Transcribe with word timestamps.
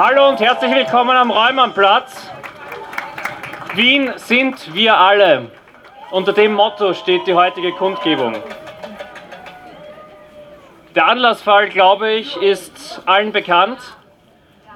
Hallo 0.00 0.28
und 0.28 0.38
herzlich 0.38 0.72
willkommen 0.72 1.16
am 1.16 1.32
Räumannplatz. 1.32 2.30
Wien 3.74 4.12
sind 4.14 4.72
wir 4.72 4.96
alle. 4.96 5.50
Unter 6.12 6.32
dem 6.32 6.54
Motto 6.54 6.94
steht 6.94 7.26
die 7.26 7.34
heutige 7.34 7.72
Kundgebung. 7.72 8.36
Der 10.94 11.08
Anlassfall, 11.08 11.68
glaube 11.68 12.12
ich, 12.12 12.36
ist 12.36 13.02
allen 13.06 13.32
bekannt. 13.32 13.80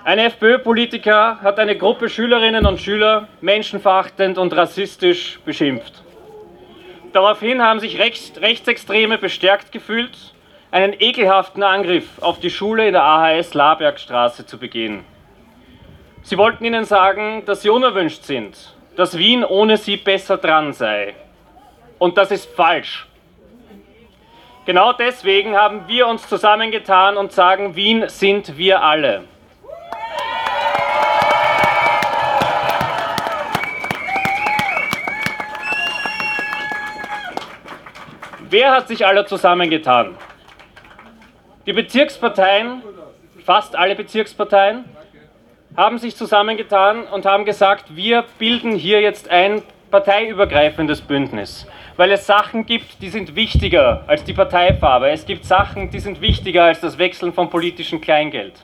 Ein 0.02 0.18
FPÖ-Politiker 0.18 1.38
hat 1.40 1.60
eine 1.60 1.78
Gruppe 1.78 2.08
Schülerinnen 2.08 2.66
und 2.66 2.80
Schüler 2.80 3.28
menschenverachtend 3.40 4.38
und 4.38 4.52
rassistisch 4.56 5.38
beschimpft. 5.44 6.02
Daraufhin 7.12 7.62
haben 7.62 7.78
sich 7.78 8.00
Rechts 8.00 8.32
Rechtsextreme 8.40 9.18
bestärkt 9.18 9.70
gefühlt, 9.70 10.18
einen 10.72 10.94
ekelhaften 10.98 11.62
Angriff 11.62 12.20
auf 12.20 12.40
die 12.40 12.50
Schule 12.50 12.88
in 12.88 12.94
der 12.94 13.04
AHS 13.04 13.54
Labergstraße 13.54 14.46
zu 14.46 14.58
begehen. 14.58 15.04
Sie 16.24 16.38
wollten 16.38 16.64
ihnen 16.64 16.84
sagen, 16.84 17.44
dass 17.46 17.62
sie 17.62 17.70
unerwünscht 17.70 18.22
sind, 18.22 18.56
dass 18.96 19.18
Wien 19.18 19.44
ohne 19.44 19.76
sie 19.76 19.96
besser 19.96 20.36
dran 20.36 20.72
sei. 20.72 21.14
Und 21.98 22.16
das 22.16 22.30
ist 22.30 22.48
falsch. 22.54 23.06
Genau 24.64 24.92
deswegen 24.92 25.56
haben 25.56 25.88
wir 25.88 26.06
uns 26.06 26.28
zusammengetan 26.28 27.16
und 27.16 27.32
sagen, 27.32 27.74
Wien 27.74 28.08
sind 28.08 28.56
wir 28.56 28.82
alle. 28.82 29.24
Wer 38.48 38.70
hat 38.70 38.86
sich 38.86 39.04
alle 39.04 39.26
zusammengetan? 39.26 40.16
Die 41.66 41.72
Bezirksparteien, 41.72 42.82
fast 43.44 43.74
alle 43.74 43.96
Bezirksparteien, 43.96 44.84
haben 45.76 45.98
sich 45.98 46.16
zusammengetan 46.16 47.04
und 47.04 47.24
haben 47.24 47.44
gesagt, 47.44 47.96
wir 47.96 48.24
bilden 48.38 48.72
hier 48.72 49.00
jetzt 49.00 49.30
ein 49.30 49.62
parteiübergreifendes 49.90 51.00
Bündnis, 51.00 51.66
weil 51.96 52.10
es 52.12 52.26
Sachen 52.26 52.66
gibt, 52.66 53.00
die 53.02 53.08
sind 53.08 53.34
wichtiger 53.36 54.04
als 54.06 54.24
die 54.24 54.32
Parteifarbe. 54.32 55.10
Es 55.10 55.26
gibt 55.26 55.44
Sachen, 55.44 55.90
die 55.90 56.00
sind 56.00 56.20
wichtiger 56.20 56.64
als 56.64 56.80
das 56.80 56.98
Wechseln 56.98 57.32
von 57.32 57.50
politischem 57.50 58.00
Kleingeld. 58.00 58.54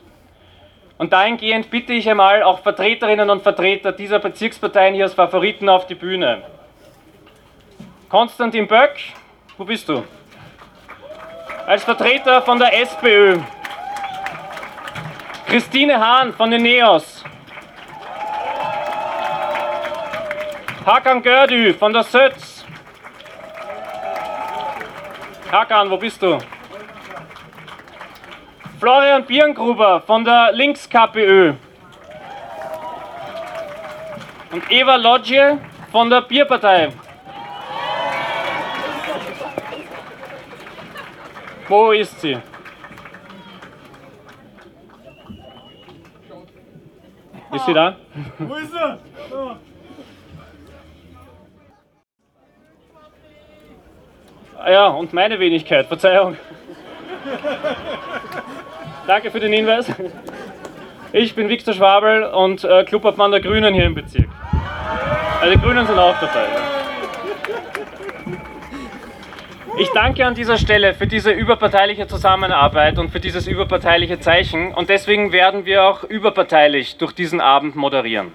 Und 0.96 1.12
dahingehend 1.12 1.70
bitte 1.70 1.92
ich 1.92 2.10
einmal 2.10 2.42
auch 2.42 2.60
Vertreterinnen 2.60 3.30
und 3.30 3.42
Vertreter 3.42 3.92
dieser 3.92 4.18
Bezirksparteien 4.18 4.94
hier 4.94 5.04
als 5.04 5.14
Favoriten 5.14 5.68
auf 5.68 5.86
die 5.86 5.94
Bühne. 5.94 6.42
Konstantin 8.08 8.66
Böck, 8.66 8.96
wo 9.56 9.64
bist 9.64 9.88
du? 9.88 10.02
Als 11.66 11.84
Vertreter 11.84 12.42
von 12.42 12.58
der 12.58 12.80
SPÖ. 12.80 13.38
Christine 15.48 15.98
Hahn 15.98 16.34
von 16.34 16.50
den 16.50 16.62
NEOS. 16.62 17.24
Hakan 20.84 21.22
Gördü 21.22 21.72
von 21.72 21.90
der 21.90 22.02
SÖTS. 22.02 22.66
Hakan, 25.50 25.90
wo 25.90 25.96
bist 25.96 26.22
du? 26.22 26.38
Florian 28.78 29.24
Birngruber 29.24 30.02
von 30.02 30.22
der 30.22 30.52
Links-KPÖ. 30.52 31.54
Und 34.52 34.70
Eva 34.70 34.96
Lodje 34.96 35.58
von 35.90 36.10
der 36.10 36.20
Bierpartei. 36.20 36.92
Wo 41.68 41.92
ist 41.92 42.20
sie? 42.20 42.36
Ist 47.52 47.66
sie 47.66 47.72
da? 47.72 47.96
Wo 48.38 48.54
ist 48.54 48.74
er? 48.74 48.98
Oh. 49.32 49.52
Ah 54.58 54.70
Ja, 54.70 54.86
und 54.88 55.12
meine 55.12 55.38
Wenigkeit, 55.38 55.86
Verzeihung. 55.86 56.36
Danke 59.06 59.30
für 59.30 59.40
den 59.40 59.52
Hinweis. 59.52 59.90
Ich 61.12 61.34
bin 61.34 61.48
Viktor 61.48 61.72
Schwabel 61.72 62.24
und 62.24 62.64
äh, 62.64 62.84
Clubobmann 62.84 63.30
der 63.30 63.40
Grünen 63.40 63.72
hier 63.72 63.86
im 63.86 63.94
Bezirk. 63.94 64.28
Also 65.40 65.54
die 65.54 65.60
Grünen 65.60 65.86
sind 65.86 65.98
auch 65.98 66.18
dabei. 66.20 66.44
Ja. 66.54 66.67
Ich 69.80 69.90
danke 69.90 70.26
an 70.26 70.34
dieser 70.34 70.58
Stelle 70.58 70.92
für 70.92 71.06
diese 71.06 71.30
überparteiliche 71.30 72.08
Zusammenarbeit 72.08 72.98
und 72.98 73.10
für 73.10 73.20
dieses 73.20 73.46
überparteiliche 73.46 74.18
Zeichen 74.18 74.74
und 74.74 74.88
deswegen 74.88 75.30
werden 75.30 75.66
wir 75.66 75.84
auch 75.84 76.02
überparteilich 76.02 76.96
durch 76.96 77.12
diesen 77.12 77.40
Abend 77.40 77.76
moderieren. 77.76 78.32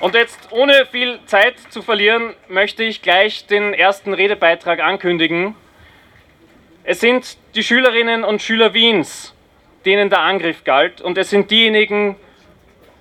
Und 0.00 0.14
jetzt, 0.14 0.48
ohne 0.50 0.84
viel 0.84 1.20
Zeit 1.24 1.54
zu 1.70 1.80
verlieren, 1.80 2.34
möchte 2.48 2.82
ich 2.82 3.00
gleich 3.00 3.46
den 3.46 3.72
ersten 3.72 4.12
Redebeitrag 4.12 4.80
ankündigen. 4.80 5.54
Es 6.84 7.00
sind 7.00 7.38
die 7.54 7.62
Schülerinnen 7.62 8.24
und 8.24 8.42
Schüler 8.42 8.74
Wiens, 8.74 9.34
denen 9.86 10.10
der 10.10 10.20
Angriff 10.20 10.64
galt, 10.64 11.00
und 11.00 11.16
es 11.16 11.30
sind 11.30 11.50
diejenigen, 11.50 12.16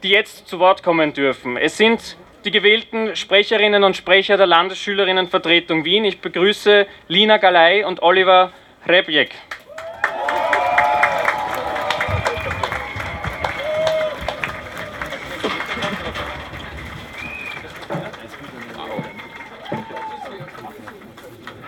die 0.04 0.10
jetzt 0.10 0.48
zu 0.48 0.60
Wort 0.60 0.84
kommen 0.84 1.12
dürfen. 1.12 1.58
Es 1.58 1.76
sind 1.76 2.16
die 2.44 2.52
gewählten 2.52 3.16
Sprecherinnen 3.16 3.84
und 3.84 3.96
Sprecher 3.96 4.38
der 4.38 4.48
Landesschülerinnenvertretung 4.48 5.86
Wien. 5.86 6.06
Ich 6.06 6.20
begrüße 6.20 6.88
Lina 7.08 7.38
Galay 7.38 7.84
und 7.84 8.02
Oliver 8.02 8.52
Rebjek. 8.88 9.36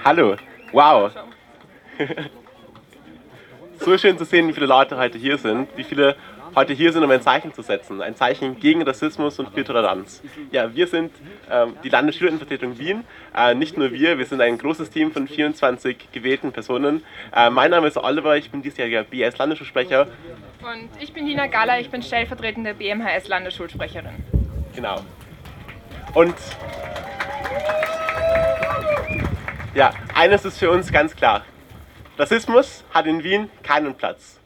Hallo, 0.03 0.35
wow. 0.71 1.11
So 3.79 3.97
schön 3.97 4.17
zu 4.17 4.23
sehen, 4.23 4.47
wie 4.47 4.53
viele 4.53 4.65
Leute 4.65 4.97
heute 4.97 5.17
hier 5.17 5.37
sind, 5.37 5.67
wie 5.75 5.83
viele 5.83 6.15
heute 6.55 6.73
hier 6.73 6.91
sind, 6.93 7.03
um 7.03 7.11
ein 7.11 7.21
Zeichen 7.21 7.53
zu 7.53 7.61
setzen. 7.61 8.01
Ein 8.01 8.15
Zeichen 8.15 8.59
gegen 8.59 8.81
Rassismus 8.83 9.39
und 9.39 9.49
für 9.49 9.63
Toleranz. 9.63 10.21
Ja, 10.51 10.73
wir 10.73 10.87
sind 10.87 11.11
ähm, 11.49 11.75
die 11.83 11.89
Landesschülerinnenvertretung 11.89 12.77
Wien. 12.77 13.03
Äh, 13.35 13.55
nicht 13.55 13.77
nur 13.77 13.91
wir, 13.91 14.17
wir 14.17 14.25
sind 14.25 14.41
ein 14.41 14.57
großes 14.57 14.89
Team 14.89 15.11
von 15.11 15.27
24 15.27 16.11
gewählten 16.11 16.51
Personen. 16.51 17.03
Äh, 17.35 17.49
mein 17.49 17.71
Name 17.71 17.87
ist 17.87 17.97
Oliver, 17.97 18.37
ich 18.37 18.51
bin 18.51 18.61
diesjähriger 18.61 19.03
BS 19.03 19.37
Landesschulsprecher. 19.37 20.07
Und 20.61 20.89
ich 21.01 21.13
bin 21.13 21.25
Lina 21.25 21.47
Gala, 21.47 21.79
ich 21.79 21.89
bin 21.89 22.01
stellvertretende 22.01 22.73
BMHS 22.73 23.27
Landesschulsprecherin. 23.27 24.23
Genau. 24.75 25.01
Und 26.13 26.35
ja, 29.75 29.91
eines 30.13 30.45
ist 30.45 30.59
für 30.59 30.69
uns 30.69 30.91
ganz 30.91 31.15
klar. 31.15 31.43
Rassismus 32.17 32.83
hat 32.93 33.07
in 33.07 33.23
Wien 33.23 33.49
keinen 33.63 33.95
Platz. 33.95 34.39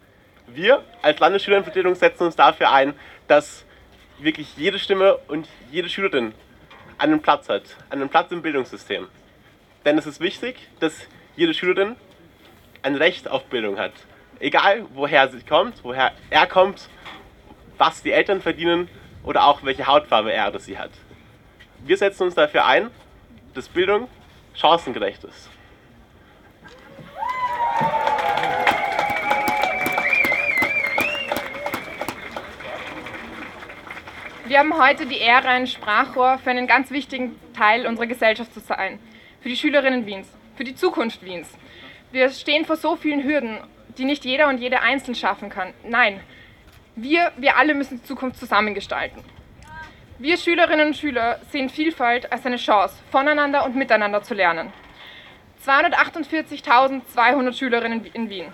Wir 0.57 0.83
als 1.03 1.19
Landesschülerenvertretung 1.19 1.93
setzen 1.93 2.23
uns 2.23 2.35
dafür 2.35 2.71
ein, 2.71 2.95
dass 3.27 3.63
wirklich 4.17 4.57
jede 4.57 4.79
Stimme 4.79 5.17
und 5.27 5.47
jede 5.71 5.87
Schülerin 5.87 6.33
einen 6.97 7.21
Platz 7.21 7.47
hat, 7.47 7.61
einen 7.91 8.09
Platz 8.09 8.31
im 8.31 8.41
Bildungssystem. 8.41 9.07
Denn 9.85 9.99
es 9.99 10.07
ist 10.07 10.19
wichtig, 10.19 10.55
dass 10.79 10.95
jede 11.35 11.53
Schülerin 11.53 11.95
ein 12.81 12.95
Recht 12.95 13.29
auf 13.29 13.45
Bildung 13.45 13.77
hat. 13.77 13.91
Egal 14.39 14.87
woher 14.95 15.29
sie 15.29 15.43
kommt, 15.43 15.83
woher 15.83 16.11
er 16.31 16.47
kommt, 16.47 16.89
was 17.77 18.01
die 18.01 18.11
Eltern 18.11 18.41
verdienen 18.41 18.89
oder 19.23 19.45
auch 19.45 19.63
welche 19.63 19.85
Hautfarbe 19.85 20.33
er 20.33 20.47
oder 20.47 20.59
sie 20.59 20.79
hat. 20.79 20.91
Wir 21.85 21.97
setzen 21.97 22.23
uns 22.23 22.33
dafür 22.33 22.65
ein, 22.65 22.89
dass 23.53 23.69
Bildung 23.69 24.09
chancengerecht 24.55 25.23
ist. 25.23 25.51
Wir 34.47 34.59
haben 34.59 34.77
heute 34.77 35.05
die 35.05 35.17
Ehre, 35.17 35.49
ein 35.49 35.67
Sprachrohr 35.67 36.37
für 36.37 36.51
einen 36.51 36.67
ganz 36.67 36.89
wichtigen 36.89 37.37
Teil 37.53 37.85
unserer 37.85 38.07
Gesellschaft 38.07 38.53
zu 38.53 38.61
sein. 38.61 38.97
Für 39.41 39.49
die 39.49 39.57
Schülerinnen 39.57 40.05
Wiens, 40.05 40.29
für 40.55 40.63
die 40.63 40.73
Zukunft 40.73 41.21
Wiens. 41.25 41.49
Wir 42.13 42.29
stehen 42.29 42.63
vor 42.63 42.77
so 42.77 42.95
vielen 42.95 43.25
Hürden, 43.25 43.59
die 43.97 44.05
nicht 44.05 44.23
jeder 44.23 44.47
und 44.47 44.59
jede 44.59 44.79
einzeln 44.79 45.15
schaffen 45.15 45.49
kann. 45.49 45.73
Nein, 45.83 46.21
wir, 46.95 47.33
wir 47.35 47.57
alle 47.57 47.73
müssen 47.73 47.97
die 47.97 48.03
Zukunft 48.05 48.39
zusammengestalten. 48.39 49.21
Wir 50.17 50.37
Schülerinnen 50.37 50.87
und 50.87 50.97
Schüler 50.97 51.41
sehen 51.51 51.67
Vielfalt 51.67 52.31
als 52.31 52.45
eine 52.45 52.55
Chance, 52.55 52.95
voneinander 53.11 53.65
und 53.65 53.75
miteinander 53.75 54.23
zu 54.23 54.33
lernen. 54.33 54.71
248.200 55.65 57.51
Schülerinnen 57.51 58.05
in 58.13 58.29
Wien, 58.29 58.45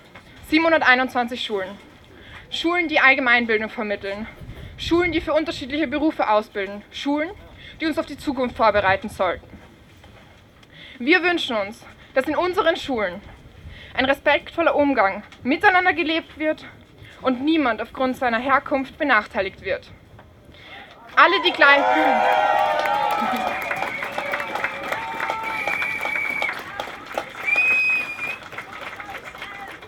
721 0.48 1.44
Schulen. 1.44 1.69
Schulen, 2.50 2.88
die 2.88 3.00
Allgemeinbildung 3.00 3.69
vermitteln, 3.69 4.28
Schulen, 4.78 5.12
die 5.12 5.22
für 5.22 5.34
unterschiedliche 5.34 5.88
Berufe 5.88 6.30
ausbilden, 6.30 6.81
Schulen, 6.92 7.30
die 7.80 7.86
uns 7.86 7.98
auf 7.98 8.06
die 8.06 8.18
Zukunft 8.18 8.58
vorbereiten 8.58 9.10
sollten. 9.10 9.48
Wir 11.00 11.24
wünschen 11.24 11.56
uns, 11.56 11.86
dass 12.14 12.28
in 12.28 12.36
unseren 12.36 12.75
Schulen 12.75 13.22
ein 13.94 14.06
respektvoller 14.06 14.75
Umgang 14.75 15.24
miteinander 15.44 15.94
gelebt 15.94 16.38
wird 16.40 16.66
und 17.22 17.44
niemand 17.44 17.81
aufgrund 17.81 18.18
seiner 18.18 18.40
Herkunft 18.40 18.98
benachteiligt 18.98 19.62
wird. 19.62 19.90
Alle 21.16 21.42
die 21.46 21.52
gleichen. 21.52 21.84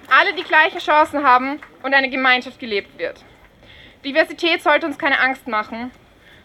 Alle 0.09 0.33
die 0.33 0.43
gleiche 0.43 0.79
Chancen 0.79 1.23
haben 1.25 1.59
und 1.83 1.93
eine 1.93 2.09
Gemeinschaft 2.09 2.59
gelebt 2.59 2.97
wird. 2.97 3.23
Diversität 4.05 4.61
sollte 4.61 4.85
uns 4.85 4.97
keine 4.97 5.19
Angst 5.19 5.47
machen, 5.47 5.91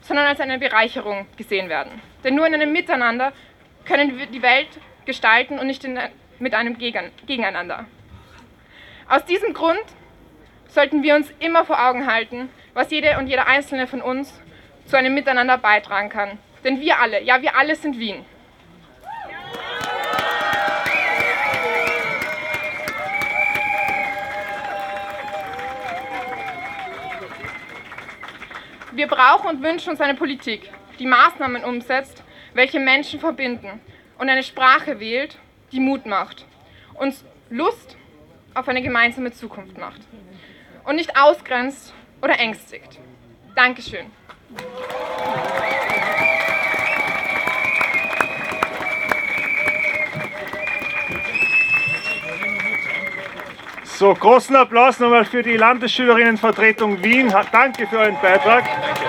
sondern 0.01 0.27
als 0.27 0.41
eine 0.41 0.59
Bereicherung 0.59 1.27
gesehen 1.37 1.69
werden. 1.69 2.01
Denn 2.25 2.35
nur 2.35 2.47
in 2.47 2.55
einem 2.55 2.73
Miteinander 2.73 3.33
können 3.85 4.19
wir 4.19 4.27
die 4.27 4.43
Welt 4.43 4.69
gestalten 5.05 5.59
und 5.59 5.67
nicht 5.67 5.85
in, 5.85 5.99
mit 6.39 6.55
einem 6.55 6.79
Gegeneinander. 6.79 7.87
Aus 9.09 9.25
diesem 9.25 9.53
Grund 9.53 9.83
sollten 10.69 11.03
wir 11.03 11.17
uns 11.17 11.33
immer 11.41 11.65
vor 11.65 11.85
Augen 11.85 12.07
halten, 12.07 12.49
was 12.75 12.91
jede 12.91 13.19
und 13.19 13.27
jeder 13.27 13.47
einzelne 13.47 13.87
von 13.87 14.01
uns 14.01 14.41
zu 14.87 14.97
einem 14.97 15.15
Miteinander 15.15 15.59
beitragen 15.59 16.09
kann. 16.09 16.39
Denn 16.65 16.81
wir 16.81 16.99
alle, 16.99 17.23
ja, 17.23 17.43
wir 17.43 17.57
alle 17.57 17.75
sind 17.75 17.99
Wien. 17.99 18.25
Wir 29.00 29.06
brauchen 29.06 29.49
und 29.49 29.62
wünschen 29.62 29.88
uns 29.88 30.00
eine 30.02 30.12
Politik, 30.12 30.70
die 30.99 31.06
Maßnahmen 31.06 31.64
umsetzt, 31.64 32.23
welche 32.52 32.79
Menschen 32.79 33.19
verbinden 33.19 33.81
und 34.19 34.29
eine 34.29 34.43
Sprache 34.43 35.00
wählt, 35.00 35.38
die 35.73 35.81
Mut 35.81 36.05
macht, 36.05 36.44
uns 36.93 37.25
Lust 37.49 37.97
auf 38.52 38.69
eine 38.69 38.82
gemeinsame 38.82 39.32
Zukunft 39.32 39.79
macht 39.79 40.02
und 40.85 40.97
nicht 40.97 41.17
ausgrenzt 41.17 41.94
oder 42.20 42.38
ängstigt. 42.38 42.99
Dankeschön. 43.55 44.05
So, 54.00 54.14
großen 54.14 54.56
Applaus 54.56 54.99
nochmal 54.99 55.26
für 55.26 55.43
die 55.43 55.58
Landesschülerinnenvertretung 55.58 57.05
Wien. 57.05 57.35
Danke 57.52 57.87
für 57.87 57.99
euren 57.99 58.19
Beitrag. 58.23 58.64
Danke. 58.64 59.05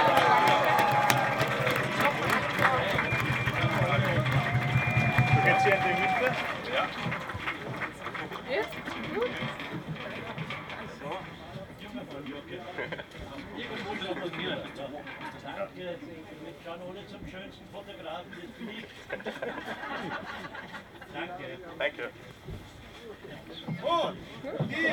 Danke. 19.10 19.54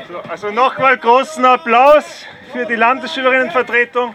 So, 0.06 0.18
also 0.28 0.50
nochmal 0.50 0.96
großen 0.96 1.44
Applaus 1.44 2.24
für 2.52 2.64
die 2.66 2.74
Landesschülerinnenvertretung. 2.74 4.14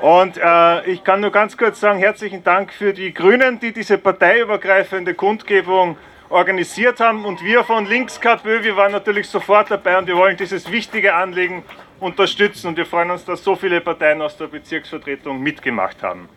Und 0.00 0.36
äh, 0.36 0.90
ich 0.90 1.02
kann 1.02 1.20
nur 1.20 1.32
ganz 1.32 1.56
kurz 1.56 1.80
sagen, 1.80 1.98
herzlichen 1.98 2.44
Dank 2.44 2.72
für 2.72 2.92
die 2.92 3.12
Grünen, 3.12 3.58
die 3.58 3.72
diese 3.72 3.98
parteiübergreifende 3.98 5.14
Kundgebung 5.14 5.96
organisiert 6.28 7.00
haben. 7.00 7.24
Und 7.24 7.42
wir 7.42 7.64
von 7.64 7.86
Links 7.86 8.20
KPÖ, 8.20 8.62
wir 8.62 8.76
waren 8.76 8.92
natürlich 8.92 9.28
sofort 9.28 9.70
dabei 9.70 9.98
und 9.98 10.06
wir 10.06 10.16
wollen 10.16 10.36
dieses 10.36 10.70
wichtige 10.70 11.14
Anliegen 11.14 11.64
unterstützen. 12.00 12.68
Und 12.68 12.76
wir 12.76 12.86
freuen 12.86 13.10
uns, 13.10 13.24
dass 13.24 13.42
so 13.42 13.56
viele 13.56 13.80
Parteien 13.80 14.22
aus 14.22 14.36
der 14.36 14.46
Bezirksvertretung 14.46 15.42
mitgemacht 15.42 16.02
haben. 16.02 16.28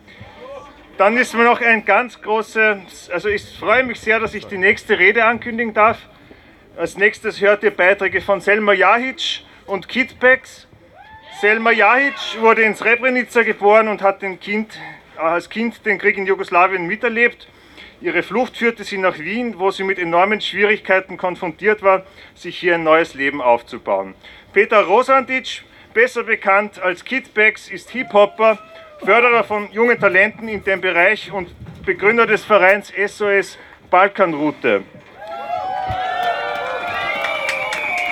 Dann 0.97 1.17
ist 1.17 1.33
mir 1.33 1.45
noch 1.45 1.61
ein 1.61 1.83
ganz 1.83 2.21
großes, 2.21 3.09
also 3.11 3.29
ich 3.29 3.43
freue 3.57 3.83
mich 3.83 3.99
sehr, 3.99 4.19
dass 4.19 4.33
ich 4.33 4.45
die 4.45 4.57
nächste 4.57 4.99
Rede 4.99 5.25
ankündigen 5.25 5.73
darf. 5.73 5.97
Als 6.77 6.97
nächstes 6.97 7.41
hört 7.41 7.63
ihr 7.63 7.71
Beiträge 7.71 8.21
von 8.21 8.39
Selma 8.39 8.73
Jahic 8.73 9.41
und 9.65 9.87
Kitpex. 9.87 10.67
Selma 11.39 11.71
Jahic 11.71 12.13
wurde 12.39 12.61
in 12.61 12.75
Srebrenica 12.75 13.41
geboren 13.41 13.87
und 13.87 14.01
hat 14.01 14.19
kind, 14.41 14.77
als 15.17 15.49
Kind 15.49 15.85
den 15.85 15.97
Krieg 15.97 16.17
in 16.17 16.27
Jugoslawien 16.27 16.85
miterlebt. 16.85 17.47
Ihre 17.99 18.23
Flucht 18.23 18.57
führte 18.57 18.83
sie 18.83 18.97
nach 18.97 19.17
Wien, 19.19 19.59
wo 19.59 19.69
sie 19.69 19.83
mit 19.83 19.99
enormen 19.99 20.41
Schwierigkeiten 20.41 21.17
konfrontiert 21.17 21.83
war, 21.83 22.03
sich 22.35 22.57
hier 22.57 22.75
ein 22.75 22.83
neues 22.83 23.13
Leben 23.13 23.41
aufzubauen. 23.41 24.15
Peter 24.53 24.81
Rosandic, 24.81 25.63
besser 25.93 26.23
bekannt 26.23 26.77
als 26.81 27.05
Kid 27.05 27.29
ist 27.71 27.89
Hip-Hopper, 27.91 28.59
Förderer 28.99 29.45
von 29.45 29.71
jungen 29.71 29.97
Talenten 29.97 30.47
in 30.49 30.63
dem 30.63 30.81
Bereich 30.81 31.31
und 31.31 31.49
Begründer 31.85 32.27
des 32.27 32.43
Vereins 32.43 32.91
SOS 33.07 33.57
Balkanroute. 33.89 34.83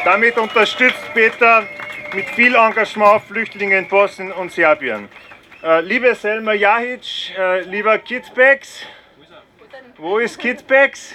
Damit 0.06 0.38
unterstützt 0.38 1.14
Peter 1.14 1.64
mit 2.14 2.30
viel 2.30 2.56
Engagement 2.56 3.22
Flüchtlinge 3.24 3.78
in 3.78 3.88
Bosnien 3.88 4.32
und 4.32 4.52
Serbien. 4.52 5.10
Äh, 5.62 5.82
liebe 5.82 6.16
Selma 6.16 6.54
Jahic, 6.54 7.38
äh, 7.38 7.62
lieber 7.62 7.98
Kidbacks, 7.98 8.86
wo 9.98 10.20
ist 10.20 10.40
Kidbacks? 10.40 11.14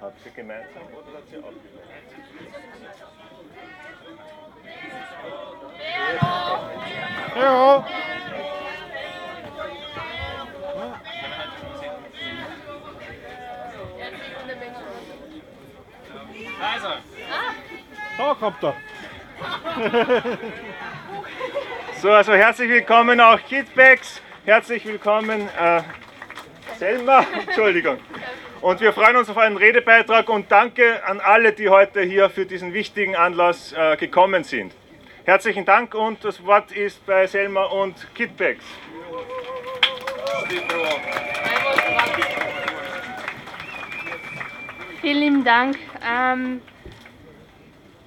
Habt 0.00 0.24
ihr 0.24 0.32
gemeinsam 0.32 0.95
Ja. 7.36 7.84
Also. 16.60 16.88
Da 18.18 18.34
kommt 18.34 18.62
er. 18.62 18.74
so, 22.00 22.10
also 22.10 22.32
herzlich 22.34 22.68
willkommen 22.70 23.20
auch 23.20 23.38
Kidbacks. 23.42 24.20
Herzlich 24.44 24.84
willkommen, 24.86 25.48
äh, 25.58 25.82
Selma, 26.78 27.24
Entschuldigung. 27.46 27.98
Und 28.66 28.80
wir 28.80 28.92
freuen 28.92 29.14
uns 29.14 29.30
auf 29.30 29.38
einen 29.38 29.56
Redebeitrag 29.56 30.28
und 30.28 30.50
danke 30.50 31.04
an 31.04 31.20
alle, 31.20 31.52
die 31.52 31.68
heute 31.68 32.02
hier 32.02 32.28
für 32.28 32.46
diesen 32.46 32.72
wichtigen 32.72 33.14
Anlass 33.14 33.72
äh, 33.72 33.96
gekommen 33.96 34.42
sind. 34.42 34.74
Herzlichen 35.24 35.64
Dank 35.64 35.94
und 35.94 36.24
das 36.24 36.44
Wort 36.44 36.72
ist 36.72 37.06
bei 37.06 37.28
Selma 37.28 37.66
und 37.66 37.94
Kidbacks. 38.12 38.64
Vielen 45.00 45.44
Dank. 45.44 45.78
Ähm, 46.04 46.60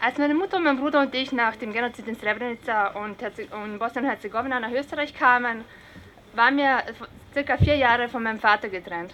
als 0.02 0.18
meine 0.18 0.34
Mutter, 0.34 0.60
mein 0.60 0.78
Bruder 0.78 1.00
und 1.00 1.16
ich 1.16 1.32
nach 1.32 1.56
dem 1.56 1.72
Genozid 1.72 2.06
in 2.06 2.18
Srebrenica 2.18 2.88
und, 3.02 3.16
und 3.54 3.80
Bosnien-Herzegowina 3.80 4.60
nach 4.60 4.72
Österreich 4.72 5.14
kamen, 5.14 5.64
waren 6.36 6.58
wir 6.58 6.84
circa 7.32 7.56
vier 7.56 7.78
Jahre 7.78 8.10
von 8.10 8.22
meinem 8.22 8.42
Vater 8.42 8.68
getrennt. 8.68 9.14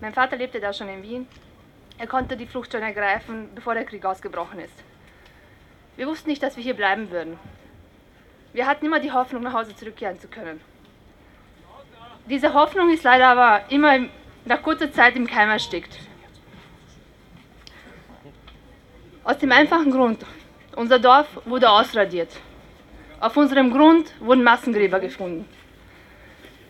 Mein 0.00 0.12
Vater 0.12 0.36
lebte 0.36 0.60
da 0.60 0.72
schon 0.72 0.88
in 0.88 1.02
Wien. 1.02 1.26
Er 1.98 2.06
konnte 2.06 2.36
die 2.36 2.46
Flucht 2.46 2.72
schon 2.72 2.82
ergreifen, 2.82 3.48
bevor 3.54 3.74
der 3.74 3.84
Krieg 3.84 4.04
ausgebrochen 4.04 4.60
ist. 4.60 4.74
Wir 5.96 6.06
wussten 6.06 6.28
nicht, 6.28 6.42
dass 6.42 6.56
wir 6.56 6.62
hier 6.62 6.74
bleiben 6.74 7.10
würden. 7.10 7.38
Wir 8.52 8.66
hatten 8.66 8.86
immer 8.86 9.00
die 9.00 9.12
Hoffnung, 9.12 9.42
nach 9.42 9.54
Hause 9.54 9.74
zurückkehren 9.74 10.20
zu 10.20 10.28
können. 10.28 10.60
Diese 12.26 12.52
Hoffnung 12.52 12.90
ist 12.90 13.04
leider 13.04 13.28
aber 13.28 13.70
immer 13.70 13.98
nach 14.44 14.62
kurzer 14.62 14.92
Zeit 14.92 15.16
im 15.16 15.26
Keim 15.26 15.48
erstickt. 15.48 15.98
Aus 19.24 19.38
dem 19.38 19.52
einfachen 19.52 19.90
Grund, 19.90 20.24
unser 20.74 20.98
Dorf 20.98 21.26
wurde 21.46 21.70
ausradiert. 21.70 22.30
Auf 23.20 23.36
unserem 23.36 23.72
Grund 23.72 24.12
wurden 24.20 24.42
Massengräber 24.42 25.00
gefunden. 25.00 25.48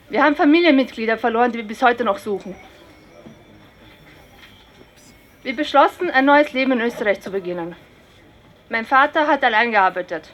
Wir 0.08 0.22
haben 0.22 0.36
Familienmitglieder 0.36 1.18
verloren, 1.18 1.50
die 1.50 1.58
wir 1.58 1.66
bis 1.66 1.82
heute 1.82 2.04
noch 2.04 2.18
suchen. 2.18 2.54
Wir 5.46 5.54
beschlossen, 5.54 6.10
ein 6.10 6.24
neues 6.24 6.52
Leben 6.54 6.72
in 6.72 6.80
Österreich 6.80 7.20
zu 7.20 7.30
beginnen. 7.30 7.76
Mein 8.68 8.84
Vater 8.84 9.28
hat 9.28 9.44
allein 9.44 9.70
gearbeitet. 9.70 10.28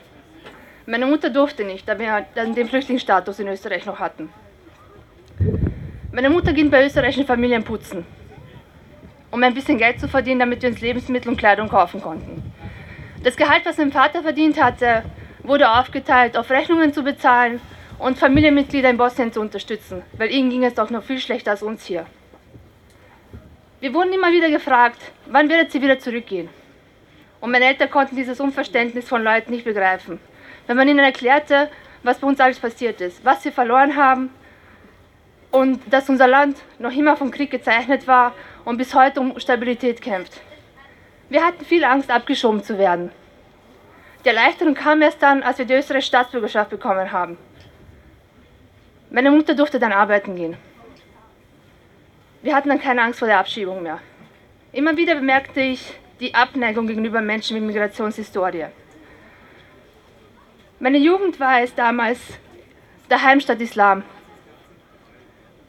Meine 0.86 1.04
Mutter 1.04 1.28
durfte 1.28 1.64
nicht, 1.64 1.86
da 1.86 1.98
wir 1.98 2.24
den 2.34 2.66
Flüchtlingsstatus 2.66 3.38
in 3.38 3.48
Österreich 3.48 3.84
noch 3.84 3.98
hatten. 3.98 4.32
Meine 6.12 6.30
Mutter 6.30 6.54
ging 6.54 6.70
bei 6.70 6.86
österreichischen 6.86 7.26
Familien 7.26 7.62
putzen, 7.62 8.06
um 9.30 9.42
ein 9.42 9.52
bisschen 9.52 9.76
Geld 9.76 10.00
zu 10.00 10.08
verdienen, 10.08 10.40
damit 10.40 10.62
wir 10.62 10.70
uns 10.70 10.80
Lebensmittel 10.80 11.28
und 11.28 11.36
Kleidung 11.36 11.68
kaufen 11.68 12.00
konnten. 12.00 12.42
Das 13.22 13.36
Gehalt, 13.36 13.66
was 13.66 13.76
mein 13.76 13.92
Vater 13.92 14.22
verdient 14.22 14.58
hatte, 14.58 15.02
wurde 15.42 15.70
aufgeteilt, 15.72 16.38
auf 16.38 16.48
Rechnungen 16.48 16.94
zu 16.94 17.02
bezahlen 17.02 17.60
und 17.98 18.16
Familienmitglieder 18.16 18.88
in 18.88 18.96
Bosnien 18.96 19.30
zu 19.30 19.42
unterstützen, 19.42 20.04
weil 20.16 20.30
ihnen 20.30 20.48
ging 20.48 20.64
es 20.64 20.72
doch 20.72 20.88
noch 20.88 21.02
viel 21.02 21.18
schlechter 21.18 21.50
als 21.50 21.62
uns 21.62 21.84
hier. 21.84 22.06
Wir 23.82 23.92
wurden 23.92 24.12
immer 24.12 24.30
wieder 24.30 24.48
gefragt, 24.48 25.10
wann 25.26 25.48
werdet 25.48 25.72
sie 25.72 25.82
wieder 25.82 25.98
zurückgehen? 25.98 26.48
Und 27.40 27.50
meine 27.50 27.64
Eltern 27.64 27.90
konnten 27.90 28.14
dieses 28.14 28.38
Unverständnis 28.38 29.08
von 29.08 29.24
Leuten 29.24 29.50
nicht 29.50 29.64
begreifen. 29.64 30.20
Wenn 30.68 30.76
man 30.76 30.86
ihnen 30.86 31.00
erklärte, 31.00 31.68
was 32.04 32.20
bei 32.20 32.28
uns 32.28 32.38
alles 32.38 32.60
passiert 32.60 33.00
ist, 33.00 33.24
was 33.24 33.44
wir 33.44 33.50
verloren 33.50 33.96
haben 33.96 34.30
und 35.50 35.80
dass 35.92 36.08
unser 36.08 36.28
Land 36.28 36.58
noch 36.78 36.92
immer 36.92 37.16
vom 37.16 37.32
Krieg 37.32 37.50
gezeichnet 37.50 38.06
war 38.06 38.34
und 38.64 38.76
bis 38.76 38.94
heute 38.94 39.20
um 39.20 39.40
Stabilität 39.40 40.00
kämpft. 40.00 40.40
Wir 41.28 41.44
hatten 41.44 41.64
viel 41.64 41.82
Angst, 41.82 42.08
abgeschoben 42.08 42.62
zu 42.62 42.78
werden. 42.78 43.10
Die 44.24 44.28
Erleichterung 44.28 44.74
kam 44.74 45.02
erst 45.02 45.20
dann, 45.24 45.42
als 45.42 45.58
wir 45.58 45.64
die 45.64 45.74
österreichische 45.74 46.06
Staatsbürgerschaft 46.06 46.70
bekommen 46.70 47.10
haben. 47.10 47.36
Meine 49.10 49.32
Mutter 49.32 49.56
durfte 49.56 49.80
dann 49.80 49.92
arbeiten 49.92 50.36
gehen. 50.36 50.56
Wir 52.42 52.56
hatten 52.56 52.68
dann 52.68 52.80
keine 52.80 53.02
Angst 53.02 53.20
vor 53.20 53.28
der 53.28 53.38
Abschiebung 53.38 53.82
mehr. 53.84 54.00
Immer 54.72 54.96
wieder 54.96 55.14
bemerkte 55.14 55.60
ich 55.60 55.94
die 56.18 56.34
Abneigung 56.34 56.88
gegenüber 56.88 57.20
Menschen 57.20 57.56
mit 57.56 57.64
Migrationshistorie. 57.64 58.66
Meine 60.80 60.98
Jugend 60.98 61.38
war 61.38 61.60
es 61.60 61.72
damals 61.74 62.18
der 63.08 63.22
Heimstatt 63.22 63.60
Islam. 63.60 64.02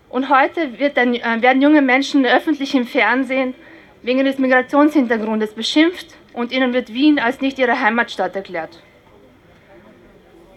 Und 0.10 0.30
heute 0.30 0.62
ein, 0.62 1.16
äh, 1.16 1.42
werden 1.42 1.62
junge 1.62 1.82
Menschen 1.82 2.26
öffentlich 2.26 2.74
im 2.74 2.88
Fernsehen 2.88 3.54
wegen 4.02 4.26
des 4.26 4.40
Migrationshintergrundes 4.40 5.54
beschimpft 5.54 6.16
und 6.34 6.52
ihnen 6.52 6.74
wird 6.74 6.92
Wien 6.92 7.20
als 7.20 7.42
nicht 7.42 7.60
ihre 7.60 7.80
Heimatstadt 7.80 8.36
erklärt. 8.36 8.82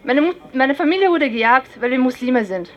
Meine, 0.03 0.35
meine 0.55 0.75
Familie 0.75 1.11
wurde 1.11 1.29
gejagt, 1.29 1.81
weil 1.81 1.91
wir 1.91 1.99
Muslime 1.99 2.45
sind. 2.45 2.71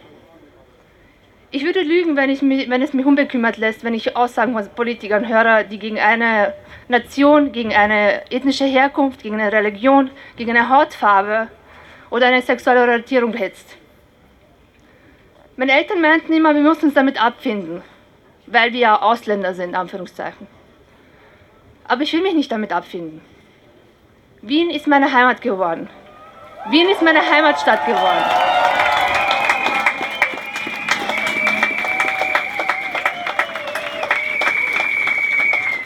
Ich 1.51 1.65
würde 1.65 1.81
lügen, 1.81 2.15
wenn, 2.15 2.29
ich 2.29 2.43
mich, 2.43 2.69
wenn 2.69 2.83
es 2.83 2.93
mich 2.93 3.05
unbekümmert 3.05 3.57
lässt, 3.57 3.83
wenn 3.83 3.95
ich 3.95 4.15
Aussagen 4.15 4.53
von 4.53 4.69
Politikern 4.69 5.27
höre, 5.27 5.63
die 5.63 5.79
gegen 5.79 5.97
eine 5.97 6.53
Nation, 6.87 7.51
gegen 7.51 7.73
eine 7.73 8.31
ethnische 8.31 8.65
Herkunft, 8.65 9.23
gegen 9.23 9.41
eine 9.41 9.51
Religion, 9.51 10.11
gegen 10.35 10.51
eine 10.51 10.69
Hautfarbe 10.69 11.47
oder 12.11 12.27
eine 12.27 12.43
sexuelle 12.43 12.81
Orientierung 12.81 13.33
hetzt. 13.33 13.77
Meine 15.57 15.71
Eltern 15.71 16.01
meinten 16.01 16.31
immer, 16.33 16.53
wir 16.53 16.61
müssen 16.61 16.85
uns 16.85 16.93
damit 16.93 17.21
abfinden, 17.21 17.81
weil 18.45 18.71
wir 18.71 18.79
ja 18.79 19.01
Ausländer 19.01 19.55
sind, 19.55 19.75
Anführungszeichen. 19.75 20.47
Aber 21.85 22.03
ich 22.03 22.13
will 22.13 22.21
mich 22.21 22.35
nicht 22.35 22.51
damit 22.51 22.71
abfinden. 22.71 23.21
Wien 24.43 24.69
ist 24.69 24.85
meine 24.87 25.11
Heimat 25.11 25.41
geworden. 25.41 25.89
Wien 26.69 26.87
ist 26.89 27.01
meine 27.01 27.19
Heimatstadt 27.19 27.87
geworden. 27.87 28.23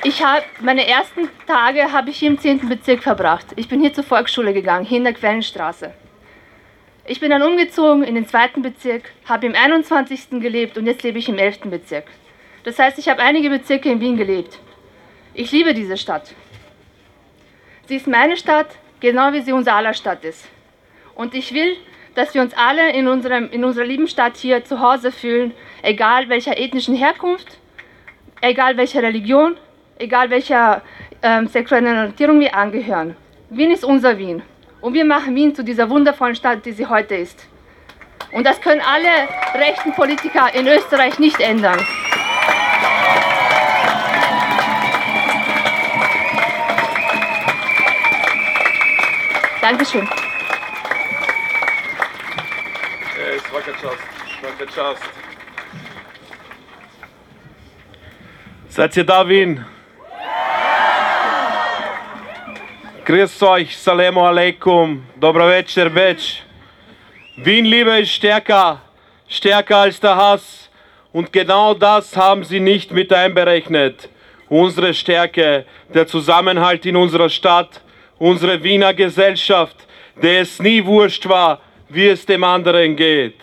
Ich 0.06 0.22
habe 0.22 0.44
meine 0.60 0.86
ersten 0.86 1.30
Tage 1.48 1.94
habe 1.94 2.10
ich 2.10 2.18
hier 2.18 2.28
im 2.28 2.38
10. 2.38 2.68
Bezirk 2.68 3.04
verbracht. 3.04 3.46
Ich 3.56 3.70
bin 3.70 3.80
hier 3.80 3.94
zur 3.94 4.04
Volksschule 4.04 4.54
gegangen, 4.54 4.86
hier 4.86 4.98
in 4.98 5.06
der 5.06 5.14
Quellenstraße. 5.14 5.94
Ich 7.06 7.22
bin 7.22 7.30
dann 7.30 7.42
umgezogen 7.42 8.04
in 8.04 8.16
den 8.16 8.28
zweiten 8.28 8.62
Bezirk, 8.62 9.04
habe 9.24 9.46
im 9.46 9.56
21. 9.56 10.42
gelebt 10.42 10.78
und 10.78 10.88
jetzt 10.88 11.04
lebe 11.04 11.20
ich 11.20 11.30
im 11.30 11.38
11. 11.38 11.62
Bezirk. 11.70 12.04
Das 12.66 12.80
heißt, 12.80 13.00
ich 13.00 13.08
habe 13.08 13.22
einige 13.22 13.50
Bezirke 13.50 13.90
in 13.90 14.02
Wien 14.02 14.18
gelebt. 14.18 14.60
Ich 15.34 15.54
liebe 15.54 15.74
diese 15.74 15.96
Stadt. 15.96 16.34
Sie 17.88 17.96
ist 17.96 18.08
meine 18.08 18.36
Stadt, 18.36 18.68
genau 19.00 19.32
wie 19.32 19.42
sie 19.42 19.54
unser 19.54 19.76
aller 19.76 19.94
Stadt 19.94 20.26
ist. 20.26 20.50
Und 21.16 21.34
ich 21.34 21.54
will, 21.54 21.78
dass 22.14 22.34
wir 22.34 22.42
uns 22.42 22.54
alle 22.56 22.92
in, 22.92 23.08
unserem, 23.08 23.50
in 23.52 23.64
unserer 23.64 23.86
lieben 23.86 24.10
Stadt 24.10 24.36
hier 24.36 24.66
zu 24.66 24.82
Hause 24.82 25.14
fühlen, 25.14 25.54
egal 25.82 26.28
welcher 26.28 26.58
ethnischen 26.58 26.96
Herkunft, 26.96 27.58
egal 28.42 28.76
welcher 28.76 29.02
Religion, 29.02 29.56
egal 29.98 30.30
welcher 30.30 30.82
ähm, 31.22 31.48
sexuellen 31.48 31.98
Orientierung 31.98 32.40
wir 32.40 32.56
angehören. 32.56 33.16
Wien 33.50 33.72
ist 33.72 33.84
unser 33.84 34.18
Wien. 34.18 34.42
Und 34.82 34.94
wir 34.94 35.06
machen 35.06 35.36
Wien 35.36 35.56
zu 35.56 35.64
dieser 35.64 35.90
wundervollen 35.90 36.36
Stadt, 36.36 36.66
die 36.66 36.72
sie 36.72 36.86
heute 36.86 37.16
ist. 37.16 37.48
Und 38.32 38.46
das 38.46 38.60
können 38.60 38.82
alle 38.82 39.30
rechten 39.54 39.94
Politiker 39.94 40.54
in 40.54 40.68
Österreich 40.68 41.20
nicht 41.20 41.40
ändern. 41.40 41.80
Dankeschön. 49.62 50.08
Seid 58.68 58.98
ihr 58.98 59.06
da, 59.06 59.30
Wien? 59.30 59.64
Grüß 63.06 63.44
euch, 63.44 63.78
Salamu 63.78 64.22
alaikum, 64.22 65.04
dobro 65.20 65.50
večer, 65.50 65.90
Beč. 65.90 66.42
Wien 67.36 67.66
Liebe 67.66 68.00
ist 68.00 68.14
stärker, 68.14 68.82
stärker 69.28 69.76
als 69.76 70.00
der 70.00 70.16
Hass. 70.16 70.70
Und 71.12 71.34
genau 71.34 71.74
das 71.74 72.16
haben 72.16 72.46
sie 72.46 72.62
nicht 72.62 72.94
mit 72.94 73.12
einberechnet. 73.12 74.08
Unsere 74.48 74.94
Stärke, 74.94 75.66
der 75.94 76.08
Zusammenhalt 76.08 76.86
in 76.86 76.96
unserer 76.96 77.28
Stadt, 77.28 77.82
unsere 78.20 78.64
Wiener 78.64 78.94
Gesellschaft, 78.94 79.76
der 80.22 80.40
es 80.40 80.62
nie 80.62 80.86
wurscht 80.86 81.28
war, 81.28 81.60
wie 81.90 82.08
es 82.08 82.26
dem 82.26 82.46
anderen 82.46 82.96
geht. 82.96 83.42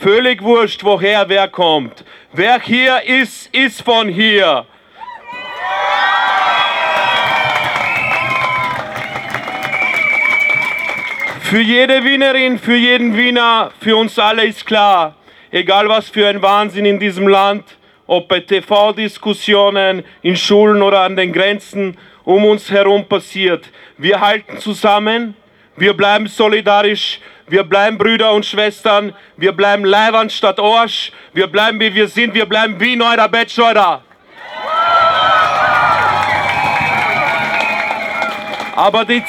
Völlig 0.00 0.42
wurscht, 0.42 0.82
woher 0.82 1.28
wer 1.28 1.46
kommt. 1.46 2.04
Wer 2.32 2.58
hier 2.58 3.00
ist, 3.04 3.54
ist 3.54 3.80
von 3.82 4.08
hier. 4.08 4.66
Für 11.52 11.60
jede 11.60 12.02
Wienerin, 12.02 12.58
für 12.58 12.76
jeden 12.76 13.14
Wiener, 13.14 13.72
für 13.78 13.94
uns 13.94 14.18
alle 14.18 14.46
ist 14.46 14.64
klar, 14.64 15.16
egal 15.50 15.86
was 15.86 16.08
für 16.08 16.26
ein 16.26 16.40
Wahnsinn 16.40 16.86
in 16.86 16.98
diesem 16.98 17.28
Land, 17.28 17.64
ob 18.06 18.26
bei 18.26 18.40
TV-Diskussionen, 18.40 20.02
in 20.22 20.34
Schulen 20.34 20.80
oder 20.80 21.00
an 21.00 21.14
den 21.14 21.30
Grenzen 21.30 21.98
um 22.24 22.46
uns 22.46 22.70
herum 22.70 23.06
passiert. 23.06 23.66
Wir 23.98 24.18
halten 24.18 24.60
zusammen, 24.60 25.36
wir 25.76 25.92
bleiben 25.92 26.26
solidarisch, 26.26 27.20
wir 27.46 27.64
bleiben 27.64 27.98
Brüder 27.98 28.32
und 28.32 28.46
Schwestern, 28.46 29.14
wir 29.36 29.52
bleiben 29.52 29.84
Leiwand 29.84 30.32
statt 30.32 30.58
Orsch, 30.58 31.12
wir 31.34 31.48
bleiben 31.48 31.78
wie 31.80 31.94
wir 31.94 32.08
sind, 32.08 32.32
wir 32.32 32.46
bleiben 32.46 32.80
wie 32.80 32.96
Neuer 32.96 33.28
Bettscheuder. 33.28 34.02
Aber 38.74 39.04
die, 39.04 39.22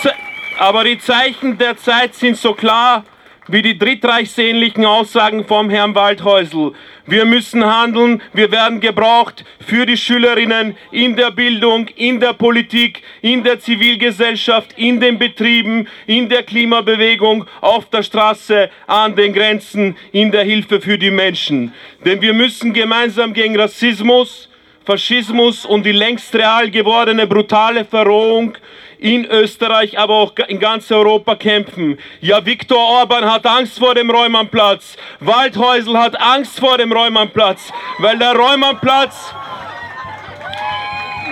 aber 0.57 0.83
die 0.83 0.97
Zeichen 0.97 1.57
der 1.57 1.77
Zeit 1.77 2.15
sind 2.15 2.37
so 2.37 2.53
klar, 2.53 3.03
wie 3.47 3.61
die 3.61 3.77
drittreichsähnlichen 3.77 4.85
Aussagen 4.85 5.45
vom 5.45 5.69
Herrn 5.69 5.95
Waldhäusl. 5.95 6.71
Wir 7.05 7.25
müssen 7.25 7.65
handeln, 7.65 8.21
wir 8.31 8.51
werden 8.51 8.79
gebraucht 8.79 9.43
für 9.59 9.85
die 9.85 9.97
Schülerinnen 9.97 10.77
in 10.91 11.17
der 11.17 11.31
Bildung, 11.31 11.87
in 11.95 12.21
der 12.21 12.33
Politik, 12.33 13.01
in 13.21 13.43
der 13.43 13.59
Zivilgesellschaft, 13.59 14.77
in 14.77 15.01
den 15.01 15.19
Betrieben, 15.19 15.87
in 16.07 16.29
der 16.29 16.43
Klimabewegung, 16.43 17.45
auf 17.59 17.89
der 17.89 18.03
Straße, 18.03 18.69
an 18.87 19.15
den 19.15 19.33
Grenzen, 19.33 19.97
in 20.13 20.31
der 20.31 20.43
Hilfe 20.43 20.79
für 20.79 20.97
die 20.97 21.11
Menschen. 21.11 21.73
Denn 22.05 22.21
wir 22.21 22.33
müssen 22.33 22.71
gemeinsam 22.71 23.33
gegen 23.33 23.59
Rassismus, 23.59 24.49
Faschismus 24.85 25.65
und 25.65 25.85
die 25.85 25.91
längst 25.91 26.33
real 26.35 26.69
gewordene 26.69 27.27
brutale 27.27 27.85
Verrohung 27.85 28.57
in 29.03 29.25
Österreich, 29.25 29.99
aber 29.99 30.15
auch 30.15 30.33
in 30.47 30.59
ganz 30.59 30.89
Europa 30.89 31.35
kämpfen. 31.35 31.99
Ja, 32.21 32.45
Viktor 32.45 32.77
Orban 32.77 33.29
hat 33.29 33.45
Angst 33.45 33.77
vor 33.77 33.93
dem 33.93 34.09
Räumannplatz. 34.09 34.95
Waldhäusl 35.19 35.97
hat 35.97 36.19
Angst 36.19 36.57
vor 36.57 36.77
dem 36.77 36.93
Räumannplatz, 36.93 37.73
weil 37.99 38.17
der 38.17 38.33
Räumannplatz 38.33 39.33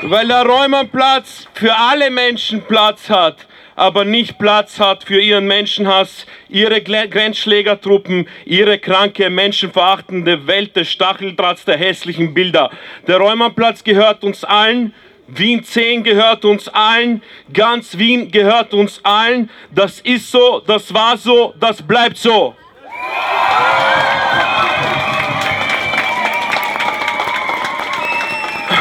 weil 0.04 0.28
der 0.28 0.44
Räumannplatz 0.48 1.48
für 1.54 1.78
alle 1.78 2.10
Menschen 2.10 2.64
Platz 2.64 3.08
hat, 3.08 3.46
aber 3.76 4.04
nicht 4.04 4.40
Platz 4.40 4.80
hat 4.80 5.04
für 5.04 5.22
ihren 5.22 5.46
Menschenhass, 5.46 6.26
ihre 6.50 6.82
Grenzschlägertruppen, 6.82 8.28
ihre 8.46 8.80
kranke, 8.80 9.30
menschenverachtende 9.30 10.48
Welt 10.48 10.76
des 10.76 10.90
Stacheldrahts 10.90 11.66
der 11.66 11.78
hässlichen 11.78 12.34
Bilder. 12.34 12.72
Der 13.06 13.18
Räumannplatz 13.18 13.84
gehört 13.84 14.24
uns 14.24 14.44
allen 14.44 14.92
Wien 15.28 15.64
10 15.64 16.04
gehört 16.04 16.44
uns 16.46 16.68
allen, 16.68 17.22
ganz 17.54 17.98
Wien 17.98 18.32
gehört 18.32 18.74
uns 18.74 19.00
allen. 19.04 19.50
Das 19.74 20.00
ist 20.02 20.32
so, 20.32 20.62
das 20.66 20.94
war 20.94 21.18
so, 21.18 21.54
das 21.60 21.82
bleibt 21.82 22.18
so. 22.18 22.56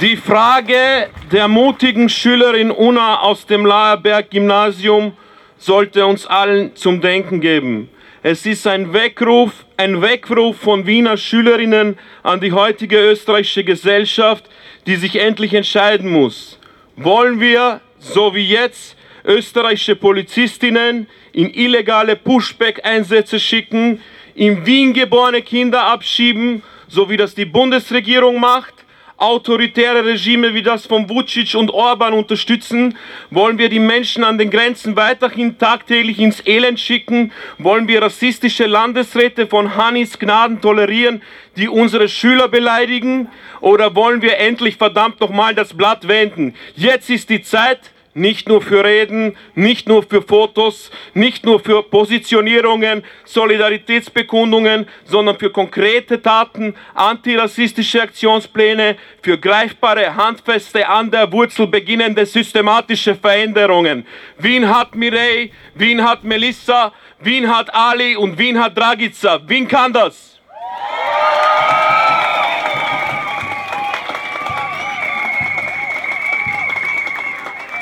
Die 0.02 0.18
Frage 0.18 1.10
der 1.32 1.48
mutigen 1.48 2.10
Schülerin 2.10 2.72
Una 2.72 3.22
aus 3.22 3.46
dem 3.46 3.66
Laerberg 3.66 4.30
Gymnasium 4.30 5.14
sollte 5.58 6.06
uns 6.06 6.28
allen 6.28 6.76
zum 6.76 7.02
Denken 7.02 7.42
geben. 7.42 7.90
Es 8.24 8.48
ist 8.48 8.66
ein 8.66 8.94
Weckruf, 8.94 9.66
ein 9.78 10.02
Weckruf 10.02 10.58
von 10.58 10.88
Wiener 10.88 11.18
Schülerinnen 11.18 12.00
an 12.24 12.42
die 12.42 12.52
heutige 12.52 12.98
österreichische 12.98 13.64
Gesellschaft, 13.64 14.46
die 14.88 14.96
sich 14.96 15.18
endlich 15.18 15.54
entscheiden 15.54 16.12
muss. 16.12 16.60
Wollen 16.96 17.40
wir, 17.40 17.80
so 18.00 18.34
wie 18.34 18.48
jetzt, 18.48 18.98
österreichische 19.24 19.96
Polizistinnen 19.96 21.08
in 21.32 21.54
illegale 21.54 22.16
Pushback-Einsätze 22.16 23.40
schicken, 23.40 24.02
in 24.34 24.66
Wien 24.66 24.94
geborene 24.94 25.44
Kinder 25.44 25.84
abschieben, 25.84 26.64
so 26.88 27.12
wie 27.12 27.18
das 27.18 27.36
die 27.36 27.46
Bundesregierung 27.46 28.40
macht, 28.40 28.74
autoritäre 29.18 30.06
Regime 30.06 30.54
wie 30.54 30.62
das 30.62 30.86
von 30.86 31.10
Vucic 31.10 31.56
und 31.56 31.72
Orban 31.72 32.14
unterstützen? 32.14 32.98
Wollen 33.32 33.58
wir 33.58 33.70
die 33.70 33.80
Menschen 33.80 34.24
an 34.24 34.38
den 34.38 34.52
Grenzen 34.52 34.96
weiterhin 34.96 35.58
tagtäglich 35.58 36.20
ins 36.20 36.46
Elend 36.46 36.80
schicken? 36.80 37.32
Wollen 37.58 37.88
wir 37.88 38.02
rassistische 38.02 38.68
Landesräte 38.68 39.48
von 39.48 39.76
Hannis 39.76 40.20
Gnaden 40.20 40.62
tolerieren, 40.62 41.22
die 41.58 41.68
unsere 41.68 42.08
Schüler 42.08 42.48
beleidigen? 42.48 43.28
Oder 43.60 43.96
wollen 43.96 44.22
wir 44.22 44.38
endlich 44.38 44.78
verdammt 44.78 45.20
nochmal 45.20 45.56
das 45.56 45.74
Blatt 45.74 46.08
wenden? 46.08 46.54
Jetzt 46.76 47.10
ist 47.10 47.30
die 47.30 47.42
Zeit, 47.42 47.80
nicht 48.18 48.50
nur 48.50 48.62
für 48.62 48.84
Reden, 48.84 49.38
nicht 49.56 49.88
nur 49.88 50.04
für 50.04 50.22
Fotos, 50.22 50.92
nicht 51.14 51.46
nur 51.46 51.60
für 51.60 51.84
Positionierungen, 51.84 53.04
Solidaritätsbekundungen, 53.26 54.88
sondern 55.06 55.38
für 55.38 55.52
konkrete 55.52 56.22
Taten, 56.22 56.76
antirassistische 56.96 58.02
Aktionspläne, 58.02 58.98
für 59.22 59.38
greifbare, 59.38 60.16
handfeste, 60.16 60.88
an 60.88 61.12
der 61.12 61.32
Wurzel 61.32 61.68
beginnende 61.68 62.26
systematische 62.26 63.16
Veränderungen. 63.16 64.06
Wien 64.38 64.68
hat 64.68 64.96
Mireille, 64.96 65.52
Wien 65.76 66.04
hat 66.04 66.24
Melissa, 66.24 66.92
Wien 67.20 67.48
hat 67.48 67.74
Ali 67.74 68.16
und 68.16 68.38
Wien 68.38 68.60
hat 68.60 68.78
Dragica. 68.78 69.40
Wien 69.48 69.68
kann 69.68 69.94
das. 69.94 70.37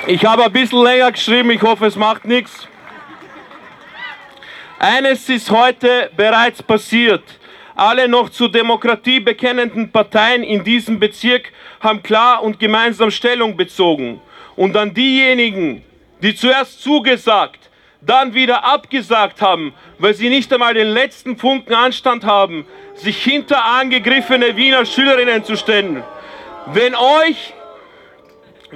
Ich 0.07 0.23
habe 0.23 0.43
ein 0.43 0.51
bisschen 0.51 0.83
länger 0.83 1.11
geschrieben, 1.11 1.49
ich 1.49 1.63
hoffe, 1.63 1.87
es 1.87 1.95
macht 1.95 2.25
nichts. 2.25 2.67
Eines 4.77 5.27
ist 5.29 5.49
heute 5.49 6.11
bereits 6.15 6.61
passiert. 6.61 7.23
Alle 7.75 8.07
noch 8.07 8.29
zur 8.29 8.51
Demokratie 8.51 9.19
bekennenden 9.19 9.91
Parteien 9.91 10.43
in 10.43 10.63
diesem 10.63 10.99
Bezirk 10.99 11.51
haben 11.79 12.03
klar 12.03 12.43
und 12.43 12.59
gemeinsam 12.59 13.09
Stellung 13.09 13.57
bezogen. 13.57 14.21
Und 14.55 14.77
an 14.77 14.93
diejenigen, 14.93 15.83
die 16.21 16.35
zuerst 16.35 16.83
zugesagt, 16.83 17.71
dann 17.99 18.35
wieder 18.35 18.63
abgesagt 18.63 19.41
haben, 19.41 19.73
weil 19.97 20.13
sie 20.13 20.29
nicht 20.29 20.53
einmal 20.53 20.75
den 20.75 20.89
letzten 20.89 21.35
Funken 21.35 21.73
Anstand 21.73 22.23
haben, 22.23 22.67
sich 22.93 23.23
hinter 23.23 23.65
angegriffene 23.65 24.55
Wiener 24.55 24.85
Schülerinnen 24.85 25.43
zu 25.43 25.57
stellen. 25.57 26.03
Wenn 26.67 26.93
euch 26.93 27.53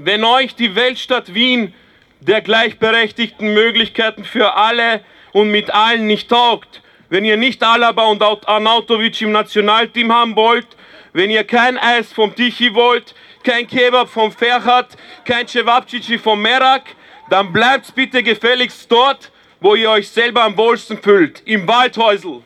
wenn 0.05 0.23
euch 0.23 0.55
die 0.55 0.75
Weltstadt 0.75 1.33
Wien 1.33 1.73
der 2.19 2.41
gleichberechtigten 2.41 3.53
Möglichkeiten 3.53 4.23
für 4.23 4.55
alle 4.55 5.01
und 5.31 5.51
mit 5.51 5.73
allen 5.73 6.07
nicht 6.07 6.29
taugt, 6.29 6.81
wenn 7.09 7.25
ihr 7.25 7.37
nicht 7.37 7.63
Alaba 7.63 8.05
und 8.05 8.21
Arnautovic 8.21 9.21
im 9.21 9.31
Nationalteam 9.31 10.13
haben 10.13 10.35
wollt, 10.35 10.67
wenn 11.13 11.31
ihr 11.31 11.43
kein 11.43 11.77
Eis 11.77 12.13
vom 12.13 12.35
Tichy 12.35 12.73
wollt, 12.73 13.15
kein 13.43 13.67
Kebab 13.67 14.09
vom 14.09 14.31
Ferhat, 14.31 14.89
kein 15.25 15.47
Cevapcici 15.47 16.17
vom 16.17 16.41
Merak, 16.41 16.83
dann 17.29 17.51
bleibt 17.51 17.93
bitte 17.95 18.21
gefälligst 18.21 18.91
dort, 18.91 19.31
wo 19.59 19.75
ihr 19.75 19.89
euch 19.89 20.09
selber 20.09 20.43
am 20.43 20.57
wohlsten 20.57 21.01
fühlt, 21.01 21.41
im 21.45 21.67
Waldhäusl. 21.67 22.41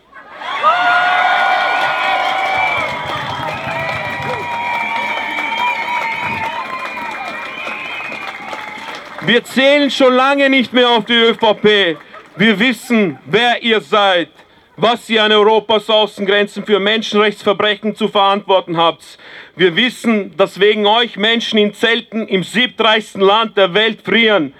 Wir 9.25 9.41
zählen 9.45 9.89
schon 9.89 10.13
lange 10.15 10.49
nicht 10.49 10.73
mehr 10.73 10.89
auf 10.89 11.05
die 11.05 11.13
ÖVP. 11.13 11.97
Wir 12.35 12.59
wissen, 12.59 13.17
wer 13.25 13.63
ihr 13.63 13.79
seid, 13.79 14.27
was 14.75 15.09
ihr 15.09 15.23
an 15.23 15.31
Europas 15.31 15.89
Außengrenzen 15.89 16.65
für 16.65 16.77
Menschenrechtsverbrechen 16.77 17.95
zu 17.95 18.09
verantworten 18.09 18.75
habt. 18.75 19.17
Wir 19.55 19.77
wissen, 19.77 20.35
dass 20.35 20.59
wegen 20.59 20.85
euch 20.85 21.15
Menschen 21.15 21.57
in 21.57 21.73
Zelten 21.73 22.27
im 22.27 22.43
siebtreichsten 22.43 23.21
Land 23.21 23.55
der 23.55 23.73
Welt 23.73 24.01
frieren. 24.03 24.53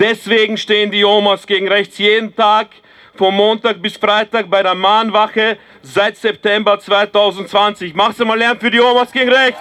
Deswegen 0.00 0.56
stehen 0.56 0.90
die 0.90 1.04
Omas 1.04 1.46
gegen 1.46 1.68
rechts 1.68 1.98
jeden 1.98 2.34
Tag 2.34 2.68
von 3.16 3.34
Montag 3.34 3.82
bis 3.82 3.98
Freitag 3.98 4.48
bei 4.48 4.62
der 4.62 4.74
Mahnwache 4.74 5.58
seit 5.82 6.16
September 6.16 6.78
2020. 6.78 7.94
Mach's 7.94 8.18
mal 8.20 8.38
Lärm 8.38 8.58
für 8.58 8.70
die 8.70 8.80
Omas 8.80 9.12
gegen 9.12 9.30
rechts. 9.30 9.60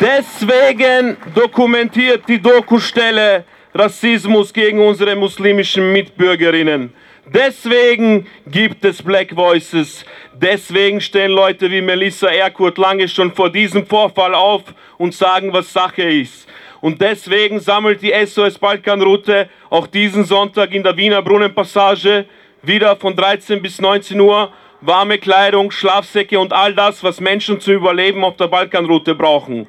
Deswegen 0.00 1.16
dokumentiert 1.34 2.22
die 2.28 2.40
Dokustelle 2.40 3.44
Rassismus 3.74 4.52
gegen 4.52 4.78
unsere 4.78 5.16
muslimischen 5.16 5.92
Mitbürgerinnen. 5.92 6.92
Deswegen 7.26 8.26
gibt 8.46 8.84
es 8.84 9.02
Black 9.02 9.34
Voices. 9.34 10.04
Deswegen 10.32 11.00
stehen 11.00 11.32
Leute 11.32 11.68
wie 11.68 11.82
Melissa 11.82 12.28
Erkurt 12.28 12.78
lange 12.78 13.08
schon 13.08 13.32
vor 13.32 13.50
diesem 13.50 13.84
Vorfall 13.84 14.34
auf 14.34 14.62
und 14.98 15.14
sagen, 15.14 15.52
was 15.52 15.72
Sache 15.72 16.02
ist. 16.02 16.48
Und 16.80 17.00
deswegen 17.00 17.58
sammelt 17.58 18.00
die 18.00 18.14
SOS 18.24 18.56
Balkanroute 18.56 19.48
auch 19.68 19.88
diesen 19.88 20.24
Sonntag 20.24 20.72
in 20.72 20.84
der 20.84 20.96
Wiener 20.96 21.22
Brunnenpassage 21.22 22.26
wieder 22.62 22.94
von 22.94 23.16
13 23.16 23.60
bis 23.60 23.80
19 23.80 24.20
Uhr 24.20 24.52
warme 24.80 25.18
Kleidung, 25.18 25.70
Schlafsäcke 25.70 26.38
und 26.38 26.52
all 26.52 26.74
das, 26.74 27.02
was 27.02 27.20
Menschen 27.20 27.60
zum 27.60 27.74
Überleben 27.74 28.24
auf 28.24 28.36
der 28.36 28.46
Balkanroute 28.46 29.14
brauchen. 29.14 29.66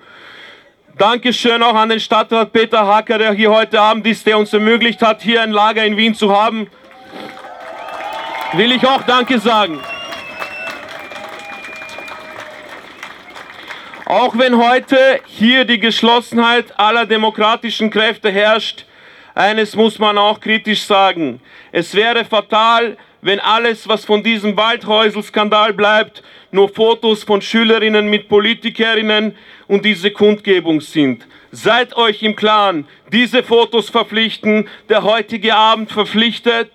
Dankeschön 0.97 1.63
auch 1.63 1.75
an 1.75 1.89
den 1.89 1.99
Stadtrat 1.99 2.51
Peter 2.51 2.85
Hacker, 2.85 3.17
der 3.17 3.33
hier 3.33 3.51
heute 3.51 3.79
Abend 3.79 4.05
ist, 4.05 4.25
der 4.27 4.37
uns 4.37 4.53
ermöglicht 4.53 5.01
hat, 5.01 5.21
hier 5.21 5.41
ein 5.41 5.51
Lager 5.51 5.83
in 5.85 5.97
Wien 5.97 6.13
zu 6.13 6.35
haben. 6.35 6.67
Will 8.53 8.71
ich 8.71 8.85
auch 8.85 9.03
Danke 9.03 9.39
sagen. 9.39 9.79
Auch 14.05 14.37
wenn 14.37 14.57
heute 14.57 15.21
hier 15.25 15.65
die 15.65 15.79
Geschlossenheit 15.79 16.77
aller 16.79 17.05
demokratischen 17.05 17.91
Kräfte 17.91 18.31
herrscht, 18.31 18.85
eines 19.35 19.75
muss 19.75 19.99
man 19.99 20.17
auch 20.17 20.39
kritisch 20.39 20.83
sagen. 20.83 21.39
Es 21.71 21.93
wäre 21.93 22.25
fatal, 22.25 22.97
wenn 23.21 23.39
alles, 23.39 23.87
was 23.87 24.05
von 24.05 24.23
diesem 24.23 24.55
Waldhäusl-Skandal 24.55 25.73
bleibt, 25.73 26.23
nur 26.51 26.69
Fotos 26.69 27.23
von 27.23 27.41
Schülerinnen 27.41 28.09
mit 28.09 28.29
Politikerinnen 28.29 29.35
und 29.67 29.85
diese 29.85 30.11
Kundgebung 30.11 30.81
sind. 30.81 31.27
Seid 31.51 31.95
euch 31.95 32.23
im 32.23 32.35
Klaren, 32.35 32.87
diese 33.11 33.43
Fotos 33.43 33.89
verpflichten, 33.89 34.67
der 34.87 35.03
heutige 35.03 35.55
Abend 35.55 35.91
verpflichtet, 35.91 36.69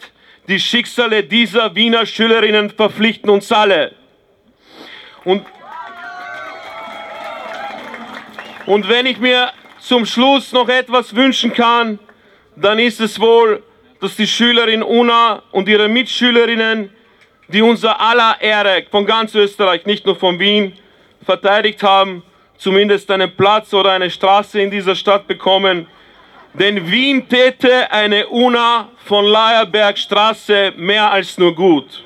die 0.48 0.60
Schicksale 0.60 1.22
dieser 1.22 1.74
Wiener 1.74 2.04
Schülerinnen 2.04 2.70
verpflichten 2.70 3.30
uns 3.30 3.50
alle. 3.50 3.94
Und, 5.24 5.46
und 8.66 8.88
wenn 8.88 9.06
ich 9.06 9.18
mir 9.18 9.52
zum 9.80 10.04
Schluss 10.04 10.52
noch 10.52 10.68
etwas 10.68 11.14
wünschen 11.14 11.52
kann, 11.52 11.98
dann 12.56 12.78
ist 12.78 13.00
es 13.00 13.18
wohl, 13.18 13.62
dass 14.04 14.16
die 14.16 14.26
Schülerin 14.26 14.82
Una 14.82 15.42
und 15.50 15.66
ihre 15.66 15.88
Mitschülerinnen, 15.88 16.90
die 17.48 17.62
unser 17.62 17.98
aller 17.98 18.36
Ehre 18.38 18.84
von 18.90 19.06
ganz 19.06 19.34
Österreich, 19.34 19.86
nicht 19.86 20.04
nur 20.04 20.14
von 20.14 20.38
Wien, 20.38 20.74
verteidigt 21.24 21.82
haben, 21.82 22.22
zumindest 22.58 23.10
einen 23.10 23.34
Platz 23.34 23.72
oder 23.72 23.92
eine 23.92 24.10
Straße 24.10 24.60
in 24.60 24.70
dieser 24.70 24.94
Stadt 24.94 25.26
bekommen. 25.26 25.86
Denn 26.52 26.90
Wien 26.90 27.26
täte 27.26 27.90
eine 27.90 28.28
Una 28.28 28.90
von 29.06 29.24
Leierbergstraße 29.24 30.74
mehr 30.76 31.10
als 31.10 31.38
nur 31.38 31.54
gut. 31.54 32.04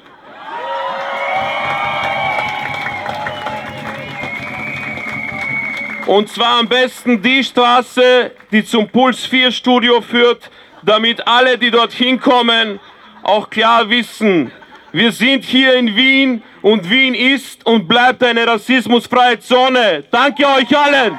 Und 6.06 6.28
zwar 6.28 6.60
am 6.60 6.68
besten 6.68 7.20
die 7.20 7.42
Straße, 7.42 8.30
die 8.52 8.64
zum 8.64 8.88
Puls 8.88 9.26
4 9.26 9.50
Studio 9.50 10.00
führt, 10.00 10.48
damit 10.82 11.26
alle, 11.26 11.58
die 11.58 11.70
dorthin 11.70 12.20
kommen, 12.20 12.80
auch 13.22 13.50
klar 13.50 13.88
wissen, 13.88 14.52
wir 14.92 15.12
sind 15.12 15.44
hier 15.44 15.74
in 15.74 15.94
Wien 15.94 16.42
und 16.62 16.88
Wien 16.88 17.14
ist 17.14 17.66
und 17.66 17.86
bleibt 17.86 18.22
eine 18.22 18.46
rassismusfreie 18.46 19.38
Zone. 19.38 20.04
Danke 20.10 20.46
euch 20.46 20.76
allen. 20.76 21.18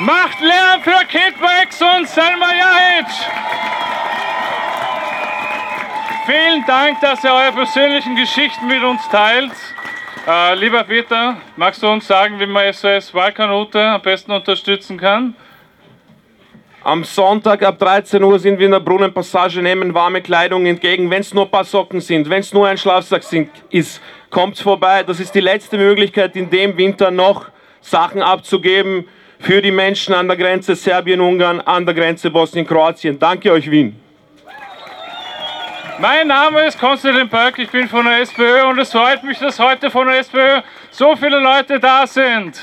Macht 0.00 0.40
Lärm 0.40 0.82
für 0.82 1.04
Kitwex 1.06 1.82
und 1.82 2.08
Selma 2.08 2.46
Jahic. 2.54 3.06
Vielen 6.24 6.64
Dank, 6.64 7.00
dass 7.02 7.22
ihr 7.22 7.32
eure 7.32 7.52
persönlichen 7.52 8.16
Geschichten 8.16 8.66
mit 8.66 8.82
uns 8.82 9.06
teilt. 9.10 9.52
Äh, 10.26 10.54
lieber 10.54 10.84
Peter, 10.84 11.38
magst 11.56 11.82
du 11.82 11.88
uns 11.88 12.06
sagen, 12.06 12.38
wie 12.38 12.46
man 12.46 12.70
SOS 12.72 13.14
Wahlkanute 13.14 13.80
am 13.80 14.02
besten 14.02 14.32
unterstützen 14.32 14.98
kann? 14.98 15.34
Am 16.84 17.04
Sonntag 17.04 17.62
ab 17.62 17.78
13 17.78 18.22
Uhr 18.22 18.38
sind 18.38 18.58
wir 18.58 18.66
in 18.66 18.72
der 18.72 18.80
Brunnenpassage, 18.80 19.62
nehmen 19.62 19.94
warme 19.94 20.20
Kleidung 20.20 20.66
entgegen. 20.66 21.10
Wenn 21.10 21.22
es 21.22 21.32
nur 21.32 21.44
ein 21.44 21.50
paar 21.50 21.64
Socken 21.64 22.00
sind, 22.02 22.28
wenn 22.28 22.40
es 22.40 22.52
nur 22.52 22.66
ein 22.66 22.76
Schlafsack 22.76 23.22
sind, 23.22 23.50
ist, 23.70 24.02
kommt 24.28 24.58
vorbei. 24.58 25.02
Das 25.02 25.20
ist 25.20 25.34
die 25.34 25.40
letzte 25.40 25.78
Möglichkeit, 25.78 26.36
in 26.36 26.50
dem 26.50 26.76
Winter 26.76 27.10
noch 27.10 27.46
Sachen 27.80 28.22
abzugeben 28.22 29.08
für 29.38 29.62
die 29.62 29.70
Menschen 29.70 30.14
an 30.14 30.28
der 30.28 30.36
Grenze 30.36 30.74
Serbien-Ungarn, 30.74 31.60
an 31.62 31.86
der 31.86 31.94
Grenze 31.94 32.30
Bosnien-Kroatien. 32.30 33.18
Danke 33.18 33.52
euch, 33.52 33.70
Wien. 33.70 33.98
Mein 36.00 36.28
Name 36.28 36.62
ist 36.62 36.80
Konstantin 36.80 37.28
Böck, 37.28 37.58
ich 37.58 37.68
bin 37.68 37.86
von 37.86 38.06
der 38.06 38.20
SPÖ 38.20 38.62
und 38.64 38.78
es 38.78 38.90
freut 38.90 39.22
mich, 39.22 39.38
dass 39.38 39.58
heute 39.58 39.90
von 39.90 40.06
der 40.06 40.20
SPÖ 40.20 40.62
so 40.90 41.14
viele 41.14 41.38
Leute 41.38 41.78
da 41.78 42.06
sind. 42.06 42.58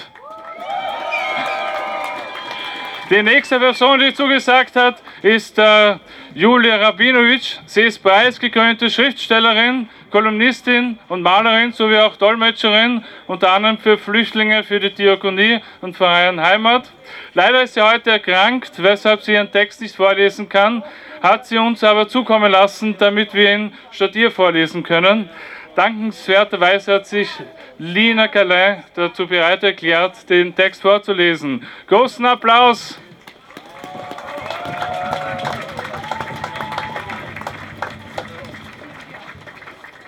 Die 3.12 3.21
nächste 3.21 3.60
Person, 3.60 4.00
die 4.00 4.12
zugesagt 4.12 4.76
hat, 4.76 5.04
ist 5.21 5.60
äh, 5.60 5.97
Julia 6.34 6.78
Rabinovic. 6.78 7.60
Sie 7.67 7.84
ist 7.84 8.00
preisgekrönte 8.00 8.89
Schriftstellerin, 8.89 9.88
Kolumnistin 10.10 10.97
und 11.08 11.21
Malerin 11.21 11.73
sowie 11.73 12.00
auch 12.00 12.15
Dolmetscherin, 12.15 13.06
unter 13.28 13.52
anderem 13.52 13.78
für 13.78 14.00
Flüchtlinge 14.00 14.63
für 14.63 14.80
die 14.80 14.91
Diakonie 14.91 15.62
und 15.82 15.95
Verein 15.95 16.41
Heimat. 16.41 16.91
Leider 17.36 17.62
ist 17.62 17.76
sie 17.76 17.82
heute 17.82 18.10
erkrankt, 18.10 18.71
weshalb 18.82 19.21
sie 19.21 19.34
ihren 19.34 19.52
Text 19.52 19.80
nicht 19.80 19.95
vorlesen 19.95 20.50
kann, 20.50 20.84
hat 21.21 21.45
sie 21.45 21.58
uns 21.58 21.84
aber 21.84 22.08
zukommen 22.08 22.51
lassen, 22.51 22.95
damit 22.97 23.34
wir 23.34 23.53
ihn 23.53 23.73
statt 23.91 24.15
ihr 24.15 24.32
vorlesen 24.32 24.84
können. 24.84 25.30
Dankenswerterweise 25.75 26.95
hat 26.95 27.06
sich 27.06 27.30
Lina 27.77 28.27
Calais 28.27 28.84
dazu 28.95 29.27
bereit 29.27 29.63
erklärt, 29.63 30.30
den 30.30 30.56
Text 30.56 30.82
vorzulesen. 30.82 31.67
Großen 31.88 32.25
Applaus! 32.25 32.99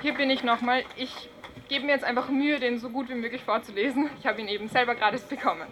Hier 0.01 0.13
bin 0.13 0.29
ich 0.29 0.43
nochmal. 0.43 0.83
Ich 0.95 1.29
gebe 1.67 1.85
mir 1.85 1.91
jetzt 1.91 2.05
einfach 2.05 2.29
Mühe, 2.29 2.59
den 2.59 2.79
so 2.79 2.89
gut 2.89 3.09
wie 3.09 3.15
möglich 3.15 3.43
vorzulesen. 3.43 4.09
Ich 4.19 4.25
habe 4.25 4.41
ihn 4.41 4.47
eben 4.47 4.69
selber 4.69 4.95
gerade 4.95 5.19
bekommen. 5.19 5.67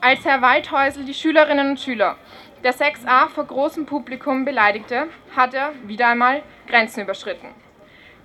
Als 0.00 0.24
Herr 0.24 0.40
Waldhäusl 0.40 1.04
die 1.04 1.12
Schülerinnen 1.12 1.70
und 1.70 1.80
Schüler 1.80 2.16
der 2.64 2.74
6a 2.74 3.28
vor 3.28 3.44
großem 3.44 3.86
Publikum 3.86 4.44
beleidigte, 4.44 5.08
hat 5.34 5.54
er 5.54 5.72
wieder 5.84 6.08
einmal 6.08 6.42
Grenzen 6.66 7.02
überschritten. 7.02 7.48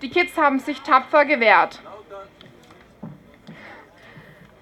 Die 0.02 0.10
Kids 0.10 0.38
haben 0.38 0.60
sich 0.60 0.82
tapfer 0.82 1.26
gewehrt. 1.26 1.80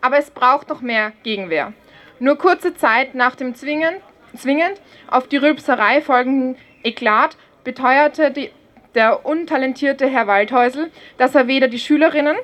Aber 0.02 0.18
es 0.18 0.32
braucht 0.32 0.70
noch 0.70 0.82
mehr 0.82 1.14
Gegenwehr. 1.24 1.74
Nur 2.20 2.38
kurze 2.38 2.76
Zeit 2.76 3.16
nach 3.16 3.36
dem 3.36 3.56
zwingend, 3.56 4.02
zwingend 4.36 4.80
auf 5.08 5.28
die 5.28 5.38
Rülpserei 5.38 6.02
folgenden 6.02 6.58
Eklat 6.84 7.38
beteuerte 7.64 8.32
die, 8.32 8.52
der 8.96 9.26
untalentierte 9.26 10.08
Herr 10.08 10.28
Waldhäusl, 10.28 10.92
dass 11.18 11.36
er 11.36 11.48
weder 11.48 11.68
die 11.68 11.80
Schülerinnen 11.80 12.38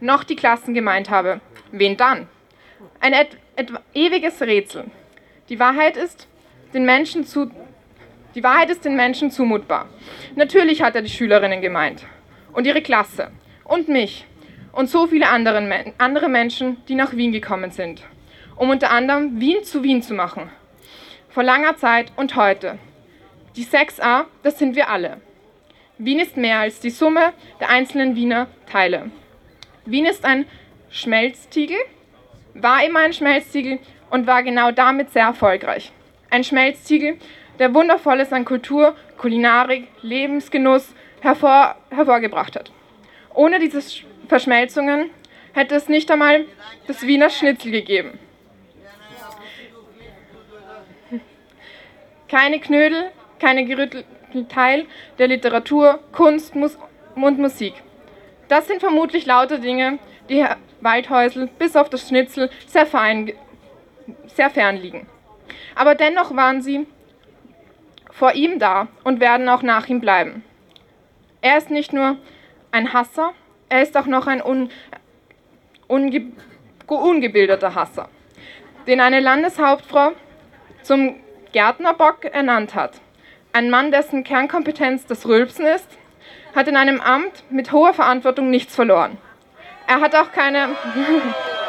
noch 0.00 0.24
die 0.24 0.36
Klassen 0.36 0.72
gemeint 0.72 1.10
habe. 1.10 1.40
Wen 1.72 1.96
dann? 1.96 2.26
Ein 3.00 3.12
et, 3.12 3.36
et, 3.56 3.70
ewiges 3.94 4.40
Rätsel. 4.40 4.84
Die 5.48 5.58
Wahrheit 5.58 5.96
ist, 5.96 6.28
den 6.72 6.84
Menschen 6.84 7.24
zu, 7.24 7.50
die 8.34 8.42
Wahrheit 8.42 8.70
ist 8.70 8.84
den 8.84 8.96
Menschen 8.96 9.30
zumutbar. 9.30 9.88
Natürlich 10.36 10.82
hat 10.82 10.94
er 10.94 11.02
die 11.02 11.10
Schülerinnen 11.10 11.60
gemeint 11.60 12.04
und 12.52 12.66
ihre 12.66 12.82
Klasse 12.82 13.30
und 13.64 13.88
mich 13.88 14.26
und 14.72 14.88
so 14.88 15.06
viele 15.06 15.28
andere, 15.28 15.92
andere 15.98 16.28
Menschen, 16.28 16.76
die 16.88 16.94
nach 16.94 17.14
Wien 17.14 17.32
gekommen 17.32 17.70
sind, 17.70 18.02
um 18.56 18.70
unter 18.70 18.90
anderem 18.90 19.40
Wien 19.40 19.64
zu 19.64 19.82
Wien 19.82 20.02
zu 20.02 20.14
machen. 20.14 20.50
Vor 21.28 21.42
langer 21.42 21.76
Zeit 21.76 22.12
und 22.16 22.36
heute. 22.36 22.78
Die 23.56 23.64
6a, 23.64 24.26
das 24.42 24.58
sind 24.58 24.76
wir 24.76 24.88
alle. 24.88 25.20
Wien 25.98 26.18
ist 26.18 26.36
mehr 26.36 26.60
als 26.60 26.80
die 26.80 26.90
Summe 26.90 27.32
der 27.60 27.68
einzelnen 27.68 28.16
Wiener 28.16 28.46
Teile. 28.70 29.10
Wien 29.84 30.06
ist 30.06 30.24
ein 30.24 30.46
Schmelztiegel, 30.88 31.76
war 32.54 32.84
immer 32.84 33.00
ein 33.00 33.12
Schmelztiegel 33.12 33.78
und 34.10 34.26
war 34.26 34.42
genau 34.42 34.70
damit 34.70 35.10
sehr 35.10 35.24
erfolgreich. 35.24 35.92
Ein 36.30 36.44
Schmelztiegel, 36.44 37.18
der 37.58 37.74
Wundervolles 37.74 38.32
an 38.32 38.44
Kultur, 38.44 38.96
Kulinarik, 39.18 39.88
Lebensgenuss 40.00 40.94
hervor, 41.20 41.76
hervorgebracht 41.90 42.56
hat. 42.56 42.70
Ohne 43.34 43.58
diese 43.58 43.82
Verschmelzungen 44.28 45.10
hätte 45.52 45.74
es 45.74 45.88
nicht 45.88 46.10
einmal 46.10 46.46
das 46.86 47.06
Wiener 47.06 47.30
Schnitzel 47.30 47.72
gegeben. 47.72 48.18
Keine 52.28 52.60
Knödel, 52.60 53.10
keine 53.40 53.64
gerüttelten 53.64 54.48
Teil 54.48 54.86
der 55.18 55.26
Literatur, 55.26 55.98
Kunst 56.12 56.54
Mus 56.54 56.78
und 57.16 57.38
Musik. 57.38 57.74
Das 58.48 58.68
sind 58.68 58.80
vermutlich 58.80 59.26
lauter 59.26 59.58
Dinge, 59.58 59.98
die 60.28 60.42
Herr 60.42 60.58
Waldhäusl 60.80 61.48
bis 61.58 61.74
auf 61.74 61.90
das 61.90 62.08
Schnitzel 62.08 62.50
sehr, 62.66 62.86
fein, 62.86 63.32
sehr 64.28 64.48
fern 64.48 64.76
liegen. 64.76 65.06
Aber 65.74 65.94
dennoch 65.94 66.34
waren 66.36 66.62
sie 66.62 66.86
vor 68.10 68.32
ihm 68.34 68.58
da 68.58 68.88
und 69.04 69.20
werden 69.20 69.48
auch 69.48 69.62
nach 69.62 69.88
ihm 69.88 70.00
bleiben. 70.00 70.44
Er 71.40 71.58
ist 71.58 71.70
nicht 71.70 71.92
nur 71.92 72.16
ein 72.70 72.92
Hasser, 72.92 73.32
er 73.68 73.82
ist 73.82 73.96
auch 73.96 74.06
noch 74.06 74.26
ein 74.26 74.42
un, 74.42 74.70
unge, 75.88 76.32
ungebildeter 76.86 77.74
Hasser, 77.74 78.08
den 78.86 79.00
eine 79.00 79.20
Landeshauptfrau 79.20 80.12
zum 80.82 81.16
Gärtnerbock 81.52 82.24
ernannt 82.24 82.74
hat. 82.74 83.00
Ein 83.52 83.70
Mann, 83.70 83.90
dessen 83.90 84.22
Kernkompetenz 84.22 85.06
das 85.06 85.26
Rülpsen 85.26 85.66
ist, 85.66 85.88
hat 86.54 86.68
in 86.68 86.76
einem 86.76 87.00
Amt 87.00 87.44
mit 87.50 87.72
hoher 87.72 87.94
Verantwortung 87.94 88.50
nichts 88.50 88.74
verloren. 88.74 89.18
Er 89.86 90.00
hat 90.00 90.14
auch 90.14 90.30
keine. 90.30 90.68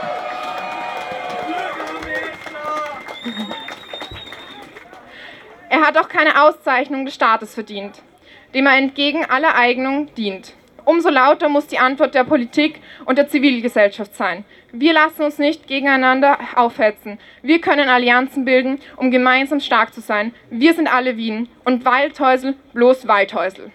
Er 5.72 5.80
hat 5.80 5.98
auch 5.98 6.10
keine 6.10 6.44
Auszeichnung 6.44 7.06
des 7.06 7.16
Staates 7.16 7.54
verdient, 7.54 8.02
dem 8.54 8.66
er 8.66 8.78
entgegen 8.78 9.24
aller 9.24 9.56
Eignung 9.56 10.14
dient. 10.16 10.54
Umso 10.84 11.08
lauter 11.08 11.48
muss 11.48 11.68
die 11.68 11.80
Antwort 11.80 12.14
der 12.14 12.26
Politik 12.26 12.82
und 13.06 13.18
der 13.18 13.30
Zivilgesellschaft 13.30 14.14
sein. 14.14 14.44
Wir 14.74 14.92
lassen 14.92 15.22
uns 15.22 15.38
nicht 15.38 15.68
gegeneinander 15.68 16.38
aufhetzen. 16.58 17.20
Wir 17.42 17.62
können 17.62 17.88
Allianzen 17.88 18.44
bilden, 18.44 18.82
um 18.98 19.12
gemeinsam 19.12 19.62
stark 19.62 19.94
zu 19.94 20.02
sein. 20.02 20.34
Wir 20.50 20.74
sind 20.74 20.94
alle 20.94 21.16
Wien 21.16 21.48
und 21.64 21.86
Waldhäusel 21.86 22.56
bloß 22.74 23.08
Waldhäusel. 23.08 23.72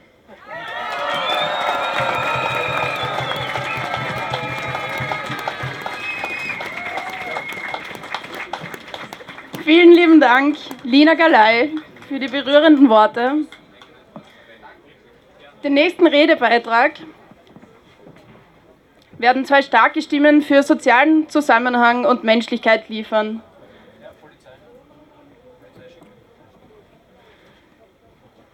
Vielen 9.64 9.92
lieben 9.92 10.20
Dank, 10.20 10.56
Lina 10.84 11.14
Galei, 11.14 11.70
für 12.08 12.18
die 12.18 12.28
berührenden 12.28 12.88
Worte. 12.88 13.46
Den 15.64 15.74
nächsten 15.74 16.06
Redebeitrag 16.06 16.92
werden 19.18 19.44
zwei 19.44 19.62
starke 19.62 20.02
Stimmen 20.02 20.42
für 20.42 20.62
sozialen 20.62 21.28
Zusammenhang 21.28 22.04
und 22.04 22.22
Menschlichkeit 22.22 22.88
liefern. 22.88 23.42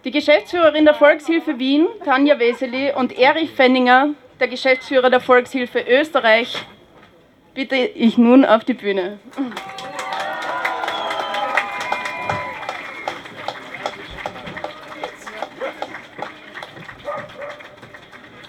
Die 0.03 0.11
Geschäftsführerin 0.11 0.83
der 0.83 0.95
Volkshilfe 0.95 1.59
Wien, 1.59 1.87
Tanja 2.03 2.37
Weseli, 2.37 2.91
und 2.91 3.17
Erich 3.17 3.51
Fenninger, 3.51 4.09
der 4.39 4.49
Geschäftsführer 4.49 5.09
der 5.09 5.21
Volkshilfe 5.21 5.79
Österreich, 5.79 6.65
bitte 7.53 7.75
ich 7.75 8.17
nun 8.17 8.43
auf 8.43 8.65
die 8.65 8.73
Bühne. 8.73 9.19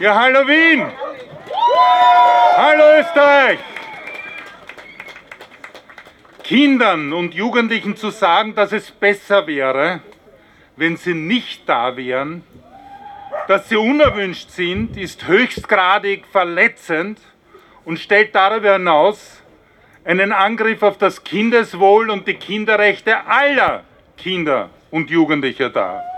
Ja, 0.04 0.16
hallo 0.16 0.46
Wien! 0.46 0.84
Hallo 2.58 3.00
Österreich! 3.00 3.58
Kindern 6.42 7.14
und 7.14 7.32
Jugendlichen 7.32 7.96
zu 7.96 8.10
sagen, 8.10 8.54
dass 8.54 8.72
es 8.72 8.90
besser 8.90 9.46
wäre, 9.46 10.00
wenn 10.76 10.98
sie 10.98 11.14
nicht 11.14 11.66
da 11.66 11.96
wären, 11.96 12.44
dass 13.48 13.70
sie 13.70 13.76
unerwünscht 13.76 14.50
sind, 14.50 14.98
ist 14.98 15.26
höchstgradig 15.26 16.26
verletzend 16.30 17.18
und 17.86 17.98
stellt 17.98 18.34
darüber 18.34 18.74
hinaus 18.74 19.40
einen 20.04 20.32
Angriff 20.32 20.82
auf 20.82 20.98
das 20.98 21.24
Kindeswohl 21.24 22.10
und 22.10 22.28
die 22.28 22.34
Kinderrechte 22.34 23.24
aller 23.26 23.84
Kinder 24.18 24.68
und 24.90 25.08
Jugendlicher 25.08 25.70
dar. 25.70 26.13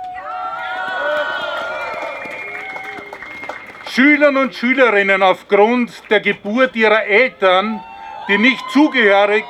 Schülern 3.96 4.36
und 4.36 4.54
Schülerinnen 4.54 5.22
aufgrund 5.22 5.90
der 6.10 6.20
Geburt 6.20 6.76
ihrer 6.76 7.06
Eltern, 7.06 7.82
die 8.28 8.36
nicht 8.36 8.62
zugehörig 8.70 9.44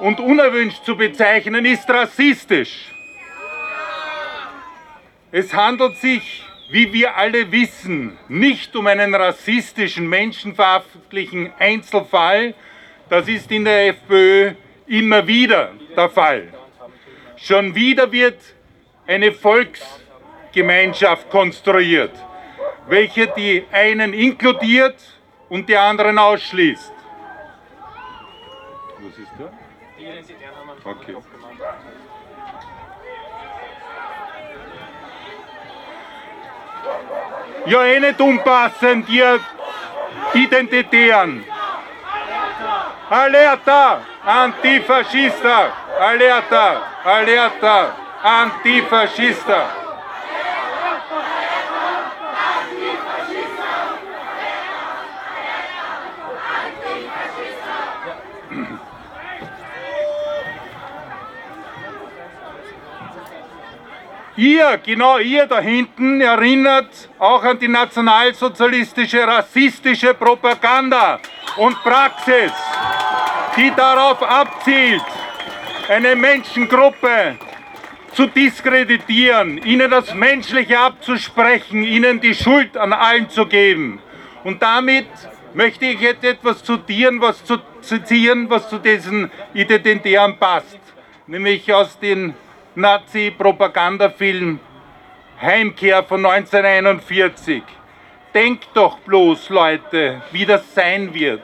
und 0.00 0.18
unerwünscht 0.18 0.84
zu 0.84 0.96
bezeichnen, 0.96 1.64
ist 1.64 1.88
rassistisch. 1.88 2.90
Es 5.30 5.54
handelt 5.54 5.98
sich, 5.98 6.42
wie 6.68 6.92
wir 6.92 7.16
alle 7.16 7.52
wissen, 7.52 8.18
nicht 8.26 8.74
um 8.74 8.88
einen 8.88 9.14
rassistischen, 9.14 10.08
menschenverachtlichen 10.08 11.52
Einzelfall. 11.60 12.54
Das 13.08 13.28
ist 13.28 13.52
in 13.52 13.64
der 13.64 13.90
FPÖ 13.90 14.54
immer 14.88 15.24
wieder 15.28 15.70
der 15.96 16.08
Fall. 16.08 16.48
Schon 17.36 17.72
wieder 17.72 18.10
wird 18.10 18.40
eine 19.06 19.30
Volksgemeinschaft 19.30 21.30
konstruiert, 21.30 22.10
welche 22.86 23.28
die 23.28 23.66
einen 23.70 24.12
inkludiert 24.12 24.96
und 25.48 25.68
die 25.68 25.76
anderen 25.76 26.18
ausschließt. 26.18 26.92
Was 28.98 29.18
ist 29.18 29.32
da? 29.38 29.52
Okay. 30.90 31.16
Ja, 37.66 37.84
eh 37.84 38.00
nicht 38.00 38.20
unpassend, 38.20 39.08
ihr 39.08 39.38
Identitären. 40.34 41.44
Alerta, 43.10 44.00
antifascista, 44.24 45.72
alerta, 46.00 46.82
alerta, 47.04 47.94
antifascista. 48.22 49.81
Ihr, 64.36 64.80
genau 64.82 65.18
ihr 65.18 65.46
da 65.46 65.60
hinten, 65.60 66.22
erinnert 66.22 67.10
auch 67.18 67.44
an 67.44 67.58
die 67.58 67.68
nationalsozialistische, 67.68 69.26
rassistische 69.26 70.14
Propaganda 70.14 71.20
und 71.58 71.76
Praxis, 71.82 72.50
die 73.58 73.70
darauf 73.76 74.22
abzielt, 74.22 75.04
eine 75.86 76.16
Menschengruppe 76.16 77.36
zu 78.14 78.26
diskreditieren, 78.26 79.58
ihnen 79.58 79.90
das 79.90 80.14
Menschliche 80.14 80.78
abzusprechen, 80.78 81.82
ihnen 81.82 82.18
die 82.18 82.34
Schuld 82.34 82.74
an 82.78 82.94
allen 82.94 83.28
zu 83.28 83.44
geben. 83.44 84.00
Und 84.44 84.62
damit 84.62 85.08
möchte 85.52 85.84
ich 85.84 86.00
jetzt 86.00 86.24
etwas 86.24 86.64
zitieren, 86.64 87.20
was 87.20 87.44
zu, 87.44 87.58
zitieren, 87.82 88.48
was 88.48 88.70
zu 88.70 88.78
diesen 88.78 89.30
Identitären 89.52 90.38
passt, 90.38 90.78
nämlich 91.26 91.70
aus 91.70 91.98
den 91.98 92.34
Nazi-Propagandafilm 92.74 94.58
Heimkehr 95.40 96.02
von 96.04 96.24
1941. 96.24 97.62
Denkt 98.32 98.68
doch 98.72 98.98
bloß, 99.00 99.50
Leute, 99.50 100.22
wie 100.32 100.46
das 100.46 100.74
sein 100.74 101.12
wird. 101.12 101.42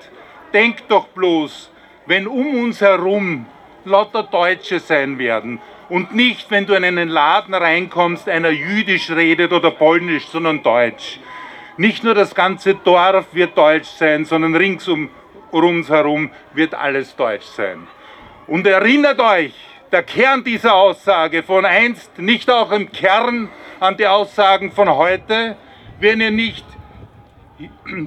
Denkt 0.55 0.85
doch 0.89 1.09
bloß, 1.09 1.71
wenn 2.07 2.27
um 2.27 2.65
uns 2.65 2.81
herum 2.81 3.45
lauter 3.85 4.23
Deutsche 4.23 4.81
sein 4.81 5.19
werden 5.19 5.61
und 5.91 6.15
nicht, 6.15 6.51
wenn 6.51 6.65
du 6.65 6.73
in 6.73 6.85
einen 6.85 7.11
Laden 7.11 7.53
reinkommst, 7.53 8.27
einer 8.29 8.51
jüdisch 8.51 9.11
redet 9.11 9.53
oder 9.53 9.71
polnisch, 9.71 10.27
sondern 10.29 10.63
deutsch. 10.63 11.21
Nicht 11.77 12.05
nur 12.05 12.15
das 12.15 12.35
ganze 12.35 12.75
Dorf 12.75 13.27
wird 13.33 13.57
deutsch 13.57 13.89
sein, 13.89 14.25
sondern 14.25 14.57
rings 14.57 14.89
um 14.89 15.11
uns 15.51 15.91
herum 15.91 16.31
wird 16.55 16.75
alles 16.75 17.15
deutsch 17.17 17.47
sein. 17.47 17.87
Und 18.47 18.67
erinnert 18.67 19.21
euch, 19.21 19.53
der 19.93 20.03
Kern 20.03 20.45
dieser 20.45 20.75
Aussage 20.75 21.43
von 21.43 21.65
einst, 21.65 22.19
nicht 22.19 22.51
auch 22.51 22.73
im 22.73 22.93
Kern 22.93 23.49
an 23.81 23.97
die 23.97 24.07
Aussagen 24.07 24.73
von 24.73 24.89
heute. 24.89 25.57
Wenn 26.01 26.21
ihr 26.21 26.31
nicht 26.31 26.65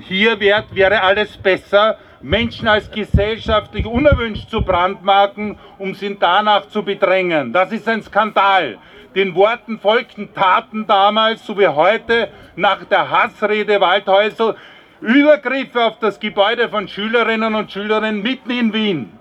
hier 0.08 0.40
wärt, 0.40 0.74
wäre 0.76 1.02
alles 1.02 1.38
besser. 1.38 1.98
Menschen 2.22 2.68
als 2.68 2.92
gesellschaftlich 2.92 3.86
unerwünscht 3.86 4.50
zu 4.50 4.62
brandmarken, 4.62 5.58
um 5.80 5.96
sie 5.96 6.16
danach 6.20 6.68
zu 6.68 6.84
bedrängen. 6.84 7.52
Das 7.52 7.72
ist 7.72 7.88
ein 7.88 8.04
Skandal. 8.04 8.78
Den 9.16 9.34
Worten 9.36 9.80
folgten 9.80 10.34
Taten 10.34 10.86
damals, 10.88 11.46
so 11.46 11.58
wie 11.58 11.68
heute, 11.68 12.30
nach 12.56 12.86
der 12.86 13.10
Hassrede 13.10 13.82
Waldhäusl, 13.82 14.56
Übergriffe 15.02 15.84
auf 15.84 16.00
das 16.00 16.20
Gebäude 16.20 16.70
von 16.70 16.88
Schülerinnen 16.88 17.56
und 17.56 17.72
Schülern 17.72 18.22
mitten 18.22 18.52
in 18.52 18.72
Wien. 18.72 19.21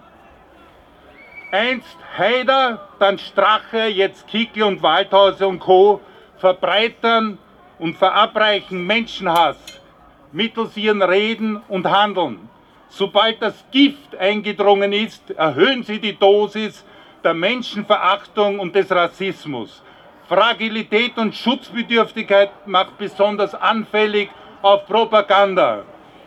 Einst 1.52 1.96
Haider, 2.16 2.88
dann 3.00 3.18
Strache, 3.18 3.86
jetzt 3.86 4.28
Kickl 4.28 4.62
und 4.62 4.82
Waldhauser 4.82 5.48
und 5.48 5.58
Co. 5.58 6.00
verbreitern 6.38 7.38
und 7.80 7.96
verabreichen 7.96 8.86
Menschenhass 8.86 9.56
mittels 10.30 10.76
ihren 10.76 11.02
Reden 11.02 11.60
und 11.68 11.90
Handeln. 11.90 12.48
Sobald 12.88 13.42
das 13.42 13.64
Gift 13.72 14.16
eingedrungen 14.16 14.92
ist, 14.92 15.30
erhöhen 15.30 15.82
sie 15.82 15.98
die 15.98 16.16
Dosis 16.16 16.84
der 17.24 17.34
Menschenverachtung 17.34 18.60
und 18.60 18.74
des 18.74 18.90
Rassismus. 18.90 19.82
Fragilität 20.28 21.18
und 21.18 21.34
Schutzbedürftigkeit 21.34 22.50
macht 22.66 22.96
besonders 22.96 23.54
anfällig 23.56 24.30
auf 24.62 24.86
Propaganda. 24.86 25.82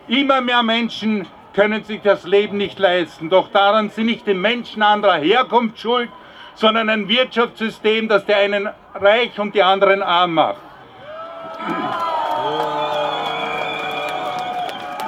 Immer 0.10 0.42
mehr 0.42 0.64
Menschen 0.64 1.26
können 1.54 1.84
sich 1.84 2.02
das 2.02 2.24
Leben 2.24 2.58
nicht 2.58 2.80
leisten. 2.80 3.30
Doch 3.30 3.50
daran 3.52 3.90
sind 3.90 4.08
nicht 4.08 4.28
die 4.28 4.34
Menschen 4.34 4.82
anderer 4.82 5.18
Herkunft 5.18 5.80
schuld, 5.80 6.10
sondern 6.56 6.90
ein 6.90 7.08
Wirtschaftssystem, 7.08 8.08
das 8.08 8.26
die 8.26 8.34
einen 8.34 8.70
reich 8.96 9.40
und 9.40 9.56
die 9.56 9.64
anderen 9.64 10.02
arm 10.02 10.34
macht. 10.36 10.58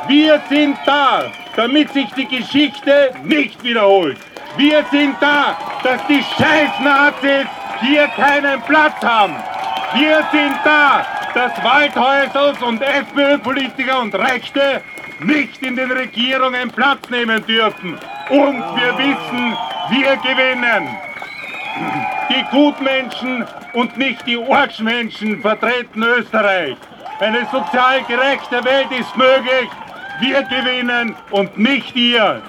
Wir 0.07 0.39
sind 0.49 0.77
da, 0.85 1.31
damit 1.55 1.91
sich 1.91 2.11
die 2.13 2.27
Geschichte 2.27 3.11
nicht 3.23 3.63
wiederholt. 3.63 4.17
Wir 4.57 4.85
sind 4.91 5.15
da, 5.19 5.57
dass 5.83 6.05
die 6.07 6.23
Scheiß-Nazis 6.23 7.47
hier 7.81 8.07
keinen 8.09 8.61
Platz 8.61 9.01
haben. 9.03 9.35
Wir 9.95 10.23
sind 10.31 10.55
da, 10.63 11.05
dass 11.33 11.51
Waldhäusers 11.63 12.61
und 12.61 12.81
FPÖ-Politiker 12.81 14.01
und 14.01 14.13
Rechte 14.15 14.81
nicht 15.19 15.61
in 15.61 15.75
den 15.75 15.91
Regierungen 15.91 16.69
Platz 16.71 17.09
nehmen 17.09 17.45
dürfen. 17.45 17.97
Und 18.29 18.57
wir 18.75 18.97
wissen, 18.97 19.57
wir 19.89 20.15
gewinnen. 20.17 20.89
Die 22.29 22.43
Gutmenschen 22.51 23.45
und 23.73 23.97
nicht 23.97 24.25
die 24.25 24.37
Orgschmenschen 24.37 25.41
vertreten 25.41 26.03
Österreich. 26.03 26.77
Eine 27.19 27.45
sozial 27.51 28.03
gerechte 28.07 28.63
Welt 28.63 28.91
ist 28.91 29.15
möglich. 29.15 29.69
Wir 30.19 30.43
gewinnen 30.43 31.15
und 31.31 31.57
nicht 31.57 31.95
ihr. 31.95 32.41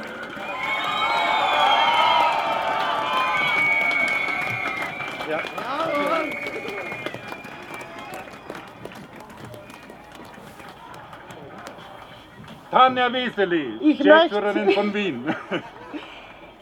Tanja 12.70 13.12
Weseli, 13.12 13.74
ich 13.80 13.98
Geschäftsführerin 13.98 14.70
von 14.70 14.94
Wien. 14.94 15.34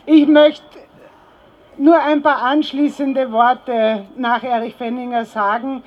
Ich 0.06 0.26
möchte 0.26 0.62
nur 1.78 1.98
ein 1.98 2.20
paar 2.20 2.42
anschließende 2.42 3.32
Worte 3.32 4.04
nach 4.18 4.42
Erich 4.42 4.74
Fenninger 4.74 5.24
sagen. 5.24 5.82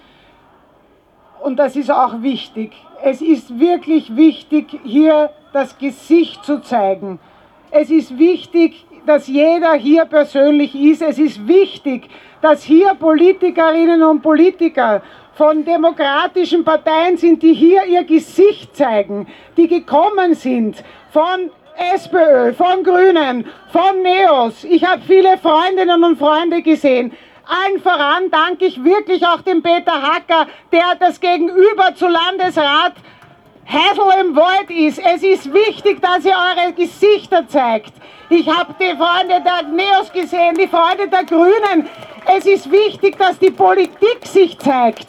Und 1.43 1.57
das 1.57 1.75
ist 1.75 1.91
auch 1.91 2.23
wichtig. 2.23 2.71
Es 3.03 3.21
ist 3.21 3.59
wirklich 3.59 4.15
wichtig, 4.15 4.79
hier 4.83 5.29
das 5.53 5.77
Gesicht 5.77 6.43
zu 6.43 6.61
zeigen. 6.61 7.19
Es 7.69 7.91
ist 7.91 8.17
wichtig, 8.17 8.87
dass 9.07 9.27
jeder 9.27 9.73
hier 9.73 10.05
persönlich 10.05 10.75
ist. 10.75 11.01
Es 11.01 11.17
ist 11.17 11.47
wichtig, 11.47 12.09
dass 12.41 12.63
hier 12.63 12.93
Politikerinnen 12.93 14.03
und 14.03 14.21
Politiker 14.21 15.01
von 15.33 15.63
demokratischen 15.63 16.63
Parteien 16.63 17.17
sind, 17.17 17.41
die 17.41 17.53
hier 17.53 17.85
ihr 17.85 18.03
Gesicht 18.03 18.75
zeigen, 18.75 19.27
die 19.55 19.67
gekommen 19.67 20.33
sind 20.33 20.83
von 21.11 21.51
SPÖ, 21.93 22.53
von 22.53 22.83
Grünen, 22.83 23.45
von 23.71 24.01
Neos. 24.01 24.63
Ich 24.63 24.83
habe 24.83 25.01
viele 25.05 25.37
Freundinnen 25.37 26.03
und 26.03 26.17
Freunde 26.17 26.61
gesehen. 26.61 27.13
Allen 27.45 27.79
voran 27.79 28.29
danke 28.29 28.65
ich 28.65 28.83
wirklich 28.83 29.25
auch 29.25 29.41
dem 29.41 29.61
Peter 29.61 30.01
Hacker, 30.01 30.47
der 30.71 30.95
das 30.99 31.19
Gegenüber 31.21 31.95
zu 31.95 32.07
Landesrat 32.07 32.93
Heddel 33.69 34.21
im 34.21 34.35
Wald 34.35 34.69
ist. 34.69 34.97
Es 34.97 35.21
ist 35.23 35.53
wichtig, 35.53 36.01
dass 36.01 36.23
ihr 36.23 36.31
eure 36.31 36.71
Gesichter 36.71 37.45
zeigt. 37.49 37.91
Ich 38.29 38.47
habe 38.47 38.73
die 38.79 38.95
Freunde 38.95 39.43
der 39.43 39.63
Neos 39.63 40.09
gesehen, 40.13 40.55
die 40.55 40.67
Freunde 40.67 41.09
der 41.09 41.25
Grünen. 41.25 41.89
Es 42.25 42.45
ist 42.45 42.71
wichtig, 42.71 43.17
dass 43.17 43.37
die 43.37 43.51
Politik 43.51 44.19
sich 44.23 44.57
zeigt. 44.57 45.07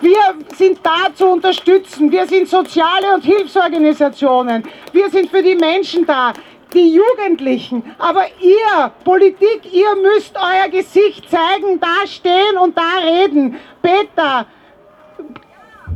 Wir 0.00 0.34
sind 0.56 0.80
da 0.82 1.14
zu 1.14 1.26
unterstützen. 1.26 2.10
Wir 2.10 2.26
sind 2.26 2.48
soziale 2.48 3.14
und 3.14 3.24
Hilfsorganisationen. 3.24 4.64
Wir 4.92 5.08
sind 5.08 5.30
für 5.30 5.42
die 5.42 5.54
Menschen 5.54 6.04
da 6.04 6.32
die 6.72 6.94
Jugendlichen. 6.94 7.94
Aber 7.98 8.24
ihr, 8.40 8.90
Politik, 9.04 9.72
ihr 9.72 9.94
müsst 9.96 10.36
euer 10.36 10.68
Gesicht 10.68 11.30
zeigen, 11.30 11.78
da 11.78 12.06
stehen 12.06 12.58
und 12.60 12.76
da 12.76 12.98
reden. 13.02 13.56
Peter, 13.82 14.46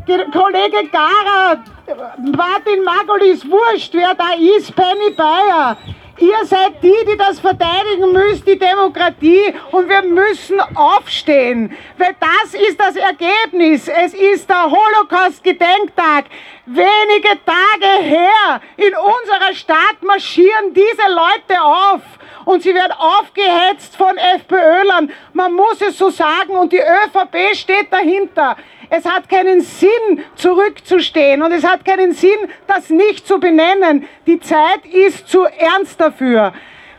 Kollege 0.06 0.88
Gara, 0.92 1.64
Martin 1.86 2.82
Magolis, 2.82 3.44
wurscht, 3.48 3.92
wer 3.94 4.14
da 4.14 4.32
ist, 4.34 4.74
Penny 4.74 5.10
Bayer. 5.16 5.76
Ihr 6.18 6.46
seid 6.46 6.80
die, 6.82 6.94
die 7.08 7.16
das 7.16 7.40
verteidigen 7.40 8.12
müsst, 8.12 8.46
die 8.46 8.58
Demokratie, 8.58 9.52
und 9.72 9.88
wir 9.88 10.02
müssen 10.02 10.60
aufstehen, 10.74 11.76
weil 11.98 12.14
das 12.20 12.54
ist 12.54 12.80
das 12.80 12.94
Ergebnis. 12.94 13.88
Es 13.88 14.14
ist 14.14 14.48
der 14.48 14.70
Holocaust-Gedenktag. 14.70 16.26
Wenige 16.66 17.38
Tage 17.44 18.02
her 18.02 18.60
in 18.76 18.94
unserer 18.94 19.52
Stadt 19.54 20.02
marschieren 20.02 20.72
diese 20.72 21.08
Leute 21.08 21.60
auf 21.60 22.00
und 22.44 22.62
sie 22.62 22.74
werden 22.74 22.92
aufgehetzt 22.92 23.96
von 23.96 24.16
FPÖlern. 24.16 25.10
Man 25.32 25.52
muss 25.52 25.80
es 25.80 25.98
so 25.98 26.10
sagen 26.10 26.56
und 26.56 26.72
die 26.72 26.80
ÖVP 26.80 27.54
steht 27.54 27.92
dahinter. 27.92 28.56
Es 28.90 29.04
hat 29.04 29.28
keinen 29.28 29.60
Sinn, 29.60 30.24
zurückzustehen 30.36 31.42
und 31.42 31.52
es 31.52 31.64
hat 31.64 31.84
keinen 31.84 32.12
Sinn, 32.12 32.38
das 32.66 32.90
nicht 32.90 33.26
zu 33.26 33.40
benennen. 33.40 34.06
Die 34.26 34.40
Zeit 34.40 34.84
ist 34.84 35.28
zu 35.28 35.44
ernst 35.44 36.00
dafür. 36.00 36.52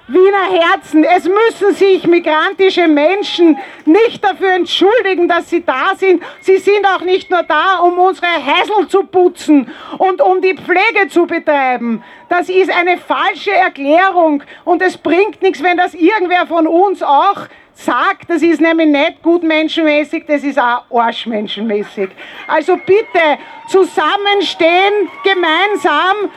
Wiener 0.08 0.62
Herzen, 0.62 1.04
es 1.04 1.24
müssen 1.24 1.74
sich 1.74 2.06
migrantische 2.06 2.88
Menschen 2.88 3.58
nicht 3.86 4.24
dafür 4.24 4.52
entschuldigen, 4.52 5.28
dass 5.28 5.50
sie 5.50 5.66
da 5.66 5.94
sind. 5.96 6.22
Sie 6.42 6.58
sind 6.58 6.86
auch 6.86 7.02
nicht 7.02 7.32
nur 7.32 7.42
da, 7.42 7.80
um 7.80 7.98
unsere 7.98 8.28
Häusl 8.28 8.88
zu 8.88 9.04
putzen 9.04 9.68
und 9.98 10.22
um 10.22 10.42
die 10.42 10.56
Pflege 10.56 11.08
zu 11.10 11.26
betreiben. 11.26 12.04
Das 12.30 12.50
ist 12.50 12.70
eine 12.70 13.00
falsche 13.00 13.52
Erklärung 13.52 14.44
und 14.64 14.84
es 14.84 14.96
bringt 14.96 15.42
nichts, 15.42 15.64
wenn 15.64 15.78
das 15.78 15.96
irgendwer 15.96 16.46
von 16.46 16.68
uns 16.68 17.02
auch 17.02 17.48
sagt, 17.74 18.30
das 18.30 18.44
ist 18.44 18.62
nämlich 18.62 18.88
nicht 18.88 19.24
gut 19.24 19.42
menschenmäßig, 19.42 20.26
das 20.28 20.44
ist 20.44 20.60
auch 20.60 20.84
arschmenschenmäßig. 20.92 22.10
Also 22.48 22.78
bitte 22.78 23.40
zusammenstehen, 23.70 25.10
gemeinsam 25.24 26.30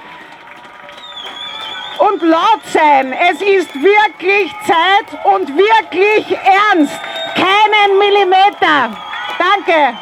und 1.98 2.22
laut 2.22 2.64
sein. 2.64 3.12
Es 3.12 3.40
ist 3.40 3.74
wirklich 3.74 4.52
Zeit 4.66 5.24
und 5.24 5.48
wirklich 5.56 6.36
ernst. 6.36 7.00
Keinen 7.34 7.98
Millimeter. 7.98 8.90
Danke. 9.38 9.96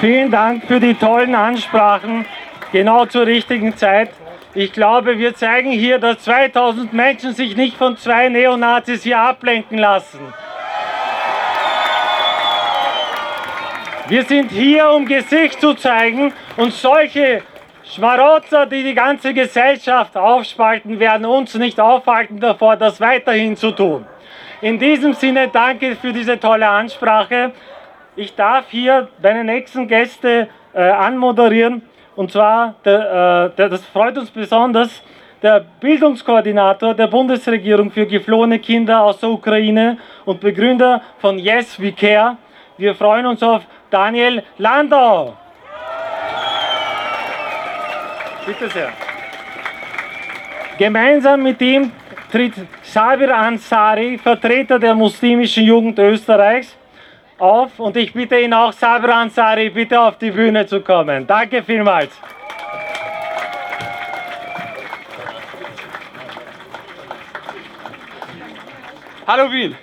Vielen 0.00 0.30
Dank 0.30 0.64
für 0.66 0.78
die 0.78 0.94
tollen 0.94 1.34
Ansprachen 1.34 2.26
genau 2.70 3.06
zur 3.06 3.26
richtigen 3.26 3.76
Zeit. 3.76 4.10
Ich 4.54 4.72
glaube, 4.72 5.18
wir 5.18 5.34
zeigen 5.34 5.70
hier, 5.70 5.98
dass 5.98 6.18
2000 6.20 6.92
Menschen 6.92 7.32
sich 7.34 7.56
nicht 7.56 7.76
von 7.76 7.96
zwei 7.96 8.28
Neonazis 8.28 9.02
hier 9.02 9.18
ablenken 9.18 9.78
lassen. 9.78 10.20
Wir 14.08 14.22
sind 14.22 14.52
hier, 14.52 14.88
um 14.90 15.04
Gesicht 15.04 15.60
zu 15.60 15.74
zeigen 15.74 16.32
und 16.56 16.72
solche 16.72 17.42
Schmarotzer, 17.82 18.64
die 18.66 18.84
die 18.84 18.94
ganze 18.94 19.34
Gesellschaft 19.34 20.16
aufspalten, 20.16 21.00
werden 21.00 21.26
uns 21.26 21.56
nicht 21.56 21.80
aufhalten 21.80 22.38
davor, 22.38 22.76
das 22.76 23.00
weiterhin 23.00 23.56
zu 23.56 23.72
tun. 23.72 24.06
In 24.60 24.78
diesem 24.78 25.12
Sinne 25.12 25.48
danke 25.48 25.96
für 25.96 26.12
diese 26.12 26.38
tolle 26.38 26.68
Ansprache. 26.68 27.50
Ich 28.14 28.36
darf 28.36 28.66
hier 28.68 29.08
deine 29.20 29.42
nächsten 29.42 29.88
Gäste 29.88 30.46
äh, 30.72 30.82
anmoderieren. 30.82 31.82
Und 32.14 32.30
zwar, 32.30 32.76
der, 32.84 33.50
äh, 33.52 33.56
der, 33.56 33.68
das 33.70 33.84
freut 33.86 34.16
uns 34.16 34.30
besonders, 34.30 35.02
der 35.42 35.64
Bildungskoordinator 35.80 36.94
der 36.94 37.08
Bundesregierung 37.08 37.90
für 37.90 38.06
geflohene 38.06 38.60
Kinder 38.60 39.02
aus 39.02 39.18
der 39.18 39.30
Ukraine 39.30 39.98
und 40.24 40.40
Begründer 40.40 41.02
von 41.18 41.40
Yes 41.40 41.80
We 41.80 41.90
Care. 41.90 42.36
Wir 42.78 42.94
freuen 42.94 43.26
uns 43.26 43.42
auf 43.42 43.62
Daniel 43.90 44.42
Landau. 44.58 45.36
Bitte 48.44 48.68
sehr. 48.68 48.92
Gemeinsam 50.78 51.42
mit 51.42 51.60
ihm 51.60 51.90
tritt 52.30 52.54
Sabir 52.82 53.34
Ansari, 53.34 54.18
Vertreter 54.18 54.78
der 54.78 54.94
muslimischen 54.94 55.64
Jugend 55.64 55.98
Österreichs, 55.98 56.76
auf 57.38 57.78
und 57.78 57.96
ich 57.96 58.12
bitte 58.12 58.38
ihn 58.38 58.52
auch, 58.52 58.72
Sabir 58.72 59.14
Ansari, 59.14 59.70
bitte 59.70 60.00
auf 60.00 60.18
die 60.18 60.30
Bühne 60.30 60.66
zu 60.66 60.80
kommen. 60.80 61.26
Danke 61.26 61.62
vielmals. 61.62 62.12
Hallo 69.26 69.50
Wien! 69.50 69.74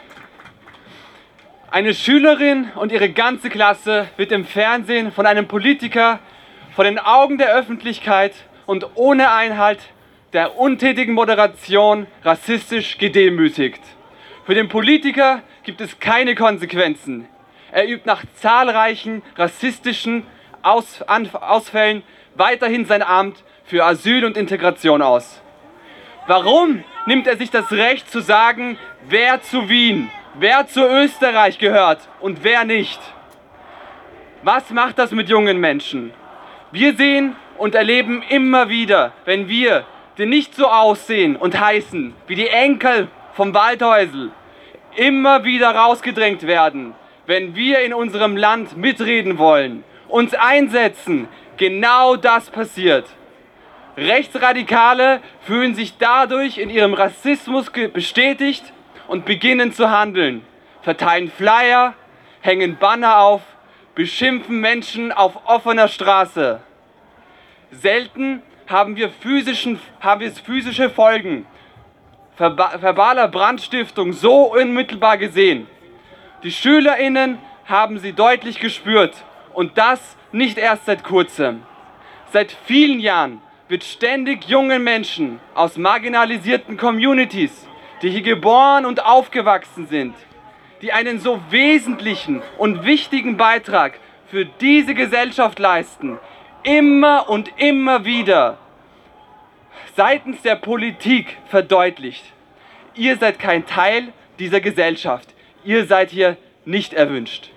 Eine 1.74 1.96
Schülerin 1.96 2.70
und 2.76 2.92
ihre 2.92 3.10
ganze 3.10 3.50
Klasse 3.50 4.08
wird 4.16 4.32
im 4.32 4.46
Fernsehen 4.46 5.12
von 5.12 5.26
einem 5.26 5.48
Politiker 5.48 6.20
vor 6.76 6.84
den 6.84 7.00
Augen 7.00 7.40
der 7.40 7.52
Öffentlichkeit 7.52 8.36
und 8.68 8.86
ohne 8.94 9.32
Einhalt 9.32 9.80
der 10.34 10.60
untätigen 10.60 11.16
Moderation 11.16 12.06
rassistisch 12.24 13.00
gedemütigt. 13.00 13.82
Für 14.46 14.54
den 14.54 14.70
Politiker 14.70 15.42
gibt 15.64 15.82
es 15.82 16.00
keine 16.00 16.36
Konsequenzen. 16.36 17.28
Er 17.72 17.88
übt 17.88 18.04
nach 18.06 18.24
zahlreichen 18.36 19.24
rassistischen 19.36 20.28
Aus 20.62 21.02
Ausfällen 21.02 22.04
weiterhin 22.36 22.86
sein 22.86 23.02
Amt 23.02 23.44
für 23.66 23.84
Asyl 23.84 24.26
und 24.26 24.38
Integration 24.38 25.02
aus. 25.02 25.42
Warum 26.28 26.84
nimmt 27.08 27.26
er 27.26 27.36
sich 27.36 27.50
das 27.50 27.72
Recht 27.72 28.12
zu 28.12 28.20
sagen, 28.20 28.78
wer 29.10 29.42
zu 29.42 29.70
Wien, 29.70 30.12
wer 30.36 30.68
zu 30.68 30.88
Österreich 30.88 31.58
gehört 31.58 32.00
und 32.20 32.44
wer 32.44 32.66
nicht? 32.66 33.00
Was 34.44 34.70
macht 34.72 35.00
das 35.00 35.12
mit 35.12 35.30
jungen 35.30 35.60
Menschen? 35.60 36.12
Wir 36.72 36.96
sehen 36.96 37.36
und 37.58 37.76
erleben 37.76 38.24
immer 38.30 38.70
wieder, 38.70 39.14
wenn 39.26 39.48
wir, 39.48 39.86
die 40.18 40.26
nicht 40.26 40.56
so 40.56 40.68
aussehen 40.68 41.36
und 41.36 41.60
heißen 41.60 42.14
wie 42.28 42.36
die 42.36 42.48
Enkel 42.48 43.08
vom 43.34 43.54
Waldhäusl, 43.54 44.32
immer 44.96 45.44
wieder 45.44 45.74
rausgedrängt 45.76 46.46
werden, 46.46 46.94
wenn 47.26 47.56
wir 47.56 47.80
in 47.80 47.94
unserem 47.94 48.38
Land 48.38 48.78
mitreden 48.78 49.38
wollen, 49.38 49.84
uns 50.08 50.34
einsetzen, 50.34 51.28
genau 51.58 52.16
das 52.16 52.50
passiert. 52.50 53.06
Rechtsradikale 53.96 55.22
fühlen 55.42 55.76
sich 55.76 55.98
dadurch 55.98 56.58
in 56.58 56.70
ihrem 56.70 56.94
Rassismus 56.94 57.72
bestätigt 57.94 58.74
und 59.08 59.26
beginnen 59.26 59.72
zu 59.72 59.90
handeln, 59.90 60.46
verteilen 60.82 61.32
Flyer, 61.32 61.94
hängen 62.42 62.78
Banner 62.78 63.20
auf, 63.20 63.42
beschimpfen 63.96 64.60
Menschen 64.60 65.12
auf 65.12 65.48
offener 65.48 65.88
Straße. 65.88 66.60
Selten 67.72 68.42
haben 68.68 68.96
wir, 68.96 69.10
physischen, 69.10 69.80
haben 70.00 70.22
wir 70.22 70.32
physische 70.32 70.90
Folgen 70.90 71.46
verbaler 72.38 73.28
Brandstiftung 73.28 74.14
so 74.14 74.54
unmittelbar 74.54 75.18
gesehen. 75.18 75.68
Die 76.44 76.52
SchülerInnen 76.52 77.38
haben 77.66 78.00
sie 78.00 78.14
deutlich 78.14 78.60
gespürt 78.60 79.14
und 79.54 79.78
das 79.78 80.18
nicht 80.32 80.58
erst 80.58 80.86
seit 80.86 81.04
kurzem. 81.04 81.64
Seit 82.32 82.52
vielen 82.66 83.00
Jahren 83.00 83.42
wird 83.68 83.84
ständig 83.84 84.46
jungen 84.46 84.84
Menschen 84.84 85.40
aus 85.54 85.78
marginalisierten 85.78 86.76
Communities, 86.76 87.68
die 88.04 88.12
hier 88.12 88.22
geboren 88.22 88.86
und 88.86 89.04
aufgewachsen 89.04 89.88
sind, 89.88 90.16
die 90.82 90.94
einen 90.94 91.20
so 91.20 91.42
wesentlichen 91.50 92.44
und 92.60 92.86
wichtigen 92.86 93.38
Beitrag 93.38 94.00
für 94.28 94.46
diese 94.46 94.94
Gesellschaft 94.94 95.58
leisten, 95.58 96.20
immer 96.62 97.30
und 97.30 97.50
immer 97.58 98.06
wieder 98.06 98.60
seitens 99.96 100.42
der 100.44 100.56
Politik 100.56 101.38
verdeutlicht. 101.48 102.24
Ihr 102.94 103.18
seid 103.18 103.40
kein 103.40 103.66
Teil 103.66 104.14
dieser 104.38 104.62
Gesellschaft 104.62 105.34
ihr 105.66 105.86
seid 105.86 106.12
hier 106.12 106.38
nicht 106.66 106.94
erwünscht. 106.94 107.50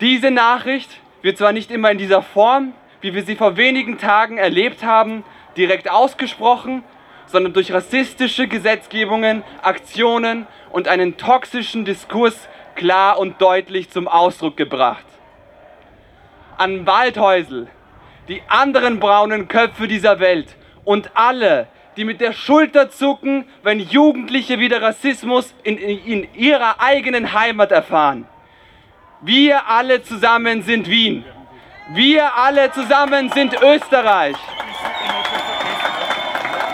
Diese 0.00 0.30
Nachricht 0.30 0.90
wird 1.22 1.38
zwar 1.38 1.52
nicht 1.52 1.70
immer 1.70 1.90
in 1.90 1.98
dieser 1.98 2.22
Form, 2.22 2.72
wie 3.00 3.14
wir 3.14 3.22
sie 3.22 3.36
vor 3.36 3.56
wenigen 3.56 3.98
Tagen 3.98 4.38
erlebt 4.38 4.82
haben, 4.82 5.24
direkt 5.56 5.90
ausgesprochen, 5.90 6.82
sondern 7.26 7.52
durch 7.52 7.72
rassistische 7.72 8.48
Gesetzgebungen, 8.48 9.42
Aktionen 9.62 10.46
und 10.70 10.88
einen 10.88 11.16
toxischen 11.16 11.84
Diskurs 11.84 12.48
klar 12.74 13.18
und 13.18 13.40
deutlich 13.40 13.90
zum 13.90 14.08
Ausdruck 14.08 14.56
gebracht. 14.56 15.04
An 16.56 16.86
Waldhäusel, 16.86 17.68
die 18.28 18.42
anderen 18.48 19.00
braunen 19.00 19.48
Köpfe 19.48 19.88
dieser 19.88 20.20
Welt 20.20 20.56
und 20.84 21.10
alle, 21.14 21.68
die 21.96 22.04
mit 22.04 22.20
der 22.20 22.32
Schulter 22.32 22.90
zucken, 22.90 23.46
wenn 23.62 23.80
Jugendliche 23.80 24.58
wieder 24.58 24.82
Rassismus 24.82 25.54
in, 25.62 25.78
in, 25.78 25.98
in 26.04 26.34
ihrer 26.34 26.80
eigenen 26.80 27.32
Heimat 27.32 27.72
erfahren. 27.72 28.26
Wir 29.20 29.68
alle 29.68 30.02
zusammen 30.02 30.62
sind 30.62 30.88
Wien. 30.88 31.24
Wir 31.92 32.36
alle 32.36 32.72
zusammen 32.72 33.30
sind 33.30 33.54
Österreich. 33.62 34.36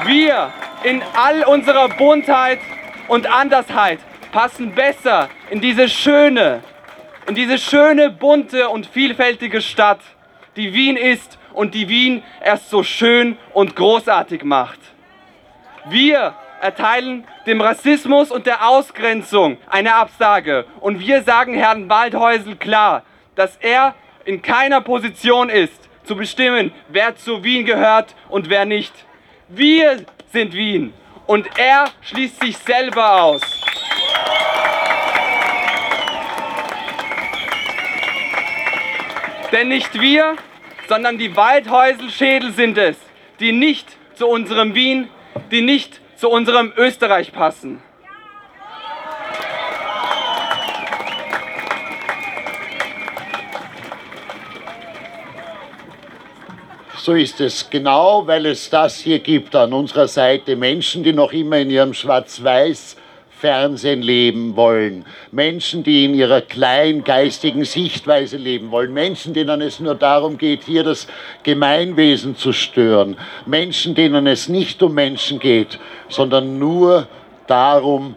Wir 0.06 0.52
in 0.82 1.02
all 1.14 1.42
unserer 1.44 1.88
Buntheit 1.88 2.58
und 3.08 3.30
Andersheit 3.30 3.98
passen 4.32 4.74
besser 4.74 5.28
in 5.50 5.60
diese 5.60 5.88
schöne, 5.88 6.62
in 7.26 7.34
diese 7.34 7.58
schöne, 7.58 8.10
bunte 8.10 8.68
und 8.70 8.86
vielfältige 8.86 9.60
Stadt, 9.60 10.00
die 10.56 10.72
Wien 10.72 10.96
ist 10.96 11.38
und 11.52 11.74
die 11.74 11.88
Wien 11.88 12.22
erst 12.42 12.70
so 12.70 12.82
schön 12.82 13.36
und 13.52 13.76
großartig 13.76 14.42
macht. 14.42 14.78
Wir 15.90 16.34
erteilen 16.62 17.24
dem 17.46 17.60
Rassismus 17.60 18.30
und 18.30 18.46
der 18.46 18.66
Ausgrenzung 18.66 19.58
eine 19.68 19.94
Absage 19.94 20.64
und 20.80 21.00
wir 21.00 21.22
sagen 21.22 21.54
Herrn 21.54 21.88
Waldhäusel 21.88 22.56
klar, 22.56 23.02
dass 23.34 23.56
er 23.56 23.94
in 24.24 24.40
keiner 24.40 24.80
Position 24.80 25.48
ist, 25.48 25.88
zu 26.04 26.16
bestimmen, 26.16 26.72
wer 26.88 27.16
zu 27.16 27.44
Wien 27.44 27.64
gehört 27.66 28.14
und 28.28 28.48
wer 28.48 28.64
nicht. 28.64 28.92
Wir 29.52 30.06
sind 30.32 30.54
Wien 30.54 30.92
und 31.26 31.44
er 31.58 31.90
schließt 32.02 32.40
sich 32.40 32.56
selber 32.56 33.20
aus. 33.20 33.40
Denn 39.50 39.66
nicht 39.66 40.00
wir, 40.00 40.36
sondern 40.88 41.18
die 41.18 41.34
Waldhäuselschädel 41.34 42.52
sind 42.52 42.78
es, 42.78 42.96
die 43.40 43.50
nicht 43.50 43.88
zu 44.14 44.28
unserem 44.28 44.76
Wien, 44.76 45.08
die 45.50 45.62
nicht 45.62 46.00
zu 46.14 46.30
unserem 46.30 46.72
Österreich 46.76 47.32
passen. 47.32 47.82
So 57.02 57.14
ist 57.14 57.40
es 57.40 57.70
genau, 57.70 58.26
weil 58.26 58.44
es 58.44 58.68
das 58.68 58.98
hier 58.98 59.20
gibt 59.20 59.56
an 59.56 59.72
unserer 59.72 60.06
Seite. 60.06 60.54
Menschen, 60.54 61.02
die 61.02 61.14
noch 61.14 61.32
immer 61.32 61.56
in 61.56 61.70
ihrem 61.70 61.94
Schwarz-Weiß 61.94 62.96
Fernsehen 63.30 64.02
leben 64.02 64.54
wollen. 64.54 65.06
Menschen, 65.32 65.82
die 65.82 66.04
in 66.04 66.12
ihrer 66.12 66.42
kleingeistigen 66.42 67.64
Sichtweise 67.64 68.36
leben 68.36 68.70
wollen. 68.70 68.92
Menschen, 68.92 69.32
denen 69.32 69.62
es 69.62 69.80
nur 69.80 69.94
darum 69.94 70.36
geht, 70.36 70.64
hier 70.64 70.84
das 70.84 71.06
Gemeinwesen 71.42 72.36
zu 72.36 72.52
stören. 72.52 73.16
Menschen, 73.46 73.94
denen 73.94 74.26
es 74.26 74.50
nicht 74.50 74.82
um 74.82 74.92
Menschen 74.92 75.38
geht, 75.38 75.78
sondern 76.10 76.58
nur 76.58 77.08
darum, 77.46 78.14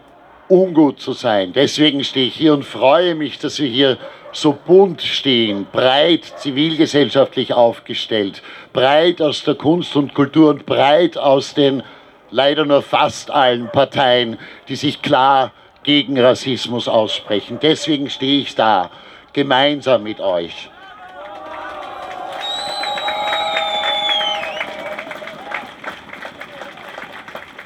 ungut 0.50 1.00
zu 1.00 1.14
sein. 1.14 1.54
Deswegen 1.54 2.04
stehe 2.04 2.26
ich 2.26 2.34
hier 2.34 2.52
und 2.52 2.66
freue 2.66 3.14
mich, 3.14 3.38
dass 3.38 3.58
wir 3.58 3.68
hier 3.68 3.96
so 4.34 4.52
bunt 4.52 5.00
stehen, 5.00 5.66
breit 5.70 6.24
zivilgesellschaftlich 6.24 7.54
aufgestellt, 7.54 8.42
breit 8.72 9.22
aus 9.22 9.44
der 9.44 9.54
Kunst 9.54 9.96
und 9.96 10.12
Kultur 10.12 10.50
und 10.50 10.66
breit 10.66 11.16
aus 11.16 11.54
den 11.54 11.82
leider 12.30 12.64
nur 12.64 12.82
fast 12.82 13.30
allen 13.30 13.70
Parteien, 13.70 14.38
die 14.68 14.76
sich 14.76 15.00
klar 15.02 15.52
gegen 15.84 16.18
Rassismus 16.20 16.88
aussprechen. 16.88 17.58
Deswegen 17.62 18.10
stehe 18.10 18.40
ich 18.42 18.54
da, 18.56 18.90
gemeinsam 19.32 20.02
mit 20.02 20.20
euch. 20.20 20.68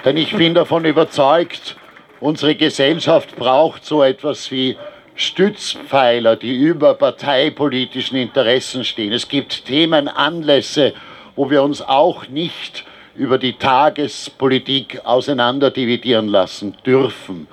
Denn 0.05 0.17
ich 0.17 0.37
bin 0.37 0.55
davon 0.55 0.85
überzeugt, 0.85 1.77
unsere 2.21 2.55
Gesellschaft 2.55 3.37
braucht 3.37 3.85
so 3.85 4.03
etwas 4.03 4.51
wie 4.51 4.77
Stützpfeiler, 5.19 6.37
die 6.37 6.55
über 6.55 6.95
parteipolitischen 6.95 8.17
Interessen 8.17 8.85
stehen. 8.85 9.13
Es 9.13 9.27
gibt 9.27 9.65
Themen, 9.65 10.07
Anlässe, 10.07 10.95
wo 11.35 11.51
wir 11.51 11.65
uns 11.65 11.83
auch 11.83 12.29
nicht 12.29 12.85
über 13.17 13.37
die 13.37 13.55
Tagespolitik 13.55 15.01
auseinanderdividieren 15.05 16.29
lassen 16.29 16.77
dürfen. 16.87 17.49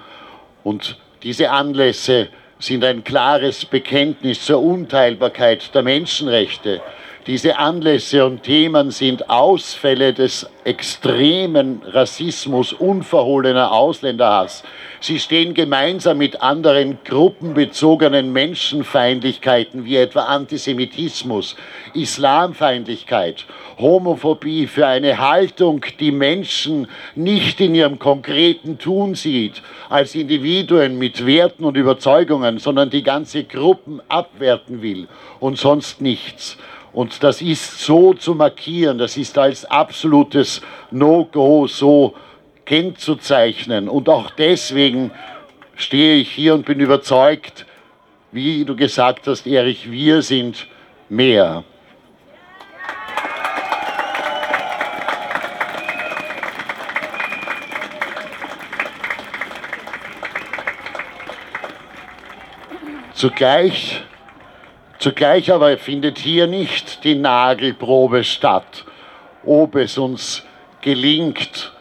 Und 0.64 0.98
diese 1.24 1.50
Anlässe 1.50 2.30
sind 2.60 2.84
ein 2.84 3.04
klares 3.04 3.66
Bekenntnis 3.66 4.46
zur 4.46 4.62
Unteilbarkeit 4.62 5.74
der 5.74 5.82
Menschenrechte, 5.82 6.84
diese 7.28 7.58
Anlässe 7.58 8.24
und 8.24 8.44
Themen 8.44 8.92
sind 8.92 9.32
Ausfälle 9.32 10.14
des 10.14 10.48
extremen 10.64 11.82
Rassismus, 11.84 12.72
unverhohlener 12.72 13.72
Ausländerhass. 13.72 14.64
Sie 15.00 15.20
stehen 15.20 15.56
gemeinsam 15.56 16.20
mit 16.20 16.44
anderen 16.44 17.00
gruppenbezogenen 17.04 18.32
Menschenfeindlichkeiten 18.32 19.86
wie 19.86 19.96
etwa 19.96 20.26
Antisemitismus, 20.26 21.56
Islamfeindlichkeit, 21.96 23.46
Homophobie 23.80 24.68
für 24.68 24.86
eine 24.86 25.18
Haltung, 25.18 25.84
die 26.00 26.12
Menschen 26.12 26.88
nicht 27.16 27.60
in 27.60 27.74
ihrem 27.74 27.98
konkreten 27.98 28.78
Tun 28.78 29.16
sieht, 29.16 29.64
als 29.90 30.14
Individuen 30.14 31.00
mit 31.00 31.26
Werten 31.26 31.66
und 31.66 31.76
Überzeugungen, 31.76 32.60
sondern 32.60 32.92
die 32.92 33.04
ganze 33.04 33.46
Gruppen 33.46 34.00
abwerten 34.10 34.84
will 34.84 35.08
und 35.40 35.58
sonst 35.58 36.02
nichts. 36.02 36.58
Und 36.96 37.24
das 37.24 37.42
ist 37.42 37.82
so 37.82 38.14
zu 38.14 38.36
markieren, 38.36 38.98
das 38.98 39.18
ist 39.18 39.38
als 39.38 39.66
absolutes 39.66 40.62
No-Go 40.92 41.68
so 41.68 42.16
kennzuzeichnen. 42.64 43.90
Und 43.90 44.08
auch 44.08 44.30
deswegen 44.30 45.12
stehe 45.76 46.16
ich 46.16 46.32
hier 46.32 46.54
und 46.54 46.66
bin 46.66 46.80
überzeugt, 46.80 47.66
wie 48.32 48.64
du 48.64 48.78
gesagt 48.78 49.28
hast, 49.28 49.46
Erich, 49.46 49.92
wir 49.92 50.22
sind 50.22 50.68
mehr. 51.10 51.66
Zugleich 63.14 64.02
Zugleich 64.98 65.52
aber 65.52 65.78
findet 65.78 66.18
hier 66.20 66.48
nicht 66.48 67.04
die 67.04 67.16
Nagelprobe 67.16 68.24
statt, 68.24 68.86
ob 69.46 69.76
es 69.76 69.98
uns 69.98 70.44
gelingt, 70.82 71.74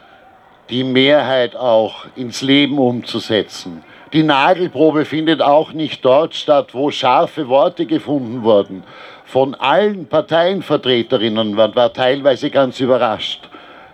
die 0.69 0.83
Mehrheit 0.83 1.55
auch 1.55 2.05
ins 2.15 2.41
Leben 2.41 2.77
umzusetzen. 2.77 3.83
Die 4.11 4.23
Nagelprobe 4.23 5.05
findet 5.05 5.41
auch 5.41 5.71
nicht 5.71 6.03
dort 6.03 6.35
statt, 6.35 6.73
wo 6.73 6.91
scharfe 6.91 7.47
Worte 7.47 7.85
gefunden 7.85 8.43
wurden. 8.43 8.83
Von 9.23 9.55
allen 9.55 10.07
Parteienvertreterinnen, 10.07 11.53
man 11.53 11.75
war 11.75 11.93
teilweise 11.93 12.49
ganz 12.49 12.79
überrascht, 12.79 13.41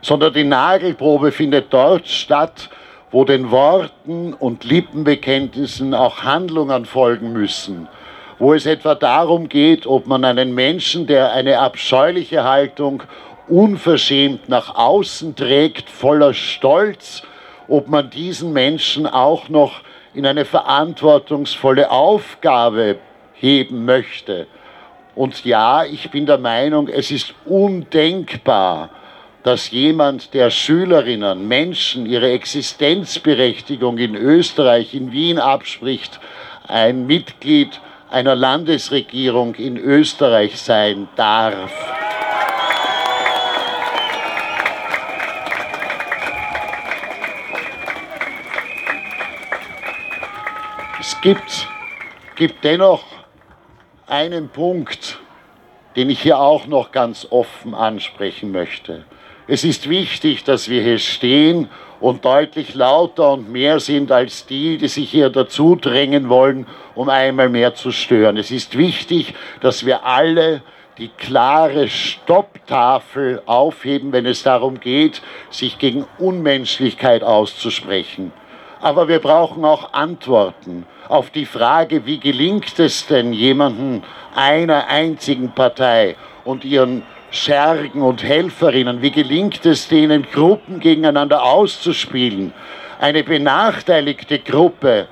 sondern 0.01 0.33
die 0.33 0.43
Nagelprobe 0.43 1.31
findet 1.31 1.71
dort 1.71 2.07
statt, 2.07 2.69
wo 3.11 3.23
den 3.23 3.51
Worten 3.51 4.33
und 4.33 4.63
Lippenbekenntnissen 4.63 5.93
auch 5.93 6.23
Handlungen 6.23 6.85
folgen 6.85 7.33
müssen 7.33 7.87
wo 8.41 8.55
es 8.55 8.65
etwa 8.65 8.95
darum 8.95 9.49
geht, 9.49 9.85
ob 9.85 10.07
man 10.07 10.25
einen 10.25 10.55
Menschen, 10.55 11.05
der 11.05 11.31
eine 11.31 11.59
abscheuliche 11.59 12.43
Haltung 12.43 13.03
unverschämt 13.47 14.49
nach 14.49 14.73
außen 14.73 15.35
trägt, 15.35 15.91
voller 15.91 16.33
Stolz, 16.33 17.21
ob 17.67 17.87
man 17.87 18.09
diesen 18.09 18.51
Menschen 18.51 19.05
auch 19.05 19.47
noch 19.47 19.81
in 20.15 20.25
eine 20.25 20.45
verantwortungsvolle 20.45 21.91
Aufgabe 21.91 22.95
heben 23.35 23.85
möchte. 23.85 24.47
Und 25.13 25.45
ja, 25.45 25.85
ich 25.85 26.09
bin 26.09 26.25
der 26.25 26.39
Meinung, 26.39 26.87
es 26.87 27.11
ist 27.11 27.35
undenkbar, 27.45 28.89
dass 29.43 29.69
jemand, 29.69 30.33
der 30.33 30.49
Schülerinnen, 30.49 31.47
Menschen 31.47 32.07
ihre 32.07 32.31
Existenzberechtigung 32.31 33.99
in 33.99 34.15
Österreich, 34.15 34.95
in 34.95 35.11
Wien 35.11 35.37
abspricht, 35.37 36.19
ein 36.67 37.05
Mitglied 37.05 37.79
einer 38.11 38.35
Landesregierung 38.35 39.55
in 39.55 39.77
Österreich 39.77 40.59
sein 40.59 41.07
darf. 41.15 41.71
Es 50.99 51.19
gibt, 51.21 51.69
gibt 52.35 52.63
dennoch 52.65 53.05
einen 54.07 54.49
Punkt, 54.49 55.19
den 55.95 56.09
ich 56.09 56.21
hier 56.21 56.37
auch 56.37 56.67
noch 56.67 56.91
ganz 56.91 57.25
offen 57.29 57.73
ansprechen 57.73 58.51
möchte. 58.51 59.05
Es 59.47 59.63
ist 59.63 59.89
wichtig, 59.89 60.43
dass 60.43 60.67
wir 60.67 60.81
hier 60.81 60.99
stehen 60.99 61.69
und 62.01 62.25
deutlich 62.25 62.73
lauter 62.73 63.33
und 63.33 63.49
mehr 63.51 63.79
sind 63.79 64.11
als 64.11 64.45
die, 64.47 64.77
die 64.77 64.87
sich 64.87 65.09
hier 65.09 65.29
dazu 65.29 65.75
drängen 65.75 66.27
wollen, 66.29 66.65
um 66.95 67.07
einmal 67.09 67.47
mehr 67.47 67.75
zu 67.75 67.91
stören. 67.91 68.37
Es 68.37 68.51
ist 68.51 68.77
wichtig, 68.77 69.35
dass 69.61 69.85
wir 69.85 70.03
alle 70.05 70.61
die 70.97 71.09
klare 71.09 71.87
Stopptafel 71.87 73.41
aufheben, 73.45 74.11
wenn 74.11 74.25
es 74.25 74.43
darum 74.43 74.79
geht, 74.79 75.21
sich 75.49 75.77
gegen 75.77 76.05
Unmenschlichkeit 76.17 77.23
auszusprechen. 77.23 78.33
Aber 78.81 79.07
wir 79.07 79.19
brauchen 79.19 79.63
auch 79.63 79.93
Antworten 79.93 80.85
auf 81.07 81.29
die 81.29 81.45
Frage, 81.45 82.05
wie 82.05 82.19
gelingt 82.19 82.79
es 82.79 83.05
denn 83.05 83.31
jemanden 83.31 84.03
einer 84.35 84.87
einzigen 84.87 85.51
Partei 85.51 86.15
und 86.43 86.65
ihren 86.65 87.03
Schergen 87.31 88.01
und 88.01 88.23
Helferinnen, 88.23 89.01
wie 89.01 89.11
gelingt 89.11 89.65
es 89.65 89.87
denen, 89.87 90.27
Gruppen 90.31 90.81
gegeneinander 90.81 91.43
auszuspielen? 91.43 92.53
Eine 92.99 93.23
benachteiligte 93.23 94.39
Gruppe 94.39 95.07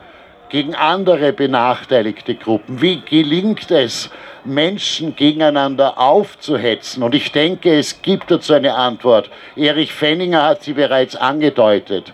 gegen 0.49 0.75
andere 0.75 1.31
benachteiligte 1.31 2.35
Gruppen. 2.35 2.81
Wie 2.81 3.01
gelingt 3.01 3.71
es, 3.71 4.09
Menschen 4.43 5.15
gegeneinander 5.15 5.97
aufzuhetzen? 5.97 7.03
Und 7.03 7.15
ich 7.15 7.31
denke, 7.31 7.77
es 7.77 8.01
gibt 8.01 8.29
dazu 8.29 8.53
eine 8.53 8.73
Antwort. 8.73 9.29
Erich 9.55 9.93
Fenninger 9.93 10.43
hat 10.43 10.63
sie 10.63 10.73
bereits 10.73 11.15
angedeutet. 11.15 12.13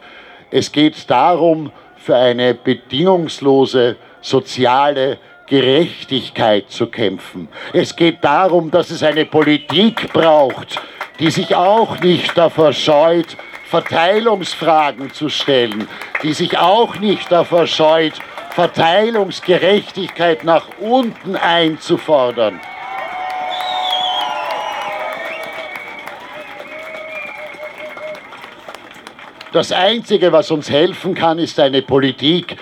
Es 0.51 0.71
geht 0.71 1.09
darum, 1.09 1.71
für 1.97 2.15
eine 2.15 2.53
bedingungslose 2.53 3.95
soziale 4.21 5.17
Gerechtigkeit 5.47 6.69
zu 6.69 6.87
kämpfen. 6.87 7.47
Es 7.71 7.95
geht 7.95 8.23
darum, 8.23 8.71
dass 8.71 8.89
es 8.89 9.03
eine 9.03 9.25
Politik 9.25 10.11
braucht, 10.11 10.81
die 11.19 11.29
sich 11.29 11.55
auch 11.55 11.99
nicht 11.99 12.35
davor 12.37 12.73
scheut, 12.73 13.37
Verteilungsfragen 13.65 15.13
zu 15.13 15.29
stellen, 15.29 15.87
die 16.23 16.33
sich 16.33 16.57
auch 16.57 16.97
nicht 16.99 17.31
davor 17.31 17.67
scheut, 17.67 18.13
Verteilungsgerechtigkeit 18.51 20.43
nach 20.43 20.67
unten 20.79 21.35
einzufordern. 21.35 22.59
Das 29.51 29.71
Einzige, 29.71 30.31
was 30.31 30.51
uns 30.51 30.69
helfen 30.69 31.15
kann, 31.15 31.39
ist 31.39 31.59
eine 31.59 31.81
Politik, 31.81 32.57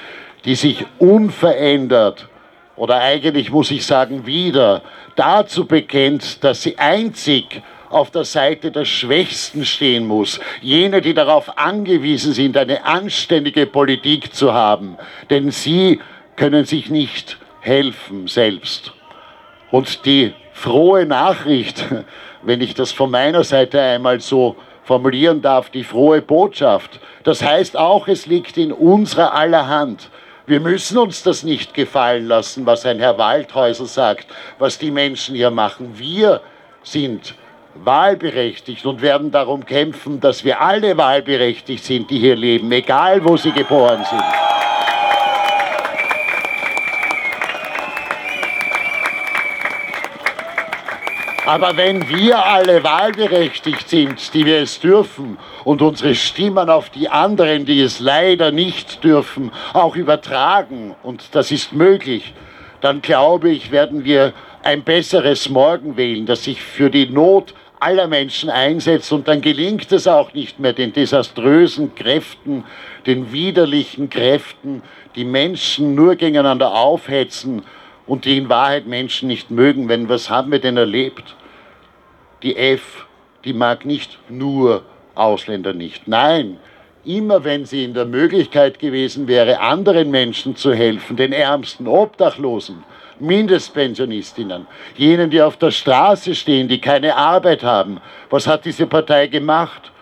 die 0.45 0.55
sich 0.55 0.85
unverändert 0.99 2.27
oder 2.75 2.99
eigentlich 2.99 3.51
muss 3.51 3.71
ich 3.71 3.85
sagen 3.85 4.25
wieder 4.25 4.81
dazu 5.15 5.65
bekennt, 5.65 6.43
dass 6.43 6.63
sie 6.63 6.77
einzig 6.77 7.61
auf 7.89 8.09
der 8.09 8.23
Seite 8.23 8.71
der 8.71 8.85
Schwächsten 8.85 9.65
stehen 9.65 10.07
muss. 10.07 10.39
Jene, 10.61 11.01
die 11.01 11.13
darauf 11.13 11.57
angewiesen 11.57 12.33
sind, 12.33 12.57
eine 12.57 12.85
anständige 12.85 13.67
Politik 13.67 14.33
zu 14.33 14.53
haben. 14.53 14.97
Denn 15.29 15.51
sie 15.51 15.99
können 16.35 16.65
sich 16.65 16.89
nicht 16.89 17.37
helfen 17.61 18.27
selbst. 18.27 18.91
Und 19.69 20.05
die 20.05 20.33
frohe 20.51 21.05
Nachricht, 21.05 21.85
wenn 22.41 22.61
ich 22.61 22.73
das 22.73 22.91
von 22.91 23.11
meiner 23.11 23.43
Seite 23.43 23.79
einmal 23.79 24.19
so 24.19 24.55
formulieren 24.83 25.41
darf, 25.41 25.69
die 25.69 25.83
frohe 25.83 26.21
Botschaft. 26.21 26.99
Das 27.23 27.43
heißt 27.43 27.77
auch, 27.77 28.07
es 28.07 28.25
liegt 28.25 28.57
in 28.57 28.71
unserer 28.71 29.33
aller 29.33 29.67
Hand. 29.67 30.09
Wir 30.45 30.59
müssen 30.59 30.97
uns 30.97 31.23
das 31.23 31.43
nicht 31.43 31.73
gefallen 31.73 32.27
lassen, 32.27 32.65
was 32.65 32.85
ein 32.85 32.99
Herr 32.99 33.17
Waldhäusel 33.17 33.85
sagt, 33.85 34.27
was 34.59 34.77
die 34.77 34.91
Menschen 34.91 35.35
hier 35.35 35.51
machen. 35.51 35.97
Wir 35.97 36.41
sind 36.83 37.35
wahlberechtigt 37.75 38.85
und 38.85 39.01
werden 39.01 39.31
darum 39.31 39.65
kämpfen, 39.65 40.19
dass 40.19 40.43
wir 40.43 40.59
alle 40.59 40.97
wahlberechtigt 40.97 41.83
sind, 41.85 42.11
die 42.11 42.19
hier 42.19 42.35
leben, 42.35 42.69
egal 42.73 43.23
wo 43.23 43.37
sie 43.37 43.53
geboren 43.53 44.03
sind. 44.09 44.52
Aber 51.45 51.75
wenn 51.75 52.07
wir 52.07 52.45
alle 52.45 52.85
wahlberechtigt 52.85 53.89
sind, 53.89 54.33
die 54.33 54.45
wir 54.45 54.61
es 54.61 54.79
dürfen, 54.79 55.37
und 55.65 55.81
unsere 55.81 56.15
Stimmen 56.15 56.69
auf 56.69 56.89
die 56.89 57.09
anderen, 57.09 57.65
die 57.65 57.81
es 57.81 57.99
leider 57.99 58.51
nicht 58.51 59.03
dürfen, 59.03 59.51
auch 59.73 59.97
übertragen, 59.97 60.95
und 61.03 61.35
das 61.35 61.51
ist 61.51 61.73
möglich, 61.73 62.33
dann 62.79 63.01
glaube 63.01 63.49
ich, 63.49 63.71
werden 63.71 64.05
wir 64.05 64.31
ein 64.63 64.83
besseres 64.83 65.49
Morgen 65.49 65.97
wählen, 65.97 66.25
das 66.25 66.45
sich 66.45 66.61
für 66.61 66.89
die 66.89 67.07
Not 67.07 67.53
aller 67.81 68.07
Menschen 68.07 68.49
einsetzt. 68.49 69.11
Und 69.11 69.27
dann 69.27 69.41
gelingt 69.41 69.91
es 69.91 70.07
auch 70.07 70.33
nicht 70.33 70.59
mehr 70.59 70.71
den 70.71 70.93
desaströsen 70.93 71.93
Kräften, 71.95 72.63
den 73.05 73.33
widerlichen 73.33 74.09
Kräften, 74.09 74.81
die 75.17 75.25
Menschen 75.25 75.93
nur 75.93 76.15
gegeneinander 76.15 76.73
aufhetzen 76.73 77.63
und 78.05 78.25
die 78.25 78.37
in 78.37 78.49
Wahrheit 78.49 78.87
Menschen 78.87 79.27
nicht 79.27 79.51
mögen. 79.51 79.89
Wenn 79.89 80.09
was 80.09 80.29
haben 80.29 80.51
wir 80.51 80.59
denn 80.59 80.77
erlebt? 80.77 81.35
Die 82.41 82.55
F, 82.55 83.05
die 83.45 83.53
mag 83.53 83.85
nicht 83.85 84.19
nur 84.29 84.83
Ausländer 85.15 85.73
nicht. 85.73 86.07
Nein, 86.07 86.57
immer 87.05 87.43
wenn 87.43 87.65
sie 87.65 87.83
in 87.83 87.93
der 87.93 88.05
Möglichkeit 88.05 88.79
gewesen 88.79 89.27
wäre, 89.27 89.59
anderen 89.59 90.11
Menschen 90.11 90.55
zu 90.55 90.73
helfen, 90.73 91.15
den 91.15 91.33
ärmsten 91.33 91.87
Obdachlosen, 91.87 92.83
Mindestpensionistinnen, 93.19 94.67
jenen, 94.97 95.29
die 95.29 95.41
auf 95.41 95.57
der 95.57 95.71
Straße 95.71 96.35
stehen, 96.35 96.67
die 96.67 96.81
keine 96.81 97.15
Arbeit 97.15 97.63
haben, 97.63 98.01
was 98.29 98.47
hat 98.47 98.65
diese 98.65 98.87
Partei 98.87 99.27
gemacht? 99.27 99.92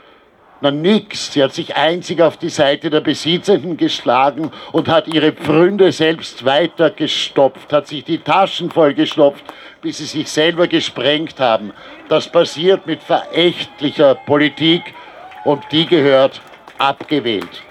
Na 0.63 0.69
nix. 0.69 1.33
Sie 1.33 1.43
hat 1.43 1.53
sich 1.53 1.75
einzig 1.75 2.21
auf 2.21 2.37
die 2.37 2.49
Seite 2.49 2.91
der 2.91 3.01
Besitzenden 3.01 3.77
geschlagen 3.77 4.51
und 4.71 4.87
hat 4.87 5.07
ihre 5.07 5.31
Pfründe 5.31 5.91
selbst 5.91 6.45
weiter 6.45 6.91
gestopft, 6.91 7.73
hat 7.73 7.87
sich 7.87 8.03
die 8.03 8.19
Taschen 8.19 8.69
vollgestopft, 8.69 9.43
bis 9.81 9.97
sie 9.97 10.05
sich 10.05 10.29
selber 10.29 10.67
gesprengt 10.67 11.39
haben. 11.39 11.73
Das 12.09 12.31
passiert 12.31 12.85
mit 12.85 13.01
verächtlicher 13.01 14.13
Politik 14.13 14.83
und 15.45 15.63
die 15.71 15.87
gehört 15.87 16.39
abgewählt. 16.77 17.63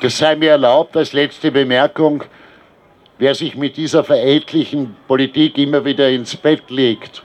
Das 0.00 0.18
sei 0.18 0.36
mir 0.36 0.50
erlaubt 0.50 0.96
als 0.96 1.12
letzte 1.12 1.50
Bemerkung, 1.50 2.22
Wer 3.16 3.36
sich 3.36 3.54
mit 3.54 3.76
dieser 3.76 4.02
verächtlichen 4.02 4.96
Politik 5.06 5.56
immer 5.56 5.84
wieder 5.84 6.08
ins 6.10 6.36
Bett 6.36 6.68
legt, 6.68 7.22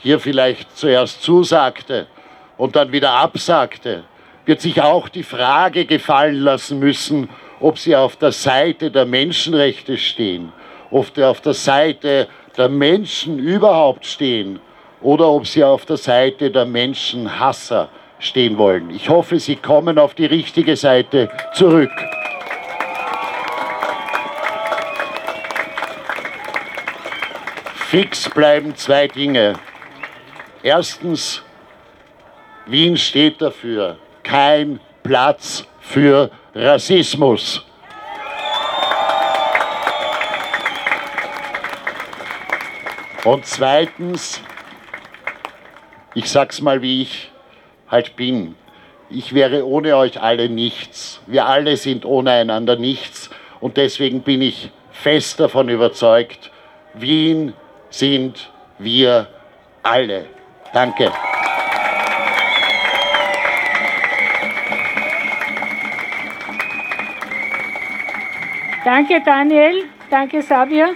hier 0.00 0.18
vielleicht 0.18 0.76
zuerst 0.76 1.22
zusagte 1.22 2.08
und 2.56 2.74
dann 2.74 2.90
wieder 2.90 3.12
absagte, 3.12 4.02
wird 4.44 4.60
sich 4.60 4.82
auch 4.82 5.08
die 5.08 5.22
Frage 5.22 5.84
gefallen 5.84 6.40
lassen 6.40 6.80
müssen, 6.80 7.28
ob 7.60 7.78
sie 7.78 7.94
auf 7.94 8.16
der 8.16 8.32
Seite 8.32 8.90
der 8.90 9.04
Menschenrechte 9.04 9.96
stehen, 9.98 10.52
ob 10.90 11.14
sie 11.14 11.22
auf 11.22 11.40
der 11.42 11.54
Seite 11.54 12.26
der 12.56 12.68
Menschen 12.68 13.38
überhaupt 13.38 14.04
stehen 14.04 14.58
oder 15.00 15.28
ob 15.28 15.46
sie 15.46 15.62
auf 15.62 15.84
der 15.84 15.96
Seite 15.96 16.50
der 16.50 16.64
Menschenhasser 16.64 17.88
stehen 18.18 18.58
wollen. 18.58 18.90
Ich 18.90 19.08
hoffe, 19.08 19.38
Sie 19.38 19.54
kommen 19.54 19.96
auf 19.96 20.14
die 20.14 20.26
richtige 20.26 20.74
Seite 20.74 21.28
zurück. 21.54 21.92
Fix 27.90 28.28
bleiben 28.28 28.76
zwei 28.76 29.08
Dinge. 29.08 29.54
Erstens, 30.62 31.42
Wien 32.66 32.98
steht 32.98 33.40
dafür, 33.40 33.96
kein 34.22 34.78
Platz 35.02 35.66
für 35.80 36.30
Rassismus. 36.54 37.64
Und 43.24 43.46
zweitens, 43.46 44.42
ich 46.12 46.30
sag's 46.30 46.60
mal, 46.60 46.82
wie 46.82 47.00
ich 47.00 47.32
halt 47.90 48.16
bin. 48.16 48.54
Ich 49.08 49.32
wäre 49.32 49.66
ohne 49.66 49.96
euch 49.96 50.20
alle 50.20 50.50
nichts. 50.50 51.22
Wir 51.26 51.46
alle 51.46 51.78
sind 51.78 52.04
ohne 52.04 52.32
einander 52.32 52.76
nichts. 52.76 53.30
Und 53.60 53.78
deswegen 53.78 54.20
bin 54.20 54.42
ich 54.42 54.70
fest 54.90 55.40
davon 55.40 55.70
überzeugt, 55.70 56.50
Wien 56.92 57.54
sind 57.90 58.50
wir 58.78 59.26
alle. 59.82 60.26
Danke. 60.72 61.10
Danke 68.84 69.20
Daniel, 69.22 69.84
danke 70.10 70.40
Sabia 70.40 70.90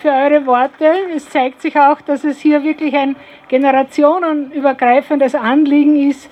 für 0.00 0.08
eure 0.08 0.44
Worte. 0.46 0.92
Es 1.14 1.28
zeigt 1.28 1.62
sich 1.62 1.78
auch, 1.78 2.00
dass 2.00 2.24
es 2.24 2.40
hier 2.40 2.62
wirklich 2.64 2.94
ein 2.96 3.16
generationenübergreifendes 3.48 5.34
Anliegen 5.34 6.10
ist, 6.10 6.30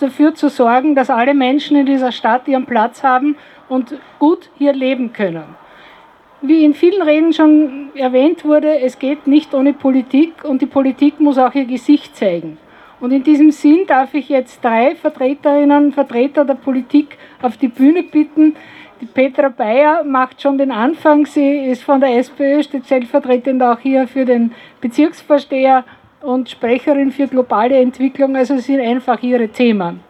dafür 0.00 0.34
zu 0.34 0.48
sorgen, 0.48 0.94
dass 0.94 1.08
alle 1.08 1.34
Menschen 1.34 1.76
in 1.76 1.86
dieser 1.86 2.12
Stadt 2.12 2.48
ihren 2.48 2.66
Platz 2.66 3.02
haben 3.02 3.36
und 3.68 3.94
gut 4.18 4.50
hier 4.58 4.72
leben 4.72 5.12
können. 5.12 5.59
Wie 6.42 6.64
in 6.64 6.72
vielen 6.72 7.02
Reden 7.02 7.34
schon 7.34 7.90
erwähnt 7.94 8.46
wurde, 8.46 8.80
es 8.80 8.98
geht 8.98 9.26
nicht 9.26 9.52
ohne 9.52 9.74
Politik 9.74 10.42
und 10.42 10.62
die 10.62 10.66
Politik 10.66 11.20
muss 11.20 11.36
auch 11.36 11.54
ihr 11.54 11.66
Gesicht 11.66 12.16
zeigen. 12.16 12.56
Und 12.98 13.12
in 13.12 13.22
diesem 13.22 13.50
Sinn 13.50 13.86
darf 13.86 14.14
ich 14.14 14.30
jetzt 14.30 14.64
drei 14.64 14.94
Vertreterinnen 14.94 15.86
und 15.86 15.92
Vertreter 15.92 16.46
der 16.46 16.54
Politik 16.54 17.18
auf 17.42 17.58
die 17.58 17.68
Bühne 17.68 18.02
bitten. 18.02 18.56
Die 19.02 19.06
Petra 19.06 19.48
Bayer 19.48 20.02
macht 20.02 20.40
schon 20.40 20.56
den 20.56 20.70
Anfang. 20.70 21.26
Sie 21.26 21.66
ist 21.66 21.82
von 21.82 22.00
der 22.00 22.16
SPÖ, 22.16 22.62
steht 22.62 22.86
stellvertretend 22.86 23.62
auch 23.62 23.78
hier 23.78 24.08
für 24.08 24.24
den 24.24 24.52
Bezirksvorsteher 24.80 25.84
und 26.22 26.48
Sprecherin 26.48 27.10
für 27.10 27.26
globale 27.26 27.78
Entwicklung. 27.78 28.34
Also 28.36 28.56
sind 28.58 28.80
einfach 28.80 29.22
ihre 29.22 29.48
Themen. 29.48 30.00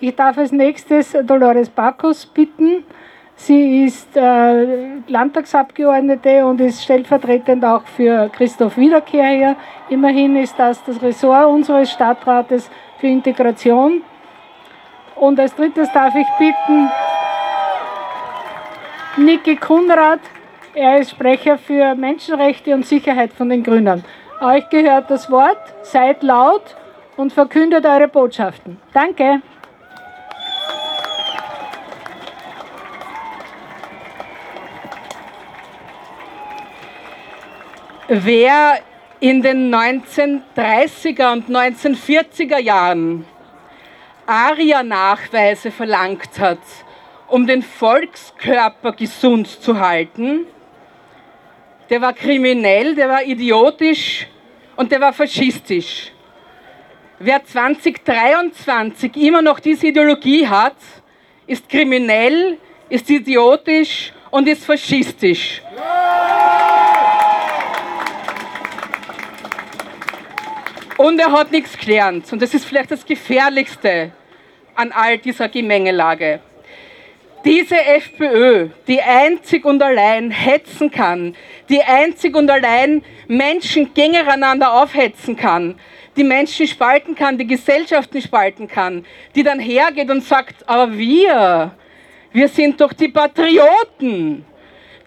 Ich 0.00 0.14
darf 0.14 0.36
als 0.36 0.52
nächstes 0.52 1.16
Dolores 1.24 1.68
Bacchus 1.68 2.26
bitten. 2.26 2.84
Sie 3.38 3.84
ist 3.84 4.16
äh, 4.16 4.96
Landtagsabgeordnete 5.06 6.44
und 6.46 6.60
ist 6.60 6.82
stellvertretend 6.82 7.64
auch 7.64 7.82
für 7.84 8.30
Christoph 8.30 8.78
Wiederkehr 8.78 9.28
hier. 9.28 9.56
Immerhin 9.90 10.36
ist 10.36 10.58
das 10.58 10.82
das 10.84 11.00
Ressort 11.02 11.46
unseres 11.46 11.90
Stadtrates 11.90 12.70
für 12.98 13.06
Integration. 13.06 14.02
Und 15.16 15.38
als 15.38 15.54
drittes 15.54 15.92
darf 15.92 16.14
ich 16.14 16.26
bitten 16.38 16.90
Niki 19.18 19.56
Kunrad. 19.56 20.20
Er 20.74 20.98
ist 20.98 21.10
Sprecher 21.10 21.58
für 21.58 21.94
Menschenrechte 21.94 22.74
und 22.74 22.86
Sicherheit 22.86 23.32
von 23.32 23.48
den 23.48 23.62
Grünen. 23.62 24.04
Euch 24.40 24.68
gehört 24.70 25.10
das 25.10 25.30
Wort. 25.30 25.58
Seid 25.82 26.22
laut 26.22 26.76
und 27.16 27.32
verkündet 27.32 27.84
eure 27.86 28.08
Botschaften. 28.08 28.78
Danke. 28.92 29.40
Wer 38.08 38.78
in 39.18 39.42
den 39.42 39.74
1930er 39.74 41.32
und 41.32 41.48
1940er 41.48 42.60
Jahren 42.60 43.24
ARIA-Nachweise 44.26 45.72
verlangt 45.72 46.38
hat, 46.38 46.60
um 47.26 47.48
den 47.48 47.62
Volkskörper 47.62 48.92
gesund 48.92 49.48
zu 49.48 49.80
halten, 49.80 50.46
der 51.90 52.00
war 52.00 52.12
kriminell, 52.12 52.94
der 52.94 53.08
war 53.08 53.24
idiotisch 53.24 54.28
und 54.76 54.92
der 54.92 55.00
war 55.00 55.12
faschistisch. 55.12 56.12
Wer 57.18 57.44
2023 57.44 59.16
immer 59.16 59.42
noch 59.42 59.58
diese 59.58 59.88
Ideologie 59.88 60.46
hat, 60.46 60.76
ist 61.48 61.68
kriminell, 61.68 62.58
ist 62.88 63.10
idiotisch 63.10 64.12
und 64.30 64.46
ist 64.46 64.64
faschistisch. 64.64 65.60
Und 71.06 71.20
er 71.20 71.30
hat 71.30 71.52
nichts 71.52 71.78
gelernt. 71.78 72.32
Und 72.32 72.42
das 72.42 72.52
ist 72.52 72.64
vielleicht 72.64 72.90
das 72.90 73.06
Gefährlichste 73.06 74.10
an 74.74 74.90
all 74.90 75.18
dieser 75.18 75.48
Gemengelage. 75.48 76.40
Diese 77.44 77.76
FPÖ, 77.76 78.70
die 78.88 79.00
einzig 79.00 79.64
und 79.64 79.80
allein 79.80 80.32
hetzen 80.32 80.90
kann, 80.90 81.36
die 81.68 81.80
einzig 81.80 82.34
und 82.34 82.50
allein 82.50 83.04
Menschen 83.28 83.94
gegeneinander 83.94 84.72
aufhetzen 84.82 85.36
kann, 85.36 85.78
die 86.16 86.24
Menschen 86.24 86.66
spalten 86.66 87.14
kann, 87.14 87.38
die 87.38 87.46
Gesellschaften 87.46 88.20
spalten 88.20 88.66
kann, 88.66 89.06
die 89.36 89.44
dann 89.44 89.60
hergeht 89.60 90.10
und 90.10 90.24
sagt, 90.24 90.68
aber 90.68 90.92
wir, 90.98 91.70
wir 92.32 92.48
sind 92.48 92.80
doch 92.80 92.92
die 92.92 93.10
Patrioten. 93.10 94.44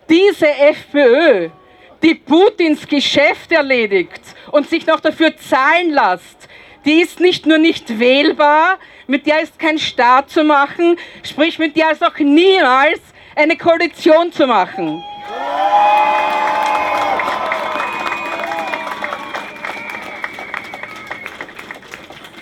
Diese 0.07 0.47
FPÖ, 0.47 1.49
die 2.01 2.15
Putins 2.15 2.87
Geschäft 2.87 3.51
erledigt 3.51 4.21
und 4.51 4.69
sich 4.69 4.85
noch 4.85 4.99
dafür 4.99 5.35
zahlen 5.37 5.91
lässt, 5.91 6.47
die 6.85 7.01
ist 7.01 7.19
nicht 7.19 7.45
nur 7.45 7.57
nicht 7.57 7.99
wählbar, 7.99 8.79
mit 9.07 9.25
der 9.25 9.41
ist 9.41 9.59
kein 9.59 9.79
Staat 9.79 10.29
zu 10.29 10.43
machen, 10.43 10.97
sprich 11.23 11.59
mit 11.59 11.75
der 11.75 11.91
ist 11.91 12.03
auch 12.03 12.17
niemals 12.19 13.01
eine 13.35 13.57
Koalition 13.57 14.31
zu 14.31 14.47
machen. 14.47 15.03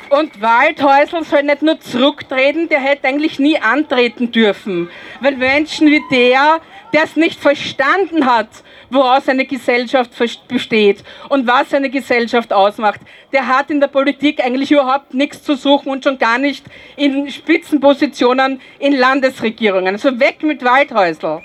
Und 0.10 0.42
Waldhäusl 0.42 1.24
soll 1.24 1.44
nicht 1.44 1.62
nur 1.62 1.80
zurücktreten, 1.80 2.70
der 2.70 2.80
hätte 2.80 3.08
eigentlich 3.08 3.40
nie 3.40 3.60
antreten 3.60 4.32
dürfen. 4.32 4.90
Weil 5.20 5.36
Menschen 5.36 5.88
wie 5.88 6.02
der, 6.10 6.62
der 6.94 7.04
es 7.04 7.16
nicht 7.16 7.40
verstanden 7.40 8.26
hat, 8.26 8.50
woraus 8.90 9.28
eine 9.28 9.46
Gesellschaft 9.46 10.12
besteht 10.48 11.04
und 11.30 11.48
was 11.48 11.74
eine 11.74 11.90
Gesellschaft 11.90 12.54
ausmacht. 12.54 13.02
Der 13.32 13.48
hat 13.48 13.70
in 13.70 13.80
der 13.80 13.88
Politik 13.88 14.44
eigentlich 14.44 14.72
überhaupt 14.72 15.14
nichts 15.14 15.44
zu 15.44 15.56
suchen 15.56 15.90
und 15.92 16.04
schon 16.04 16.18
gar 16.18 16.38
nicht 16.38 16.66
in 16.96 17.30
Spitzenpositionen 17.30 18.62
in 18.80 18.94
Landesregierungen. 18.94 19.96
Also 19.96 20.20
weg 20.20 20.44
mit 20.44 20.64
Waldhäusl. 20.64 21.42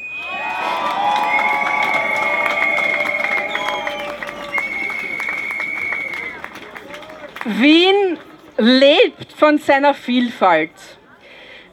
Wien 7.45 8.19
lebt 8.57 9.33
von 9.33 9.59
seiner 9.59 9.95
Vielfalt. 9.95 10.71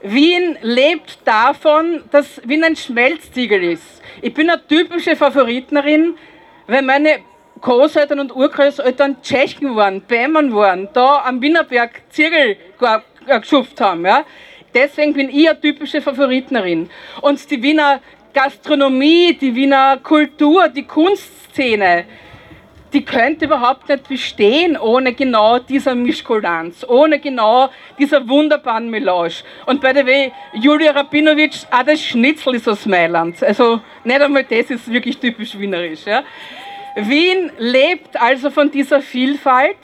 Wien 0.02 0.58
lebt 0.62 1.20
davon, 1.26 2.04
dass 2.12 2.41
Wien 2.45 2.64
ein 2.64 2.76
Schmelztiegel 2.76 3.64
ist. 3.64 4.02
Ich 4.22 4.34
bin 4.34 4.50
eine 4.50 4.66
typische 4.66 5.16
Favoriterin, 5.16 6.16
weil 6.68 6.84
meine 6.84 7.20
Großeltern 7.60 8.22
und 8.22 8.34
Urgroßeltern 8.34 9.22
Tschechen 9.22 9.76
waren, 9.76 10.02
Bämern 10.02 10.54
waren, 10.56 10.88
da 10.93 11.24
am 11.26 11.41
Wienerberg 11.41 12.02
Zirkel 12.10 12.56
geschupft 13.28 13.82
haben. 13.82 14.06
Ja. 14.06 14.24
Deswegen 14.74 15.14
bin 15.14 15.30
ich 15.30 15.50
eine 15.50 15.60
typische 15.60 16.02
Favoriterin. 16.02 16.89
Und 17.22 17.52
die 17.52 17.62
Wiener 17.62 18.00
Gastronomie, 18.34 19.34
die 19.34 19.54
Wiener 19.54 19.97
Kultur, 19.97 20.70
die 20.70 20.84
Kunstszene, 20.84 22.06
die 22.93 23.05
könnte 23.05 23.45
überhaupt 23.45 23.87
nicht 23.89 24.07
bestehen 24.07 24.77
ohne 24.77 25.13
genau 25.13 25.59
dieser 25.59 25.95
Mischkulanz, 25.95 26.85
ohne 26.87 27.19
genau 27.19 27.69
dieser 27.97 28.27
wunderbaren 28.27 28.89
Melange. 28.89 29.43
Und 29.65 29.81
by 29.81 29.91
the 29.93 30.05
way, 30.05 30.31
Julia 30.53 30.91
Rabinovic, 30.91 31.53
auch 31.71 31.83
das 31.83 32.01
Schnitzel 32.01 32.55
ist 32.55 32.67
aus 32.67 32.85
Mailand. 32.85 33.43
Also 33.43 33.81
nicht 34.03 34.21
einmal 34.21 34.43
das 34.43 34.69
ist 34.69 34.91
wirklich 34.91 35.17
typisch 35.17 35.57
wienerisch. 35.57 36.05
Ja. 36.05 36.23
Wien 36.95 37.51
lebt 37.57 38.19
also 38.19 38.49
von 38.49 38.71
dieser 38.71 39.01
Vielfalt 39.01 39.77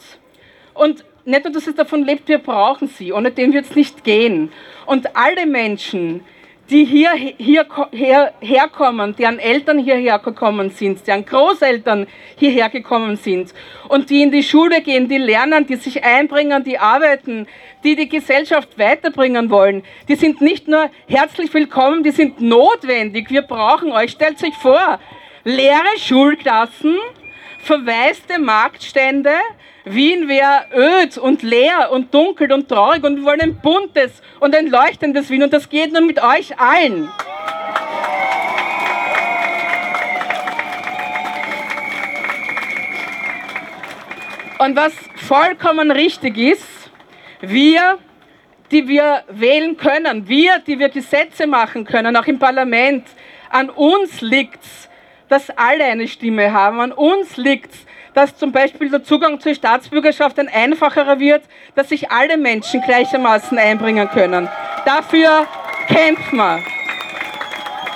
und 0.73 1.05
nicht 1.25 1.43
nur, 1.43 1.53
dass 1.53 1.65
es 1.65 1.75
davon 1.75 2.03
lebt, 2.03 2.27
wir 2.27 2.37
brauchen 2.37 2.87
sie. 2.87 3.11
Ohne 3.11 3.31
dem 3.31 3.51
wird 3.51 3.65
es 3.65 3.75
nicht 3.75 4.03
gehen. 4.03 4.51
Und 4.85 5.15
alle 5.15 5.47
Menschen, 5.47 6.23
die 6.69 6.83
hier, 6.83 7.13
hier, 7.13 7.67
her, 7.91 8.33
herkommen, 8.39 9.15
deren 9.15 9.37
Eltern 9.37 9.77
hierher 9.77 10.17
gekommen 10.19 10.71
sind, 10.71 11.05
deren 11.05 11.25
Großeltern 11.25 12.07
hierher 12.37 12.69
gekommen 12.69 13.17
sind 13.17 13.53
und 13.87 14.09
die 14.09 14.23
in 14.23 14.31
die 14.31 14.41
Schule 14.41 14.81
gehen, 14.81 15.07
die 15.07 15.17
lernen, 15.17 15.67
die 15.67 15.75
sich 15.75 16.03
einbringen, 16.03 16.63
die 16.63 16.79
arbeiten, 16.79 17.47
die 17.83 17.95
die 17.95 18.09
Gesellschaft 18.09 18.79
weiterbringen 18.79 19.49
wollen, 19.51 19.83
die 20.07 20.15
sind 20.15 20.41
nicht 20.41 20.67
nur 20.67 20.89
herzlich 21.07 21.53
willkommen, 21.53 22.03
die 22.03 22.11
sind 22.11 22.41
notwendig. 22.41 23.29
Wir 23.29 23.43
brauchen 23.43 23.91
euch. 23.91 24.11
Stellt 24.11 24.43
euch 24.43 24.55
vor, 24.55 24.99
leere 25.43 25.97
Schulklassen, 25.97 26.97
verwaiste 27.59 28.39
Marktstände, 28.39 29.33
Wien 29.85 30.27
wäre 30.27 30.65
öd 30.73 31.17
und 31.19 31.43
leer 31.43 31.91
und 31.91 32.11
dunkel 32.11 32.51
und 32.51 32.67
traurig 32.67 33.03
und 33.03 33.17
wir 33.17 33.23
wollen 33.23 33.41
ein 33.41 33.55
buntes 33.61 34.21
und 34.39 34.55
ein 34.55 34.67
leuchtendes 34.67 35.29
Wien 35.29 35.43
und 35.43 35.53
das 35.53 35.69
geht 35.69 35.93
nur 35.93 36.01
mit 36.01 36.21
euch 36.21 36.59
allen. 36.59 37.07
Und 44.57 44.75
was 44.75 44.93
vollkommen 45.27 45.91
richtig 45.91 46.37
ist, 46.37 46.65
wir, 47.41 47.99
die 48.71 48.87
wir 48.87 49.23
wählen 49.29 49.77
können, 49.77 50.27
wir, 50.27 50.59
die 50.65 50.79
wir 50.79 50.89
Gesetze 50.89 51.45
machen 51.45 51.85
können, 51.85 52.15
auch 52.15 52.25
im 52.25 52.39
Parlament, 52.39 53.05
an 53.51 53.69
uns 53.69 54.21
liegt 54.21 54.63
es, 54.63 54.89
dass 55.29 55.49
alle 55.51 55.83
eine 55.83 56.07
Stimme 56.07 56.51
haben. 56.51 56.79
An 56.79 56.91
uns 56.91 57.37
liegt 57.37 57.73
es, 57.73 57.85
dass 58.15 58.35
zum 58.35 58.51
Beispiel 58.51 58.89
der 58.89 59.03
Zugang 59.03 59.39
zur 59.39 59.53
Staatsbürgerschaft 59.53 60.39
ein 60.39 60.47
einfacherer 60.47 61.19
wird, 61.19 61.43
dass 61.75 61.89
sich 61.89 62.09
alle 62.09 62.37
Menschen 62.37 62.81
gleichermaßen 62.81 63.57
einbringen 63.57 64.09
können. 64.09 64.49
Dafür 64.85 65.45
kämpfen 65.87 66.37
wir. 66.37 66.59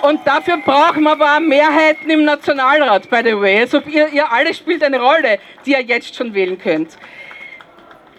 Und 0.02 0.26
dafür 0.26 0.58
brauchen 0.58 1.04
wir 1.04 1.12
aber 1.12 1.36
auch 1.36 1.40
Mehrheiten 1.40 2.10
im 2.10 2.24
Nationalrat, 2.24 3.10
by 3.10 3.22
the 3.24 3.40
way. 3.40 3.60
Also 3.62 3.82
ihr, 3.82 4.08
ihr 4.10 4.32
alle 4.32 4.54
spielt 4.54 4.84
eine 4.84 5.00
Rolle, 5.00 5.40
die 5.66 5.72
ihr 5.72 5.82
jetzt 5.82 6.16
schon 6.16 6.34
wählen 6.34 6.58
könnt. 6.58 6.98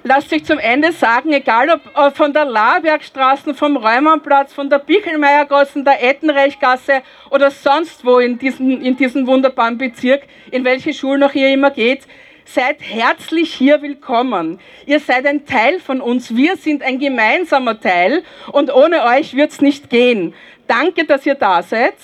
Lasst 0.03 0.31
sich 0.31 0.47
zum 0.47 0.59
Ende 0.59 0.93
sagen, 0.93 1.31
egal 1.31 1.69
ob 1.95 2.17
von 2.17 2.33
der 2.33 2.47
Labergstraße, 2.47 3.53
vom 3.53 3.77
Räumannplatz, 3.77 4.55
von 4.55 4.71
der 4.71 4.79
Bichelmeiergasse, 4.79 5.85
der 5.85 6.03
Ettenreichgasse 6.03 7.03
oder 7.31 7.51
sonst 7.51 8.03
wo 8.07 8.19
in 8.19 8.39
diesem, 8.39 8.81
in 8.81 8.97
diesem 8.97 9.27
wunderbaren 9.27 9.77
Bezirk, 9.77 10.23
in 10.51 10.65
welche 10.65 10.95
Schulen 10.95 11.23
auch 11.23 11.35
ihr 11.35 11.53
immer 11.53 11.71
geht, 11.71 12.07
seid 12.47 12.79
herzlich 12.81 13.53
hier 13.53 13.83
willkommen. 13.83 14.59
Ihr 14.87 15.01
seid 15.01 15.27
ein 15.27 15.45
Teil 15.45 15.79
von 15.81 16.01
uns. 16.01 16.35
Wir 16.35 16.57
sind 16.57 16.83
ein 16.83 16.99
gemeinsamer 16.99 17.79
Teil 17.79 18.23
und 18.53 18.73
ohne 18.73 19.05
euch 19.05 19.37
wird 19.37 19.51
es 19.51 19.61
nicht 19.61 19.91
gehen. 19.91 20.33
Danke, 20.67 21.05
dass 21.05 21.27
ihr 21.27 21.35
da 21.35 21.63
seid. 21.63 21.95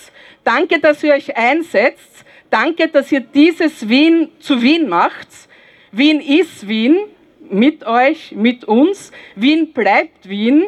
Danke, 0.44 0.80
dass 0.80 1.02
ihr 1.02 1.14
euch 1.14 1.34
einsetzt. 1.34 2.26
Danke, 2.50 2.88
dass 2.88 3.10
ihr 3.10 3.20
dieses 3.20 3.88
Wien 3.88 4.28
zu 4.38 4.60
Wien 4.60 4.86
macht. 4.86 5.28
Wien 5.92 6.20
ist 6.20 6.68
Wien 6.68 6.98
mit 7.50 7.86
euch, 7.86 8.32
mit 8.32 8.64
uns. 8.64 9.12
Wien 9.34 9.72
bleibt 9.72 10.28
Wien. 10.28 10.66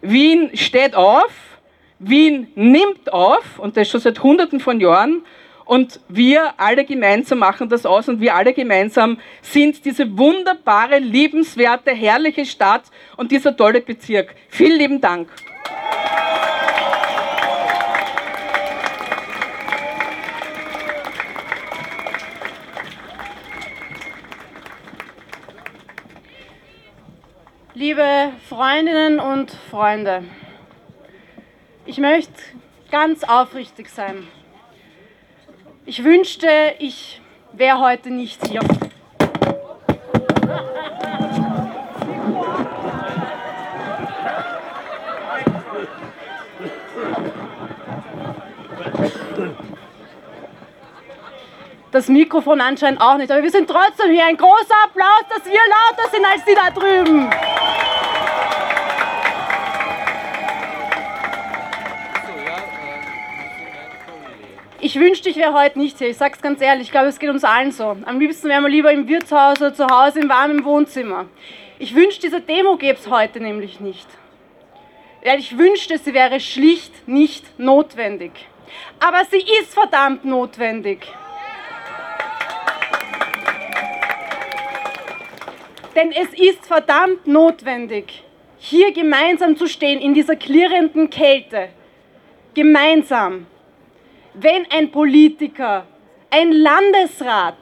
Wien 0.00 0.50
steht 0.54 0.94
auf. 0.94 1.32
Wien 1.98 2.48
nimmt 2.54 3.12
auf 3.12 3.58
und 3.58 3.76
das 3.76 3.88
schon 3.88 4.00
seit 4.00 4.22
Hunderten 4.22 4.60
von 4.60 4.80
Jahren. 4.80 5.22
Und 5.64 5.98
wir 6.08 6.54
alle 6.58 6.84
gemeinsam 6.84 7.40
machen 7.40 7.68
das 7.68 7.84
aus 7.86 8.08
und 8.08 8.20
wir 8.20 8.36
alle 8.36 8.52
gemeinsam 8.52 9.18
sind 9.42 9.84
diese 9.84 10.16
wunderbare, 10.16 10.98
liebenswerte, 10.98 11.90
herrliche 11.90 12.44
Stadt 12.44 12.84
und 13.16 13.32
dieser 13.32 13.56
tolle 13.56 13.80
Bezirk. 13.80 14.36
Vielen 14.48 14.78
lieben 14.78 15.00
Dank. 15.00 15.28
Liebe 27.78 28.32
Freundinnen 28.48 29.20
und 29.20 29.50
Freunde, 29.50 30.24
ich 31.84 31.98
möchte 31.98 32.32
ganz 32.90 33.22
aufrichtig 33.22 33.90
sein. 33.90 34.26
Ich 35.84 36.02
wünschte, 36.02 36.48
ich 36.78 37.20
wäre 37.52 37.78
heute 37.80 38.08
nicht 38.10 38.46
hier. 38.48 38.60
Das 51.96 52.08
Mikrofon 52.08 52.60
anscheinend 52.60 53.00
auch 53.00 53.16
nicht, 53.16 53.30
aber 53.30 53.42
wir 53.42 53.50
sind 53.50 53.70
trotzdem 53.70 54.10
hier. 54.10 54.26
Ein 54.26 54.36
großer 54.36 54.74
Applaus, 54.84 55.24
dass 55.30 55.46
wir 55.46 55.52
lauter 55.52 56.10
sind 56.10 56.26
als 56.26 56.44
die 56.44 56.54
da 56.54 56.70
drüben. 56.70 57.30
Ich 64.78 65.00
wünschte, 65.00 65.30
ich 65.30 65.36
wäre 65.36 65.54
heute 65.54 65.78
nicht 65.78 65.96
hier. 65.96 66.10
Ich 66.10 66.18
sage 66.18 66.34
es 66.36 66.42
ganz 66.42 66.60
ehrlich, 66.60 66.88
ich 66.88 66.90
glaube, 66.90 67.06
es 67.06 67.18
geht 67.18 67.30
uns 67.30 67.44
allen 67.44 67.72
so. 67.72 67.96
Am 68.04 68.20
liebsten 68.20 68.50
wären 68.50 68.62
wir 68.62 68.68
lieber 68.68 68.92
im 68.92 69.08
Wirtshaus 69.08 69.58
oder 69.62 69.72
zu 69.72 69.86
Hause 69.86 70.20
im 70.20 70.28
warmen 70.28 70.66
Wohnzimmer. 70.66 71.24
Ich 71.78 71.94
wünschte, 71.94 72.26
diese 72.26 72.42
Demo 72.42 72.76
gäbe 72.76 72.98
es 72.98 73.08
heute 73.08 73.40
nämlich 73.40 73.80
nicht. 73.80 74.06
Weil 75.24 75.38
ich 75.38 75.56
wünschte, 75.56 75.96
sie 75.96 76.12
wäre 76.12 76.40
schlicht 76.40 77.08
nicht 77.08 77.58
notwendig. 77.58 78.32
Aber 79.00 79.24
sie 79.30 79.42
ist 79.62 79.72
verdammt 79.72 80.26
notwendig. 80.26 81.06
Denn 85.96 86.12
es 86.12 86.28
ist 86.38 86.64
verdammt 86.66 87.26
notwendig, 87.26 88.22
hier 88.58 88.92
gemeinsam 88.92 89.56
zu 89.56 89.66
stehen 89.66 90.00
in 90.00 90.14
dieser 90.14 90.36
klirrenden 90.36 91.10
Kälte. 91.10 91.70
Gemeinsam 92.54 93.46
wenn 94.38 94.66
ein 94.70 94.90
Politiker, 94.90 95.86
ein 96.30 96.52
Landesrat 96.52 97.56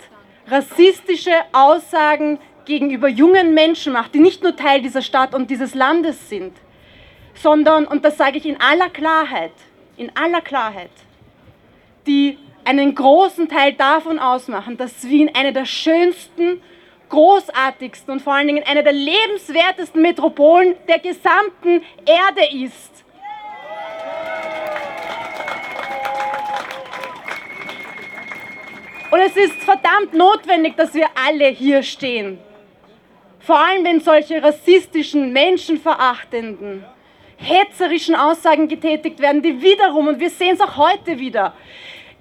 rassistische 0.49 1.33
Aussagen 1.53 2.39
gegenüber 2.65 3.09
jungen 3.09 3.55
Menschen 3.55 3.93
macht, 3.93 4.15
die 4.15 4.19
nicht 4.19 4.43
nur 4.43 4.57
Teil 4.57 4.83
dieser 4.83 5.03
Stadt 5.03 5.35
und 5.35 5.51
dieses 5.51 5.75
Landes 5.75 6.29
sind, 6.29 6.53
sondern, 7.35 7.87
und 7.87 8.05
das 8.05 8.17
sage 8.17 8.39
ich 8.39 8.47
in 8.47 8.61
aller 8.61 8.91
Klarheit, 8.91 9.53
in 9.97 10.11
aller 10.17 10.41
Klarheit, 10.41 10.91
die 12.07 12.39
einen 12.65 12.95
großen 12.95 13.49
Teil 13.49 13.75
davon 13.75 14.19
ausmachen, 14.19 14.77
dass 14.77 15.05
Wien 15.09 15.31
eine 15.35 15.53
der 15.53 15.67
schönsten, 15.67 16.61
großartigsten 17.15 18.13
und 18.13 18.21
vor 18.21 18.35
allen 18.35 18.49
Dingen 18.49 18.65
eine 18.67 18.83
der 18.83 18.93
lebenswertesten 18.93 20.03
Metropolen 20.03 20.75
der 20.89 20.99
gesamten 20.99 21.83
Erde 22.05 22.45
ist. 22.53 23.05
Und 29.13 29.21
es 29.21 29.37
ist 29.37 29.63
verdammt 29.63 30.13
notwendig, 30.13 30.77
dass 30.77 30.93
wir 30.93 31.07
alle 31.15 31.47
hier 31.47 31.85
stehen. 31.85 32.41
Vor 33.39 33.61
allem, 33.61 33.85
wenn 33.85 34.01
solche 34.01 34.43
rassistischen, 34.43 35.33
menschenverachtenden, 35.33 36.85
hetzerischen 37.37 38.17
Aussagen 38.17 38.67
getätigt 38.67 39.21
werden, 39.21 39.41
die 39.41 39.63
wiederum, 39.63 40.09
und 40.09 40.19
wir 40.19 40.31
sehen 40.31 40.55
es 40.55 40.61
auch 40.61 40.77
heute 40.77 41.21
wieder, 41.21 41.55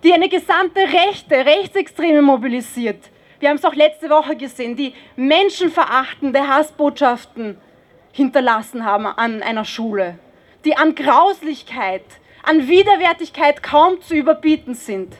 die 0.04 0.14
eine 0.14 0.30
gesamte 0.30 0.82
Rechte, 0.82 1.44
Rechtsextreme 1.44 2.22
mobilisiert. 2.22 3.10
Wir 3.44 3.50
haben 3.50 3.58
es 3.58 3.66
auch 3.66 3.76
letzte 3.76 4.10
Woche 4.10 4.38
gesehen, 4.38 4.78
die 4.78 4.94
menschenverachtende 5.18 6.48
Hassbotschaften 6.48 7.58
hinterlassen 8.14 8.86
haben 8.86 9.06
an 9.06 9.44
einer 9.44 9.66
Schule, 9.66 10.18
die 10.64 10.78
an 10.78 10.96
Grauslichkeit, 10.96 12.06
an 12.44 12.70
Widerwärtigkeit 12.70 13.62
kaum 13.62 14.02
zu 14.02 14.16
überbieten 14.16 14.76
sind. 14.76 15.14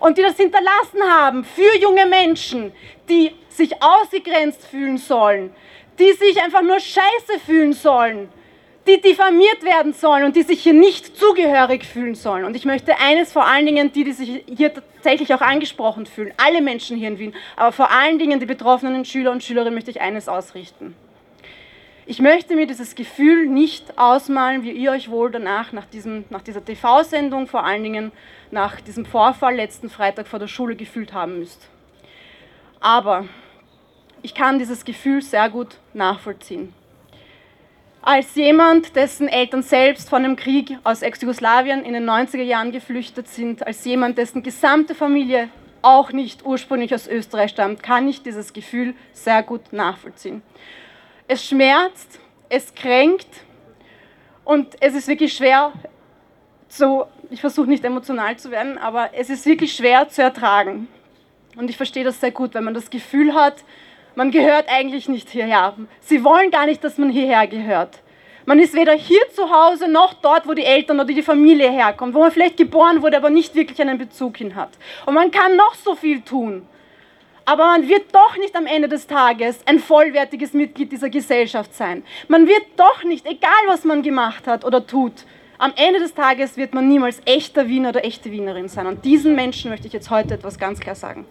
Und 0.00 0.16
die 0.16 0.22
das 0.22 0.38
hinterlassen 0.38 1.02
haben 1.02 1.44
für 1.44 1.76
junge 1.78 2.06
Menschen, 2.06 2.72
die 3.10 3.32
sich 3.50 3.74
ausgegrenzt 3.82 4.66
fühlen 4.66 4.96
sollen, 4.96 5.54
die 5.98 6.12
sich 6.12 6.42
einfach 6.42 6.62
nur 6.62 6.80
scheiße 6.80 7.40
fühlen 7.44 7.74
sollen, 7.74 8.30
die 8.90 9.00
diffamiert 9.00 9.62
werden 9.62 9.92
sollen 9.92 10.24
und 10.24 10.36
die 10.36 10.42
sich 10.42 10.62
hier 10.62 10.72
nicht 10.72 11.16
zugehörig 11.16 11.84
fühlen 11.84 12.14
sollen. 12.14 12.44
Und 12.44 12.56
ich 12.56 12.64
möchte 12.64 12.98
eines 12.98 13.32
vor 13.32 13.46
allen 13.46 13.66
Dingen, 13.66 13.92
die, 13.92 14.04
die 14.04 14.12
sich 14.12 14.44
hier 14.46 14.74
tatsächlich 14.74 15.32
auch 15.32 15.40
angesprochen 15.40 16.06
fühlen, 16.06 16.32
alle 16.36 16.60
Menschen 16.60 16.96
hier 16.96 17.08
in 17.08 17.18
Wien, 17.18 17.34
aber 17.56 17.72
vor 17.72 17.90
allen 17.90 18.18
Dingen 18.18 18.40
die 18.40 18.46
betroffenen 18.46 19.04
Schüler 19.04 19.30
und 19.30 19.44
Schülerinnen 19.44 19.74
möchte 19.74 19.90
ich 19.90 20.00
eines 20.00 20.28
ausrichten. 20.28 20.94
Ich 22.06 22.18
möchte 22.18 22.56
mir 22.56 22.66
dieses 22.66 22.96
Gefühl 22.96 23.46
nicht 23.46 23.96
ausmalen, 23.96 24.64
wie 24.64 24.72
ihr 24.72 24.90
euch 24.90 25.10
wohl 25.10 25.30
danach, 25.30 25.72
nach, 25.72 25.86
diesem, 25.86 26.24
nach 26.28 26.42
dieser 26.42 26.64
TV-Sendung, 26.64 27.46
vor 27.46 27.64
allen 27.64 27.84
Dingen 27.84 28.10
nach 28.50 28.80
diesem 28.80 29.06
Vorfall 29.06 29.54
letzten 29.54 29.88
Freitag 29.88 30.26
vor 30.26 30.40
der 30.40 30.48
Schule 30.48 30.74
gefühlt 30.74 31.12
haben 31.12 31.38
müsst. 31.38 31.68
Aber 32.80 33.26
ich 34.22 34.34
kann 34.34 34.58
dieses 34.58 34.84
Gefühl 34.84 35.22
sehr 35.22 35.48
gut 35.50 35.76
nachvollziehen. 35.94 36.74
Als 38.02 38.34
jemand, 38.34 38.96
dessen 38.96 39.28
Eltern 39.28 39.62
selbst 39.62 40.08
von 40.08 40.24
einem 40.24 40.34
Krieg 40.34 40.78
aus 40.84 41.02
Ex-Jugoslawien 41.02 41.84
in 41.84 41.92
den 41.92 42.08
90er 42.08 42.42
Jahren 42.42 42.72
geflüchtet 42.72 43.28
sind, 43.28 43.66
als 43.66 43.84
jemand, 43.84 44.16
dessen 44.16 44.42
gesamte 44.42 44.94
Familie 44.94 45.50
auch 45.82 46.10
nicht 46.10 46.44
ursprünglich 46.46 46.94
aus 46.94 47.06
Österreich 47.06 47.50
stammt, 47.50 47.82
kann 47.82 48.08
ich 48.08 48.22
dieses 48.22 48.54
Gefühl 48.54 48.94
sehr 49.12 49.42
gut 49.42 49.74
nachvollziehen. 49.74 50.40
Es 51.28 51.44
schmerzt, 51.44 52.18
es 52.48 52.74
kränkt 52.74 53.28
und 54.44 54.76
es 54.80 54.94
ist 54.94 55.06
wirklich 55.06 55.34
schwer, 55.34 55.72
so, 56.68 57.06
ich 57.28 57.42
versuche 57.42 57.68
nicht 57.68 57.84
emotional 57.84 58.36
zu 58.38 58.50
werden, 58.50 58.78
aber 58.78 59.10
es 59.12 59.28
ist 59.28 59.44
wirklich 59.44 59.74
schwer 59.74 60.08
zu 60.08 60.22
ertragen. 60.22 60.88
Und 61.56 61.68
ich 61.68 61.76
verstehe 61.76 62.04
das 62.04 62.18
sehr 62.18 62.30
gut, 62.30 62.54
wenn 62.54 62.64
man 62.64 62.74
das 62.74 62.88
Gefühl 62.88 63.34
hat, 63.34 63.56
man 64.20 64.30
gehört 64.30 64.68
eigentlich 64.68 65.08
nicht 65.08 65.30
hierher. 65.30 65.72
Sie 66.00 66.22
wollen 66.22 66.50
gar 66.50 66.66
nicht, 66.66 66.84
dass 66.84 66.98
man 66.98 67.08
hierher 67.08 67.46
gehört. 67.46 68.00
Man 68.44 68.58
ist 68.58 68.74
weder 68.74 68.92
hier 68.92 69.22
zu 69.34 69.50
Hause 69.50 69.88
noch 69.88 70.12
dort, 70.12 70.46
wo 70.46 70.52
die 70.52 70.66
Eltern 70.66 71.00
oder 71.00 71.06
die 71.06 71.22
Familie 71.22 71.70
herkommt, 71.70 72.12
wo 72.12 72.20
man 72.20 72.30
vielleicht 72.30 72.58
geboren 72.58 73.00
wurde, 73.00 73.16
aber 73.16 73.30
nicht 73.30 73.54
wirklich 73.54 73.80
einen 73.80 73.96
Bezug 73.96 74.36
hin 74.36 74.56
hat. 74.56 74.72
Und 75.06 75.14
man 75.14 75.30
kann 75.30 75.56
noch 75.56 75.74
so 75.74 75.94
viel 75.94 76.20
tun 76.20 76.66
aber 77.46 77.64
man 77.64 77.88
wird 77.88 78.14
doch 78.14 78.36
nicht 78.36 78.54
am 78.54 78.66
Ende 78.66 78.86
des 78.86 79.08
Tages 79.08 79.58
ein 79.66 79.80
vollwertiges 79.80 80.52
Mitglied 80.52 80.92
dieser 80.92 81.10
Gesellschaft 81.10 81.74
sein. 81.74 82.04
Man 82.28 82.46
wird 82.46 82.62
doch 82.76 83.02
nicht, 83.02 83.26
egal 83.26 83.50
was 83.66 83.84
man 83.84 84.02
gemacht 84.02 84.46
hat 84.46 84.64
oder 84.64 84.86
tut, 84.86 85.24
am 85.58 85.72
Ende 85.74 85.98
des 85.98 86.14
Tages 86.14 86.56
wird 86.56 86.74
man 86.74 86.86
niemals 86.86 87.20
echter 87.24 87.66
Wiener 87.66 87.88
oder 87.88 88.04
echte 88.04 88.30
Wienerin 88.30 88.68
sein. 88.68 88.86
Und 88.86 89.04
diesen 89.04 89.34
Menschen 89.34 89.68
möchte 89.68 89.88
ich 89.88 89.92
jetzt 89.92 90.10
heute 90.10 90.34
etwas 90.34 90.60
ganz 90.60 90.78
klar 90.78 90.94
sagen. 90.94 91.26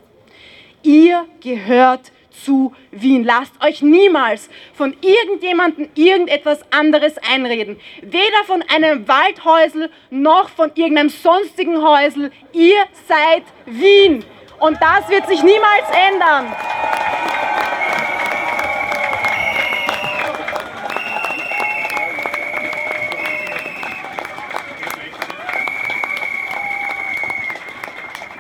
Ihr 0.83 1.25
gehört 1.39 2.11
zu 2.43 2.73
Wien. 2.91 3.23
Lasst 3.23 3.53
euch 3.63 3.81
niemals 3.81 4.49
von 4.73 4.95
irgendjemandem 5.01 5.89
irgendetwas 5.95 6.59
anderes 6.71 7.15
einreden. 7.17 7.79
Weder 8.01 8.43
von 8.45 8.63
einem 8.73 9.07
Waldhäusel 9.07 9.89
noch 10.09 10.49
von 10.49 10.71
irgendeinem 10.75 11.09
sonstigen 11.09 11.81
Häusel. 11.81 12.31
Ihr 12.53 12.83
seid 13.07 13.43
Wien. 13.65 14.23
Und 14.59 14.77
das 14.81 15.09
wird 15.09 15.27
sich 15.27 15.41
niemals 15.41 15.85
ändern. 16.11 16.53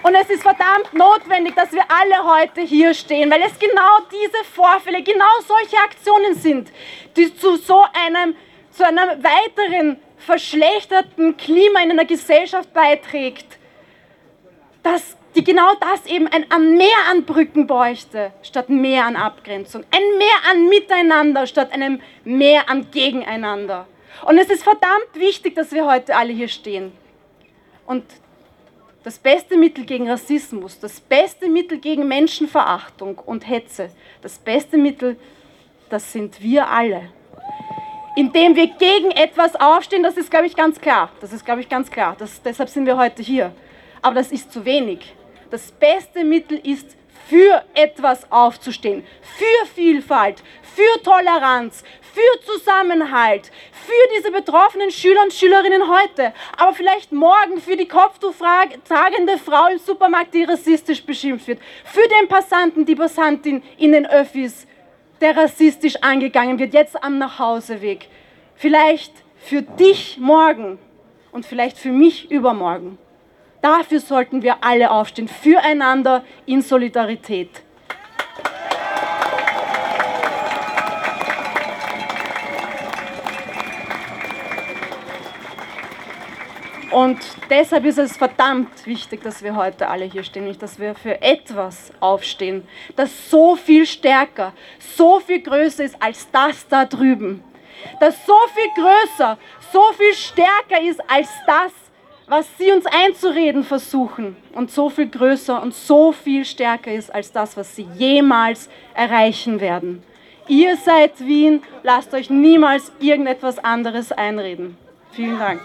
Und 0.09 0.15
es 0.15 0.31
ist 0.31 0.41
verdammt 0.41 0.91
notwendig, 0.91 1.53
dass 1.55 1.71
wir 1.71 1.83
alle 1.87 2.23
heute 2.23 2.61
hier 2.61 2.95
stehen, 2.95 3.29
weil 3.29 3.43
es 3.43 3.59
genau 3.59 3.99
diese 4.11 4.43
Vorfälle, 4.43 5.03
genau 5.03 5.39
solche 5.47 5.77
Aktionen 5.77 6.33
sind, 6.33 6.71
die 7.15 7.31
zu 7.35 7.57
so 7.57 7.83
einem, 7.93 8.35
zu 8.71 8.83
einem 8.87 9.23
weiteren 9.23 9.99
verschlechterten 10.17 11.37
Klima 11.37 11.83
in 11.83 11.91
einer 11.91 12.05
Gesellschaft 12.05 12.73
beiträgt, 12.73 13.59
dass 14.81 15.15
die 15.35 15.43
genau 15.43 15.75
das 15.79 16.07
eben 16.07 16.25
ein, 16.25 16.43
ein 16.49 16.75
Mehr 16.75 17.05
an 17.11 17.25
Brücken 17.25 17.67
bräuchte, 17.67 18.31
statt 18.41 18.67
mehr 18.67 19.05
an 19.05 19.15
Abgrenzung. 19.15 19.83
Ein 19.91 20.17
Mehr 20.17 20.49
an 20.49 20.69
Miteinander, 20.69 21.45
statt 21.45 21.71
einem 21.71 22.01
Mehr 22.23 22.67
an 22.67 22.89
Gegeneinander. 22.89 23.85
Und 24.25 24.39
es 24.39 24.49
ist 24.49 24.63
verdammt 24.63 25.13
wichtig, 25.13 25.53
dass 25.53 25.71
wir 25.71 25.85
heute 25.85 26.15
alle 26.15 26.33
hier 26.33 26.47
stehen. 26.47 26.93
Und 27.85 28.05
das 29.03 29.17
beste 29.17 29.57
Mittel 29.57 29.85
gegen 29.85 30.09
Rassismus, 30.09 30.79
das 30.79 30.99
beste 30.99 31.47
Mittel 31.47 31.79
gegen 31.79 32.07
Menschenverachtung 32.07 33.17
und 33.17 33.47
Hetze, 33.47 33.89
das 34.21 34.37
beste 34.37 34.77
Mittel, 34.77 35.17
das 35.89 36.11
sind 36.11 36.41
wir 36.41 36.69
alle. 36.69 37.09
Indem 38.15 38.55
wir 38.55 38.67
gegen 38.67 39.11
etwas 39.11 39.55
aufstehen, 39.55 40.03
das 40.03 40.17
ist, 40.17 40.29
glaube 40.29 40.47
ich, 40.47 40.55
ganz 40.55 40.81
klar. 40.81 41.11
Das 41.21 41.31
ist, 41.31 41.45
glaube 41.45 41.61
ich, 41.61 41.69
ganz 41.69 41.89
klar. 41.89 42.15
Das, 42.19 42.41
deshalb 42.41 42.69
sind 42.69 42.85
wir 42.85 42.97
heute 42.97 43.21
hier. 43.21 43.53
Aber 44.01 44.15
das 44.15 44.31
ist 44.31 44.51
zu 44.51 44.65
wenig. 44.65 45.13
Das 45.51 45.71
beste 45.71 46.23
Mittel 46.23 46.57
ist, 46.57 46.97
für 47.29 47.63
etwas 47.75 48.29
aufzustehen. 48.31 49.05
Für 49.21 49.67
Vielfalt, 49.75 50.41
für 50.63 51.03
Toleranz, 51.03 51.83
für 52.01 52.45
Zusammenhalt, 52.45 53.51
für 53.71 54.17
diese 54.17 54.31
betroffenen 54.31 54.89
Schüler 54.89 55.23
und 55.23 55.33
Schülerinnen 55.33 55.83
heute, 55.87 56.33
aber 56.57 56.73
vielleicht 56.73 57.11
morgen 57.11 57.61
für 57.61 57.77
die 57.77 57.87
kopftuchtragende 57.87 59.37
Frau 59.37 59.67
im 59.71 59.77
Supermarkt, 59.77 60.33
die 60.33 60.43
rassistisch 60.43 61.03
beschimpft 61.03 61.47
wird, 61.47 61.59
für 61.85 62.07
den 62.07 62.27
Passanten, 62.27 62.85
die 62.85 62.95
Passantin 62.95 63.61
in 63.77 63.91
den 63.91 64.07
Öffis, 64.07 64.65
der 65.21 65.37
rassistisch 65.37 65.97
angegangen 65.97 66.57
wird, 66.57 66.73
jetzt 66.73 67.01
am 67.03 67.19
Nachhauseweg. 67.19 68.07
Vielleicht 68.55 69.13
für 69.37 69.61
dich 69.61 70.17
morgen 70.19 70.79
und 71.31 71.45
vielleicht 71.45 71.77
für 71.77 71.91
mich 71.91 72.31
übermorgen. 72.31 72.97
Dafür 73.61 73.99
sollten 73.99 74.41
wir 74.41 74.63
alle 74.63 74.89
aufstehen, 74.91 75.27
füreinander 75.27 76.23
in 76.45 76.61
Solidarität. 76.61 77.49
Und 86.91 87.19
deshalb 87.49 87.85
ist 87.85 87.99
es 87.99 88.17
verdammt 88.17 88.87
wichtig, 88.87 89.21
dass 89.21 89.43
wir 89.43 89.55
heute 89.55 89.89
alle 89.89 90.05
hier 90.05 90.23
stehen, 90.23 90.45
nicht, 90.45 90.61
dass 90.61 90.79
wir 90.79 90.95
für 90.95 91.21
etwas 91.21 91.91
aufstehen, 91.99 92.67
das 92.95 93.29
so 93.29 93.55
viel 93.55 93.85
stärker, 93.85 94.53
so 94.79 95.19
viel 95.19 95.41
größer 95.41 95.83
ist 95.83 96.01
als 96.01 96.29
das 96.31 96.67
da 96.67 96.85
drüben. 96.85 97.43
Das 97.99 98.25
so 98.25 98.35
viel 98.55 98.83
größer, 98.83 99.37
so 99.71 99.83
viel 99.93 100.13
stärker 100.13 100.81
ist 100.81 100.99
als 101.09 101.29
das, 101.45 101.71
was 102.29 102.45
sie 102.59 102.71
uns 102.71 102.85
einzureden 102.85 103.63
versuchen 103.63 104.37
und 104.53 104.69
so 104.69 104.89
viel 104.89 105.09
größer 105.09 105.61
und 105.61 105.73
so 105.73 106.11
viel 106.11 106.45
stärker 106.45 106.93
ist 106.93 107.13
als 107.13 107.31
das, 107.31 107.57
was 107.57 107.75
sie 107.75 107.87
jemals 107.95 108.69
erreichen 108.93 109.59
werden. 109.59 110.03
Ihr 110.47 110.77
seid 110.77 111.19
Wien, 111.19 111.63
lasst 111.83 112.13
euch 112.13 112.29
niemals 112.29 112.91
irgendetwas 112.99 113.59
anderes 113.59 114.11
einreden. 114.11 114.77
Vielen 115.11 115.39
Dank. 115.39 115.61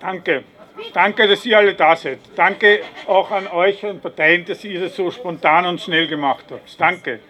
Danke. 0.00 0.44
Danke, 0.92 1.28
dass 1.28 1.44
ihr 1.44 1.58
alle 1.58 1.74
da 1.74 1.96
seid. 1.96 2.18
Danke 2.36 2.80
auch 3.06 3.30
an 3.30 3.46
euch 3.46 3.84
und 3.84 4.02
Parteien, 4.02 4.44
dass 4.44 4.64
ihr 4.64 4.80
das 4.80 4.96
so 4.96 5.10
spontan 5.10 5.66
und 5.66 5.80
schnell 5.80 6.06
gemacht 6.06 6.46
habt. 6.50 6.80
Danke. 6.80 7.20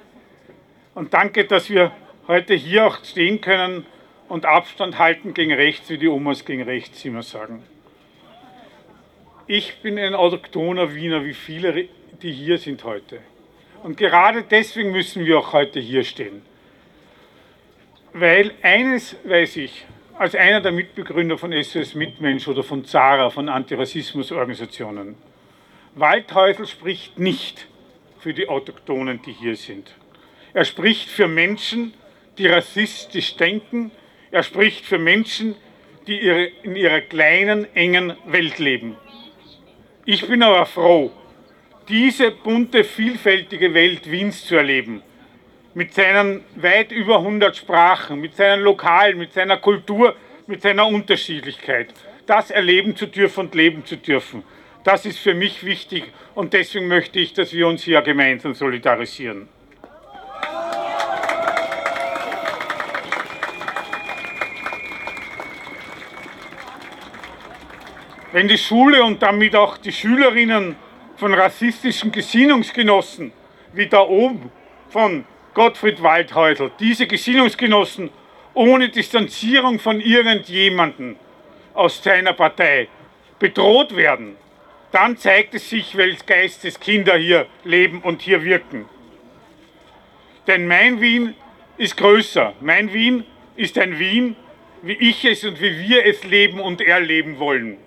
Und 0.95 1.15
danke, 1.15 1.45
dass 1.45 1.71
wir 1.71 1.93
heute 2.27 2.55
hier 2.55 2.87
auch 2.87 3.05
stehen 3.05 3.41
können 3.41 3.87
und 4.29 4.47
Abstand 4.47 4.99
halten 4.99 5.35
gegen 5.35 5.53
rechts, 5.53 5.89
wie 5.91 5.99
die 5.99 6.09
Omas 6.09 6.45
gegen 6.45 6.63
rechts 6.63 7.05
immer 7.05 7.23
sagen. 7.23 7.63
Ich 9.47 9.81
bin 9.81 9.99
ein 9.99 10.15
autochthoner 10.15 10.95
Wiener, 10.95 11.25
wie 11.25 11.35
viele, 11.35 11.89
die 12.23 12.33
hier 12.33 12.59
sind 12.59 12.85
heute. 12.85 13.21
Und 13.83 13.97
gerade 13.97 14.43
deswegen 14.43 14.93
müssen 14.93 15.25
wir 15.25 15.39
auch 15.39 15.53
heute 15.53 15.81
hier 15.81 16.05
stehen. 16.05 16.43
Weil 18.13 18.53
eines 18.63 19.17
weiß 19.25 19.57
ich, 19.57 19.87
als 20.19 20.35
einer 20.35 20.61
der 20.61 20.73
Mitbegründer 20.73 21.39
von 21.39 21.53
SOS 21.53 21.95
Mitmensch 21.95 22.49
oder 22.49 22.65
von 22.65 22.85
ZARA, 22.85 23.31
von 23.31 23.49
Antirassismusorganisationen. 23.49 25.15
Waldhäusl 25.95 26.67
spricht 26.67 27.19
nicht 27.21 27.69
für 28.19 28.35
die 28.35 28.49
Autochtonen, 28.49 29.23
die 29.23 29.33
hier 29.33 29.55
sind. 29.55 29.95
Er 30.55 30.65
spricht 30.65 31.09
für 31.09 31.29
Menschen, 31.29 31.95
die 32.37 32.49
rassistisch 32.49 33.37
denken. 33.37 33.93
Er 34.33 34.43
spricht 34.43 34.85
für 34.85 34.99
Menschen, 34.99 35.55
die 36.09 36.19
in 36.63 36.75
ihrer 36.75 37.01
kleinen, 37.01 37.73
engen 37.77 38.15
Welt 38.27 38.59
leben. 38.59 38.97
Ich 40.05 40.27
bin 40.27 40.43
aber 40.43 40.67
froh, 40.67 41.13
diese 41.89 42.33
bunte, 42.33 42.83
vielfältige 42.83 43.73
Welt 43.73 44.11
Wiens 44.11 44.45
zu 44.45 44.57
erleben 44.57 45.03
mit 45.79 45.95
seinen 45.95 46.45
weit 46.57 46.91
über 46.91 47.19
100 47.19 47.57
Sprachen, 47.57 48.21
mit 48.21 48.35
seinen 48.35 48.63
Lokalen, 48.63 49.17
mit 49.17 49.33
seiner 49.33 49.59
Kultur, 49.59 50.17
mit 50.49 50.61
seiner 50.61 50.89
Unterschiedlichkeit. 50.89 51.95
Das 52.27 52.51
erleben 52.51 52.97
zu 52.97 53.07
dürfen 53.07 53.47
und 53.47 53.55
leben 53.55 53.85
zu 53.85 53.97
dürfen. 53.97 54.43
Das 54.83 55.07
ist 55.07 55.21
für 55.21 55.35
mich 55.35 55.65
wichtig 55.65 56.03
und 56.35 56.53
deswegen 56.53 56.89
möchte 56.89 57.21
ich, 57.21 57.33
dass 57.33 57.53
wir 57.53 57.69
uns 57.69 57.85
hier 57.85 58.03
gemeinsam 58.03 58.55
solidarisieren. 58.55 59.49
Wenn 68.33 68.49
die 68.49 68.59
Schule 68.59 69.05
und 69.05 69.23
damit 69.23 69.55
auch 69.55 69.79
die 69.79 69.93
Schülerinnen 69.93 70.75
von 71.15 71.33
rassistischen 71.35 72.11
Gesinnungsgenossen 72.11 73.31
wie 73.75 73.87
da 73.87 74.01
oben 74.01 74.51
von 74.89 75.25
Gottfried 75.59 76.01
Waldhäusl, 76.05 76.71
diese 76.79 77.09
Gesinnungsgenossen 77.09 78.11
ohne 78.55 78.91
Distanzierung 78.91 79.81
von 79.81 80.01
irgendjemandem 80.01 81.17
aus 81.75 82.01
seiner 82.01 82.33
Partei 82.33 82.87
bedroht 83.41 83.97
werden, 83.97 84.37
dann 84.93 85.17
zeigt 85.17 85.55
es 85.57 85.69
sich, 85.69 85.97
welches 85.97 86.25
Geistes 86.25 86.79
Kinder 86.79 87.17
hier 87.17 87.49
leben 87.65 88.03
und 88.03 88.23
hier 88.23 88.45
wirken. 88.45 88.89
Denn 90.47 90.69
mein 90.69 91.01
Wien 91.01 91.35
ist 91.77 91.97
größer. 91.97 92.55
Mein 92.61 92.93
Wien 92.93 93.25
ist 93.57 93.77
ein 93.79 93.99
Wien, 93.99 94.37
wie 94.83 94.93
ich 94.93 95.25
es 95.25 95.43
und 95.43 95.61
wie 95.61 95.77
wir 95.81 96.07
es 96.07 96.23
leben 96.23 96.61
und 96.61 96.81
erleben 96.81 97.41
wollen. 97.41 97.79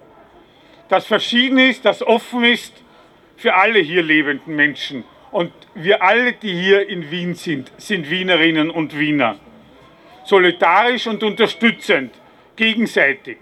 Das 0.89 1.05
verschieden 1.07 1.57
ist, 1.57 1.85
das 1.85 2.03
offen 2.03 2.43
ist 2.43 2.83
für 3.37 3.53
alle 3.53 3.79
hier 3.79 4.03
lebenden 4.03 4.57
Menschen 4.57 5.05
und 5.31 5.53
wir 5.73 6.03
alle, 6.03 6.33
die 6.33 6.53
hier 6.53 6.87
in 6.87 7.09
Wien 7.09 7.35
sind, 7.35 7.71
sind 7.77 8.09
Wienerinnen 8.09 8.69
und 8.69 8.97
Wiener. 8.97 9.39
Solidarisch 10.25 11.07
und 11.07 11.23
unterstützend, 11.23 12.13
gegenseitig, 12.55 13.37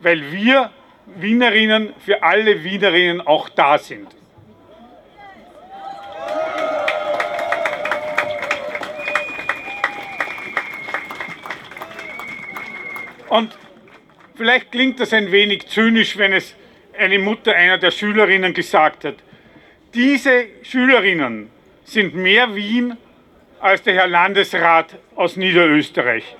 weil 0.00 0.32
wir 0.32 0.70
Wienerinnen 1.16 1.94
für 1.98 2.22
alle 2.22 2.64
Wienerinnen 2.64 3.20
auch 3.20 3.48
da 3.48 3.78
sind. 3.78 4.08
Und 13.28 13.56
vielleicht 14.34 14.72
klingt 14.72 14.98
das 14.98 15.12
ein 15.12 15.30
wenig 15.30 15.68
zynisch, 15.68 16.18
wenn 16.18 16.32
es 16.32 16.56
eine 16.98 17.18
Mutter 17.18 17.54
einer 17.54 17.78
der 17.78 17.92
Schülerinnen 17.92 18.52
gesagt 18.52 19.04
hat. 19.04 19.14
Diese 19.94 20.46
Schülerinnen 20.62 21.50
sind 21.82 22.14
mehr 22.14 22.54
Wien 22.54 22.96
als 23.58 23.82
der 23.82 23.94
Herr 23.94 24.06
Landesrat 24.06 24.96
aus 25.16 25.36
Niederösterreich. 25.36 26.36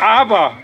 Aber 0.00 0.56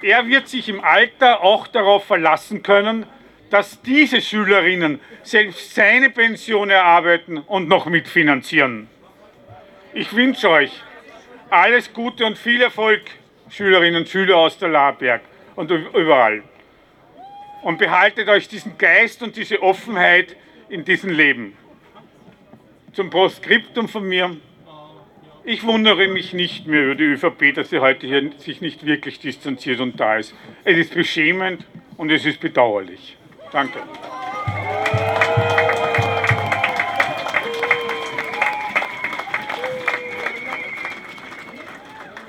er 0.00 0.26
wird 0.26 0.48
sich 0.48 0.70
im 0.70 0.82
Alter 0.82 1.42
auch 1.42 1.66
darauf 1.66 2.06
verlassen 2.06 2.62
können, 2.62 3.04
dass 3.50 3.82
diese 3.82 4.22
Schülerinnen 4.22 5.00
selbst 5.22 5.74
seine 5.74 6.08
Pension 6.08 6.70
erarbeiten 6.70 7.38
und 7.38 7.68
noch 7.68 7.84
mitfinanzieren. 7.86 8.88
Ich 9.92 10.14
wünsche 10.16 10.48
euch 10.48 10.82
alles 11.50 11.92
Gute 11.92 12.24
und 12.24 12.38
viel 12.38 12.62
Erfolg, 12.62 13.02
Schülerinnen 13.50 14.00
und 14.00 14.08
Schüler 14.08 14.38
aus 14.38 14.56
der 14.56 14.70
Laberg 14.70 15.20
und 15.56 15.70
überall. 15.70 16.42
Und 17.64 17.78
behaltet 17.78 18.28
euch 18.28 18.46
diesen 18.46 18.78
Geist 18.78 19.22
und 19.22 19.36
diese 19.36 19.62
Offenheit 19.62 20.36
in 20.68 20.84
diesem 20.84 21.10
Leben. 21.10 21.56
Zum 22.92 23.10
Proskriptum 23.10 23.88
von 23.88 24.06
mir. 24.06 24.36
Ich 25.44 25.64
wundere 25.64 26.06
mich 26.08 26.32
nicht 26.32 26.66
mehr 26.66 26.84
über 26.84 26.94
die 26.94 27.04
ÖVP, 27.04 27.54
dass 27.54 27.70
sie 27.70 27.80
heute 27.80 28.06
hier 28.06 28.30
sich 28.38 28.60
nicht 28.60 28.86
wirklich 28.86 29.18
distanziert 29.18 29.80
und 29.80 29.98
da 29.98 30.16
ist. 30.16 30.34
Es 30.64 30.78
ist 30.78 30.94
beschämend 30.94 31.66
und 31.96 32.10
es 32.10 32.24
ist 32.24 32.40
bedauerlich. 32.40 33.16
Danke. 33.50 33.80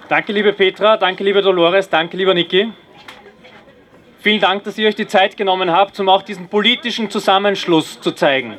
Danke, 0.07 0.33
liebe 0.33 0.53
Petra, 0.53 0.97
danke, 0.97 1.23
liebe 1.23 1.41
Dolores, 1.41 1.89
danke, 1.89 2.15
lieber 2.15 2.33
Niki. 2.33 2.71
Vielen 4.25 4.41
Dank, 4.41 4.63
dass 4.63 4.75
ihr 4.79 4.87
euch 4.87 4.95
die 4.95 5.05
Zeit 5.05 5.37
genommen 5.37 5.69
habt, 5.69 5.99
um 5.99 6.09
auch 6.09 6.23
diesen 6.23 6.47
politischen 6.47 7.11
Zusammenschluss 7.11 8.01
zu 8.01 8.11
zeigen, 8.11 8.57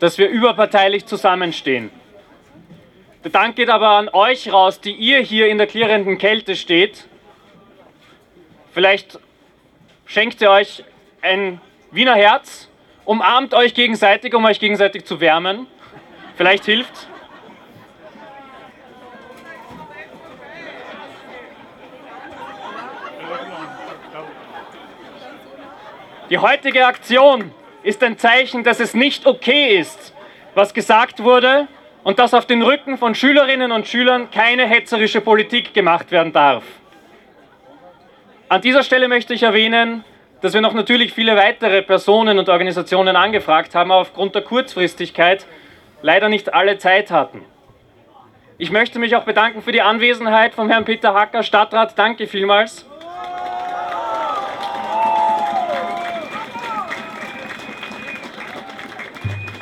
dass 0.00 0.18
wir 0.18 0.28
überparteilich 0.28 1.06
zusammenstehen. 1.06 1.90
Der 3.24 3.30
Dank 3.30 3.56
geht 3.56 3.70
aber 3.70 3.88
an 3.88 4.10
euch 4.10 4.52
raus, 4.52 4.78
die 4.78 4.92
ihr 4.92 5.20
hier 5.20 5.48
in 5.48 5.56
der 5.56 5.66
klirrenden 5.66 6.18
Kälte 6.18 6.56
steht. 6.56 7.08
Vielleicht 8.74 9.18
schenkt 10.04 10.42
ihr 10.42 10.50
euch 10.50 10.84
ein 11.22 11.58
Wiener 11.90 12.14
Herz, 12.14 12.68
umarmt 13.06 13.54
euch 13.54 13.72
gegenseitig, 13.72 14.34
um 14.34 14.44
euch 14.44 14.60
gegenseitig 14.60 15.06
zu 15.06 15.20
wärmen. 15.20 15.66
Vielleicht 16.36 16.66
hilft's. 16.66 17.08
Die 26.28 26.38
heutige 26.38 26.84
Aktion 26.86 27.52
ist 27.84 28.02
ein 28.02 28.18
Zeichen, 28.18 28.64
dass 28.64 28.80
es 28.80 28.94
nicht 28.94 29.26
okay 29.26 29.78
ist, 29.78 30.12
was 30.56 30.74
gesagt 30.74 31.22
wurde 31.22 31.68
und 32.02 32.18
dass 32.18 32.34
auf 32.34 32.46
den 32.46 32.62
Rücken 32.62 32.98
von 32.98 33.14
Schülerinnen 33.14 33.70
und 33.70 33.86
Schülern 33.86 34.28
keine 34.32 34.66
hetzerische 34.66 35.20
Politik 35.20 35.72
gemacht 35.72 36.10
werden 36.10 36.32
darf. 36.32 36.64
An 38.48 38.60
dieser 38.60 38.82
Stelle 38.82 39.06
möchte 39.06 39.34
ich 39.34 39.44
erwähnen, 39.44 40.02
dass 40.40 40.52
wir 40.52 40.60
noch 40.60 40.72
natürlich 40.72 41.12
viele 41.12 41.36
weitere 41.36 41.82
Personen 41.82 42.40
und 42.40 42.48
Organisationen 42.48 43.14
angefragt 43.14 43.76
haben, 43.76 43.92
aber 43.92 44.00
aufgrund 44.00 44.34
der 44.34 44.42
Kurzfristigkeit 44.42 45.46
leider 46.02 46.28
nicht 46.28 46.52
alle 46.52 46.78
Zeit 46.78 47.12
hatten. 47.12 47.44
Ich 48.58 48.72
möchte 48.72 48.98
mich 48.98 49.14
auch 49.14 49.24
bedanken 49.24 49.62
für 49.62 49.72
die 49.72 49.82
Anwesenheit 49.82 50.54
von 50.54 50.68
Herrn 50.68 50.84
Peter 50.84 51.14
Hacker, 51.14 51.44
Stadtrat. 51.44 51.96
Danke 51.96 52.26
vielmals. 52.26 52.84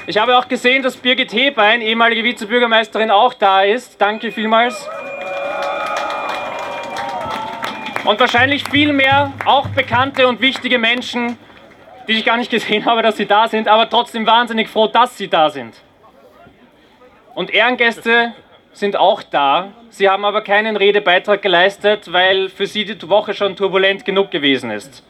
Ich 0.07 0.19
habe 0.19 0.37
auch 0.37 0.49
gesehen, 0.49 0.83
dass 0.83 0.99
Birgit 0.99 1.33
Hebein, 1.33 1.81
ehemalige 1.81 2.23
Vizebürgermeisterin, 2.25 3.11
auch 3.11 3.33
da 3.33 3.63
ist. 3.63 3.99
Danke 3.99 4.33
vielmals. 4.33 4.87
Und 8.05 8.21
wahrscheinlich 8.21 8.65
viel 8.69 8.93
mehr 8.93 9.33
auch 9.47 9.69
bekannte 9.69 10.29
und 10.29 10.43
wichtige 10.43 10.79
Menschen, 10.79 11.39
die 12.07 12.13
ich 12.13 12.25
gar 12.27 12.37
nicht 12.37 12.51
gesehen 12.51 12.85
habe, 12.85 13.01
dass 13.01 13.17
sie 13.17 13.25
da 13.25 13.49
sind, 13.49 13.67
aber 13.67 13.89
trotzdem 13.89 14.27
wahnsinnig 14.27 14.69
froh, 14.69 14.89
dass 14.89 15.17
sie 15.17 15.29
da 15.29 15.49
sind. 15.49 15.75
Und 17.35 17.51
Ehrengäste 17.51 18.35
sind 18.75 18.97
auch 18.97 19.23
da. 19.23 19.73
Sie 19.89 20.11
haben 20.11 20.27
aber 20.27 20.43
keinen 20.43 20.77
Redebeitrag 20.77 21.41
geleistet, 21.41 22.13
weil 22.13 22.51
für 22.51 22.67
sie 22.67 22.85
die 22.85 23.09
Woche 23.09 23.33
schon 23.33 23.57
turbulent 23.57 24.05
genug 24.05 24.31
gewesen 24.31 24.71
ist. 24.71 25.03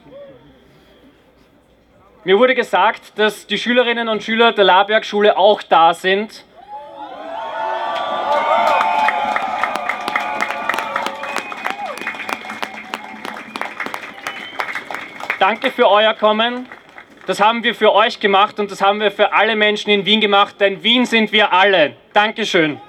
Mir 2.26 2.38
wurde 2.38 2.54
gesagt, 2.54 3.18
dass 3.18 3.46
die 3.46 3.58
Schülerinnen 3.58 4.08
und 4.08 4.22
Schüler 4.22 4.52
der 4.52 4.64
Laberg-Schule 4.64 5.36
auch 5.36 5.60
da 5.60 5.92
sind. 5.92 6.42
Danke 15.38 15.70
für 15.70 15.90
euer 15.90 16.14
Kommen. 16.14 16.66
Das 17.26 17.40
haben 17.40 17.62
wir 17.62 17.74
für 17.74 17.92
euch 17.92 18.18
gemacht 18.20 18.58
und 18.58 18.70
das 18.70 18.80
haben 18.80 19.00
wir 19.00 19.10
für 19.10 19.34
alle 19.34 19.54
Menschen 19.54 19.90
in 19.90 20.06
Wien 20.06 20.22
gemacht, 20.22 20.58
denn 20.60 20.82
Wien 20.82 21.04
sind 21.04 21.30
wir 21.30 21.52
alle. 21.52 21.94
Dankeschön. 22.14 22.80